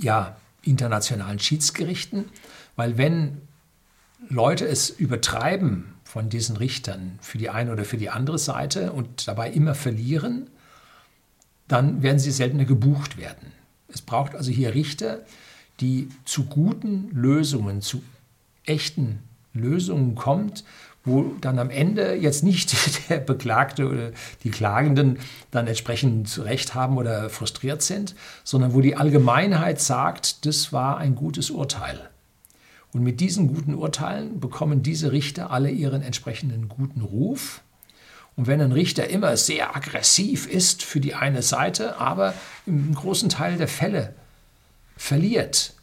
ja, 0.00 0.36
internationalen 0.62 1.40
Schiedsgerichten, 1.40 2.26
weil 2.76 2.96
wenn 2.96 3.40
Leute 4.28 4.68
es 4.68 4.88
übertreiben 4.88 5.94
von 6.04 6.28
diesen 6.28 6.56
Richtern 6.56 7.18
für 7.20 7.38
die 7.38 7.50
eine 7.50 7.72
oder 7.72 7.84
für 7.84 7.96
die 7.96 8.08
andere 8.08 8.38
Seite 8.38 8.92
und 8.92 9.26
dabei 9.26 9.50
immer 9.50 9.74
verlieren, 9.74 10.48
dann 11.66 12.04
werden 12.04 12.20
sie 12.20 12.30
seltener 12.30 12.66
gebucht 12.66 13.16
werden. 13.16 13.50
Es 13.88 14.00
braucht 14.00 14.36
also 14.36 14.52
hier 14.52 14.76
Richter, 14.76 15.24
die 15.80 16.08
zu 16.24 16.44
guten 16.44 17.10
Lösungen, 17.12 17.80
zu 17.80 18.02
echten 18.64 19.20
Lösungen 19.54 20.14
kommt, 20.14 20.64
wo 21.04 21.34
dann 21.40 21.58
am 21.58 21.70
Ende 21.70 22.14
jetzt 22.14 22.44
nicht 22.44 22.74
der 23.08 23.18
Beklagte 23.18 23.88
oder 23.88 24.12
die 24.44 24.50
Klagenden 24.50 25.18
dann 25.50 25.66
entsprechend 25.66 26.38
Recht 26.44 26.74
haben 26.74 26.96
oder 26.96 27.28
frustriert 27.28 27.82
sind, 27.82 28.14
sondern 28.44 28.74
wo 28.74 28.80
die 28.80 28.96
Allgemeinheit 28.96 29.80
sagt, 29.80 30.46
das 30.46 30.72
war 30.72 30.98
ein 30.98 31.14
gutes 31.14 31.50
Urteil. 31.50 32.08
Und 32.92 33.02
mit 33.02 33.20
diesen 33.20 33.48
guten 33.48 33.74
Urteilen 33.74 34.38
bekommen 34.38 34.82
diese 34.82 35.12
Richter 35.12 35.50
alle 35.50 35.70
ihren 35.70 36.02
entsprechenden 36.02 36.68
guten 36.68 37.00
Ruf. 37.00 37.62
Und 38.36 38.46
wenn 38.46 38.60
ein 38.60 38.72
Richter 38.72 39.08
immer 39.08 39.36
sehr 39.36 39.74
aggressiv 39.74 40.46
ist 40.46 40.82
für 40.82 41.00
die 41.00 41.14
eine 41.14 41.42
Seite, 41.42 41.98
aber 41.98 42.34
im 42.66 42.94
großen 42.94 43.28
Teil 43.28 43.56
der 43.56 43.68
Fälle 43.68 44.14
verliert, 45.02 45.74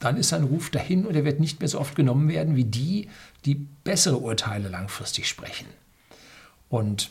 dann 0.00 0.16
ist 0.16 0.30
sein 0.30 0.44
Ruf 0.44 0.70
dahin 0.70 1.04
und 1.04 1.14
er 1.14 1.26
wird 1.26 1.40
nicht 1.40 1.60
mehr 1.60 1.68
so 1.68 1.78
oft 1.78 1.94
genommen 1.94 2.28
werden 2.28 2.56
wie 2.56 2.64
die, 2.64 3.10
die 3.44 3.54
bessere 3.54 4.16
Urteile 4.16 4.68
langfristig 4.68 5.28
sprechen. 5.28 5.66
Und 6.70 7.10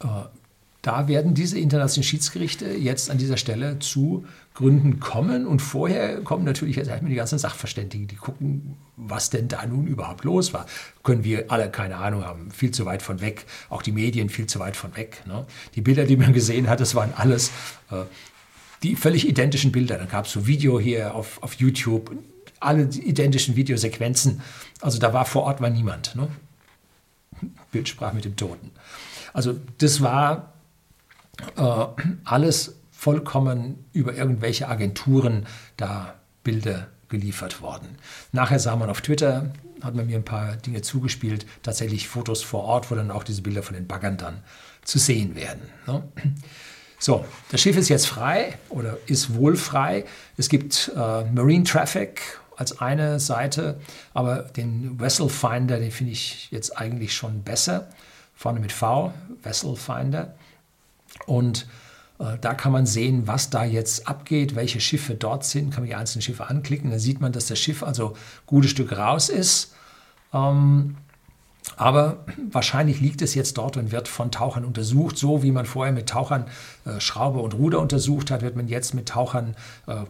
äh, 0.00 0.06
da 0.82 1.08
werden 1.08 1.32
diese 1.32 1.58
internationalen 1.58 2.08
Schiedsgerichte 2.08 2.66
jetzt 2.72 3.08
an 3.10 3.16
dieser 3.16 3.38
Stelle 3.38 3.78
zu 3.78 4.26
Gründen 4.52 5.00
kommen. 5.00 5.46
Und 5.46 5.60
vorher 5.60 6.20
kommen 6.20 6.44
natürlich 6.44 6.76
jetzt 6.76 6.88
erstmal 6.88 7.10
die 7.10 7.16
ganzen 7.16 7.38
Sachverständigen, 7.38 8.06
die 8.06 8.16
gucken, 8.16 8.76
was 8.96 9.30
denn 9.30 9.48
da 9.48 9.64
nun 9.64 9.86
überhaupt 9.86 10.24
los 10.24 10.52
war. 10.52 10.66
Können 11.04 11.24
wir 11.24 11.50
alle 11.50 11.70
keine 11.70 11.96
Ahnung 11.96 12.24
haben, 12.24 12.50
viel 12.50 12.72
zu 12.72 12.84
weit 12.84 13.00
von 13.00 13.20
weg. 13.20 13.46
Auch 13.70 13.80
die 13.80 13.92
Medien 13.92 14.28
viel 14.28 14.46
zu 14.46 14.58
weit 14.58 14.76
von 14.76 14.94
weg. 14.94 15.22
Ne? 15.26 15.46
Die 15.74 15.80
Bilder, 15.80 16.04
die 16.04 16.16
man 16.16 16.32
gesehen 16.32 16.68
hat, 16.68 16.80
das 16.80 16.94
waren 16.94 17.14
alles 17.16 17.50
äh, 17.90 18.02
die 18.82 18.96
völlig 18.96 19.28
identischen 19.28 19.72
Bilder. 19.72 19.98
Dann 19.98 20.08
gab 20.08 20.26
es 20.26 20.32
so 20.32 20.46
Video 20.46 20.80
hier 20.80 21.14
auf, 21.14 21.42
auf 21.42 21.54
YouTube, 21.54 22.16
alle 22.60 22.84
identischen 22.84 23.56
Videosequenzen. 23.56 24.40
Also 24.80 24.98
da 24.98 25.12
war 25.12 25.24
vor 25.24 25.44
Ort 25.44 25.60
war 25.60 25.70
niemand. 25.70 26.14
Ne? 26.16 26.28
Bildsprach 27.70 28.12
mit 28.12 28.24
dem 28.24 28.36
Toten. 28.36 28.70
Also 29.32 29.58
das 29.78 30.00
war 30.02 30.52
äh, 31.56 31.86
alles 32.24 32.76
vollkommen 32.90 33.84
über 33.92 34.14
irgendwelche 34.14 34.68
Agenturen 34.68 35.46
da 35.76 36.14
Bilder 36.44 36.88
geliefert 37.08 37.60
worden. 37.60 37.96
Nachher 38.32 38.58
sah 38.58 38.76
man 38.76 38.90
auf 38.90 39.00
Twitter, 39.00 39.52
hat 39.82 39.94
man 39.94 40.06
mir 40.06 40.16
ein 40.16 40.24
paar 40.24 40.56
Dinge 40.56 40.82
zugespielt, 40.82 41.46
tatsächlich 41.62 42.08
Fotos 42.08 42.42
vor 42.42 42.64
Ort, 42.64 42.90
wo 42.90 42.94
dann 42.94 43.10
auch 43.10 43.24
diese 43.24 43.42
Bilder 43.42 43.62
von 43.62 43.74
den 43.74 43.86
Baggern 43.86 44.16
dann 44.16 44.42
zu 44.84 44.98
sehen 44.98 45.34
werden. 45.34 45.62
Ne? 45.86 46.02
So, 47.02 47.24
das 47.50 47.60
Schiff 47.60 47.76
ist 47.76 47.88
jetzt 47.88 48.06
frei 48.06 48.56
oder 48.68 48.96
ist 49.06 49.34
wohl 49.34 49.56
frei. 49.56 50.04
Es 50.36 50.48
gibt 50.48 50.92
äh, 50.94 51.24
Marine 51.24 51.64
Traffic 51.64 52.38
als 52.56 52.78
eine 52.80 53.18
Seite, 53.18 53.80
aber 54.14 54.42
den 54.42 55.00
Vessel 55.00 55.28
Finder, 55.28 55.80
den 55.80 55.90
finde 55.90 56.12
ich 56.12 56.48
jetzt 56.52 56.78
eigentlich 56.78 57.12
schon 57.12 57.42
besser. 57.42 57.88
Vorne 58.36 58.60
mit 58.60 58.70
V, 58.70 59.12
Vessel 59.42 59.74
Finder. 59.74 60.36
Und 61.26 61.66
äh, 62.20 62.38
da 62.40 62.54
kann 62.54 62.70
man 62.70 62.86
sehen, 62.86 63.26
was 63.26 63.50
da 63.50 63.64
jetzt 63.64 64.06
abgeht, 64.06 64.54
welche 64.54 64.80
Schiffe 64.80 65.16
dort 65.16 65.44
sind, 65.44 65.70
kann 65.70 65.82
man 65.82 65.88
die 65.88 65.96
einzelnen 65.96 66.22
Schiffe 66.22 66.46
anklicken. 66.48 66.92
Da 66.92 67.00
sieht 67.00 67.20
man, 67.20 67.32
dass 67.32 67.46
das 67.46 67.58
Schiff 67.58 67.82
also 67.82 68.10
ein 68.10 68.16
gutes 68.46 68.70
Stück 68.70 68.96
raus 68.96 69.28
ist. 69.28 69.74
Ähm, 70.32 70.96
aber 71.76 72.24
wahrscheinlich 72.50 73.00
liegt 73.00 73.22
es 73.22 73.34
jetzt 73.34 73.58
dort 73.58 73.76
und 73.76 73.92
wird 73.92 74.08
von 74.08 74.30
Tauchern 74.30 74.64
untersucht. 74.64 75.16
So 75.16 75.42
wie 75.42 75.52
man 75.52 75.66
vorher 75.66 75.92
mit 75.92 76.08
Tauchern 76.08 76.46
äh, 76.84 77.00
Schraube 77.00 77.40
und 77.40 77.54
Ruder 77.54 77.80
untersucht 77.80 78.30
hat, 78.30 78.42
wird 78.42 78.56
man 78.56 78.68
jetzt 78.68 78.94
mit 78.94 79.08
Tauchern 79.08 79.56
äh, 79.86 80.04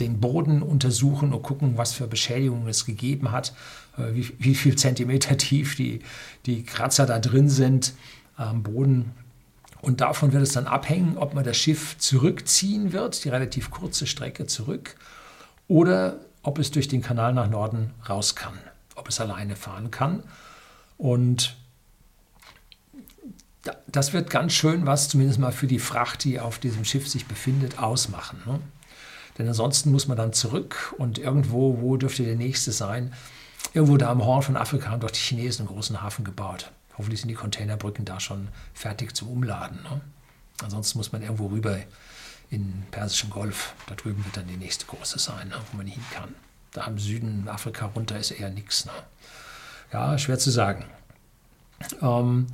den 0.00 0.20
Boden 0.20 0.62
untersuchen 0.62 1.32
und 1.32 1.42
gucken, 1.42 1.76
was 1.76 1.92
für 1.92 2.06
Beschädigungen 2.06 2.68
es 2.68 2.84
gegeben 2.84 3.32
hat, 3.32 3.54
äh, 3.96 4.14
wie, 4.14 4.32
wie, 4.38 4.54
viel 4.54 4.76
Zentimeter 4.76 5.36
tief 5.38 5.76
die, 5.76 6.00
die 6.46 6.62
Kratzer 6.62 7.06
da 7.06 7.18
drin 7.18 7.48
sind 7.48 7.94
am 8.36 8.62
Boden. 8.62 9.12
Und 9.80 10.00
davon 10.00 10.32
wird 10.32 10.42
es 10.42 10.52
dann 10.52 10.66
abhängen, 10.66 11.16
ob 11.16 11.34
man 11.34 11.44
das 11.44 11.56
Schiff 11.56 11.96
zurückziehen 11.98 12.92
wird, 12.92 13.24
die 13.24 13.28
relativ 13.28 13.70
kurze 13.70 14.06
Strecke 14.06 14.46
zurück, 14.46 14.96
oder 15.68 16.16
ob 16.42 16.58
es 16.58 16.70
durch 16.70 16.88
den 16.88 17.02
Kanal 17.02 17.32
nach 17.32 17.48
Norden 17.48 17.92
raus 18.08 18.34
kann, 18.34 18.54
ob 18.96 19.08
es 19.08 19.20
alleine 19.20 19.54
fahren 19.54 19.90
kann. 19.90 20.22
Und 20.98 21.56
das 23.86 24.12
wird 24.12 24.30
ganz 24.30 24.52
schön 24.52 24.86
was, 24.86 25.08
zumindest 25.08 25.38
mal 25.38 25.52
für 25.52 25.66
die 25.66 25.78
Fracht, 25.78 26.24
die 26.24 26.40
auf 26.40 26.58
diesem 26.58 26.84
Schiff 26.84 27.08
sich 27.08 27.26
befindet, 27.26 27.78
ausmachen. 27.78 28.42
Ne? 28.44 28.60
Denn 29.38 29.48
ansonsten 29.48 29.90
muss 29.90 30.08
man 30.08 30.16
dann 30.16 30.32
zurück 30.32 30.94
und 30.98 31.18
irgendwo, 31.18 31.80
wo 31.80 31.96
dürfte 31.96 32.24
der 32.24 32.36
nächste 32.36 32.72
sein? 32.72 33.14
Irgendwo 33.72 33.96
da 33.96 34.10
am 34.10 34.24
Horn 34.24 34.42
von 34.42 34.56
Afrika 34.56 34.90
haben 34.90 35.00
doch 35.00 35.10
die 35.10 35.20
Chinesen 35.20 35.66
einen 35.66 35.74
großen 35.74 36.02
Hafen 36.02 36.24
gebaut. 36.24 36.70
Hoffentlich 36.96 37.20
sind 37.20 37.28
die 37.28 37.34
Containerbrücken 37.34 38.04
da 38.04 38.18
schon 38.18 38.48
fertig 38.74 39.14
zum 39.14 39.28
Umladen. 39.28 39.82
Ne? 39.82 40.00
Ansonsten 40.62 40.98
muss 40.98 41.12
man 41.12 41.22
irgendwo 41.22 41.46
rüber 41.46 41.78
in 42.50 42.62
den 42.62 42.86
Persischen 42.90 43.30
Golf. 43.30 43.74
Da 43.86 43.94
drüben 43.94 44.24
wird 44.24 44.36
dann 44.36 44.48
die 44.48 44.56
nächste 44.56 44.86
große 44.86 45.18
sein, 45.18 45.48
ne, 45.48 45.56
wo 45.70 45.76
man 45.76 45.86
hin 45.86 46.02
kann. 46.12 46.34
Da 46.72 46.86
im 46.86 46.98
Süden 46.98 47.48
Afrika 47.48 47.86
runter 47.86 48.18
ist 48.18 48.30
eher 48.30 48.50
nichts. 48.50 48.88
Ja, 49.92 50.18
schwer 50.18 50.38
zu 50.38 50.50
sagen. 50.50 50.84
Ähm, 52.02 52.46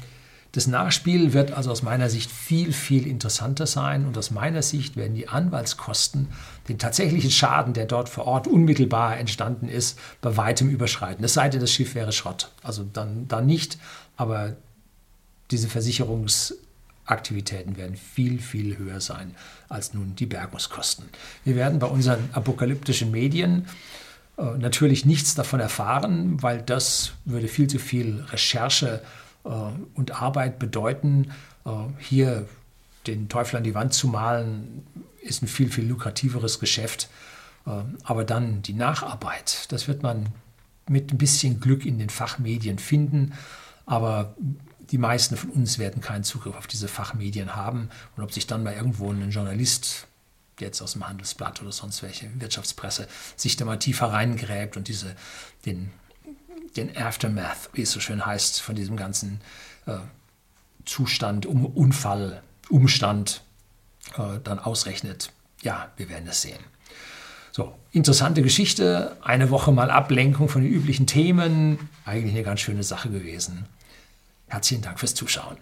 das 0.55 0.67
Nachspiel 0.69 1.33
wird 1.33 1.51
also 1.51 1.73
aus 1.73 1.83
meiner 1.83 2.09
Sicht 2.09 2.31
viel, 2.31 2.73
viel 2.73 3.09
interessanter 3.09 3.67
sein 3.67 4.07
und 4.07 4.17
aus 4.17 4.31
meiner 4.31 4.63
Sicht 4.63 4.97
werden 4.97 5.17
die 5.17 5.29
Anwaltskosten 5.29 6.29
den 6.69 6.79
tatsächlichen 6.79 7.33
Schaden, 7.33 7.75
der 7.75 7.87
dort 7.87 8.09
vor 8.09 8.29
Ort 8.29 8.47
unmittelbar 8.47 9.19
entstanden 9.19 9.69
ist, 9.69 9.99
bei 10.21 10.37
weitem 10.37 10.71
überschreiten. 10.71 11.25
Es 11.25 11.35
sei 11.35 11.49
denn, 11.49 11.61
das 11.61 11.73
Schiff 11.73 11.97
wäre 11.97 12.13
Schrott. 12.13 12.53
Also 12.63 12.85
dann, 12.85 13.27
dann 13.27 13.47
nicht, 13.47 13.79
aber 14.17 14.55
diese 15.51 15.67
Versicherungsaktivitäten 15.67 17.77
werden 17.77 17.97
viel, 17.97 18.39
viel 18.39 18.79
höher 18.79 19.01
sein 19.01 19.35
als 19.69 19.93
nun 19.93 20.15
die 20.15 20.27
Bergungskosten. 20.27 21.07
Wir 21.43 21.57
werden 21.57 21.81
bei 21.81 21.89
unseren 21.89 22.29
apokalyptischen 22.33 23.11
Medien 23.11 23.67
natürlich 24.37 25.07
nichts 25.07 25.35
davon 25.35 25.61
erfahren, 25.61 26.43
weil 26.43 26.61
das 26.63 27.13
würde 27.25 27.49
viel 27.49 27.69
zu 27.69 27.79
viel 27.79 28.25
Recherche 28.31 29.03
äh, 29.45 29.49
und 29.95 30.21
Arbeit 30.21 30.59
bedeuten. 30.59 31.31
Äh, 31.65 31.71
hier 31.99 32.49
den 33.07 33.29
Teufel 33.29 33.57
an 33.57 33.65
die 33.65 33.75
Wand 33.75 33.93
zu 33.93 34.09
malen, 34.09 34.87
ist 35.21 35.43
ein 35.43 35.49
viel, 35.49 35.71
viel 35.71 35.87
lukrativeres 35.87 36.59
Geschäft. 36.59 37.09
Äh, 37.67 37.83
aber 38.03 38.25
dann 38.25 38.63
die 38.63 38.73
Nacharbeit, 38.73 39.71
das 39.73 39.89
wird 39.89 40.03
man 40.03 40.27
mit 40.89 41.13
ein 41.13 41.19
bisschen 41.19 41.61
Glück 41.61 41.87
in 41.87 41.99
den 41.99 42.11
Fachmedien 42.11 42.79
finden. 42.79 43.33
Aber 43.87 44.35
die 44.91 44.99
meisten 44.99 45.37
von 45.37 45.51
uns 45.51 45.79
werden 45.79 46.03
keinen 46.03 46.25
Zugriff 46.25 46.57
auf 46.57 46.67
diese 46.67 46.89
Fachmedien 46.89 47.57
haben. 47.57 47.89
Und 48.17 48.23
ob 48.23 48.33
sich 48.33 48.47
dann 48.47 48.63
mal 48.63 48.75
irgendwo 48.75 49.11
ein 49.11 49.31
Journalist, 49.31 50.07
jetzt 50.61 50.81
aus 50.81 50.93
dem 50.93 51.09
Handelsblatt 51.09 51.61
oder 51.63 51.73
sonst 51.73 52.03
welche 52.03 52.29
Wirtschaftspresse, 52.41 53.09
sich 53.37 53.57
da 53.57 53.65
mal 53.65 53.79
tiefer 53.79 54.07
reingräbt 54.07 54.77
und 54.77 54.89
diese, 54.89 55.17
den 55.67 55.91
den 56.77 56.97
Aftermath, 56.97 57.71
wie 57.73 57.83
es 57.83 57.93
so 57.93 58.01
schön 58.01 58.25
heißt, 58.25 58.61
von 58.61 58.75
diesem 58.75 58.97
ganzen 58.97 59.41
äh, 59.87 59.99
Zustand, 60.85 61.47
um, 61.47 61.65
Unfall, 61.65 62.43
Umstand 62.69 63.43
äh, 64.17 64.41
dann 64.43 64.59
ausrechnet. 64.59 65.33
Ja, 65.63 65.93
wir 65.97 66.09
werden 66.09 66.29
es 66.29 66.43
sehen. 66.43 66.59
So, 67.53 67.75
interessante 67.93 68.43
Geschichte. 68.43 69.17
Eine 69.23 69.51
Woche 69.51 69.71
mal 69.71 69.91
Ablenkung 69.91 70.49
von 70.49 70.63
den 70.63 70.73
üblichen 70.73 71.07
Themen. 71.07 71.89
Eigentlich 72.05 72.35
eine 72.35 72.43
ganz 72.43 72.61
schöne 72.61 72.83
Sache 72.83 73.11
gewesen. 73.11 73.67
Herzlichen 74.49 74.83
Dank 74.83 74.99
fürs 74.99 75.15
Zuschauen. 75.15 75.57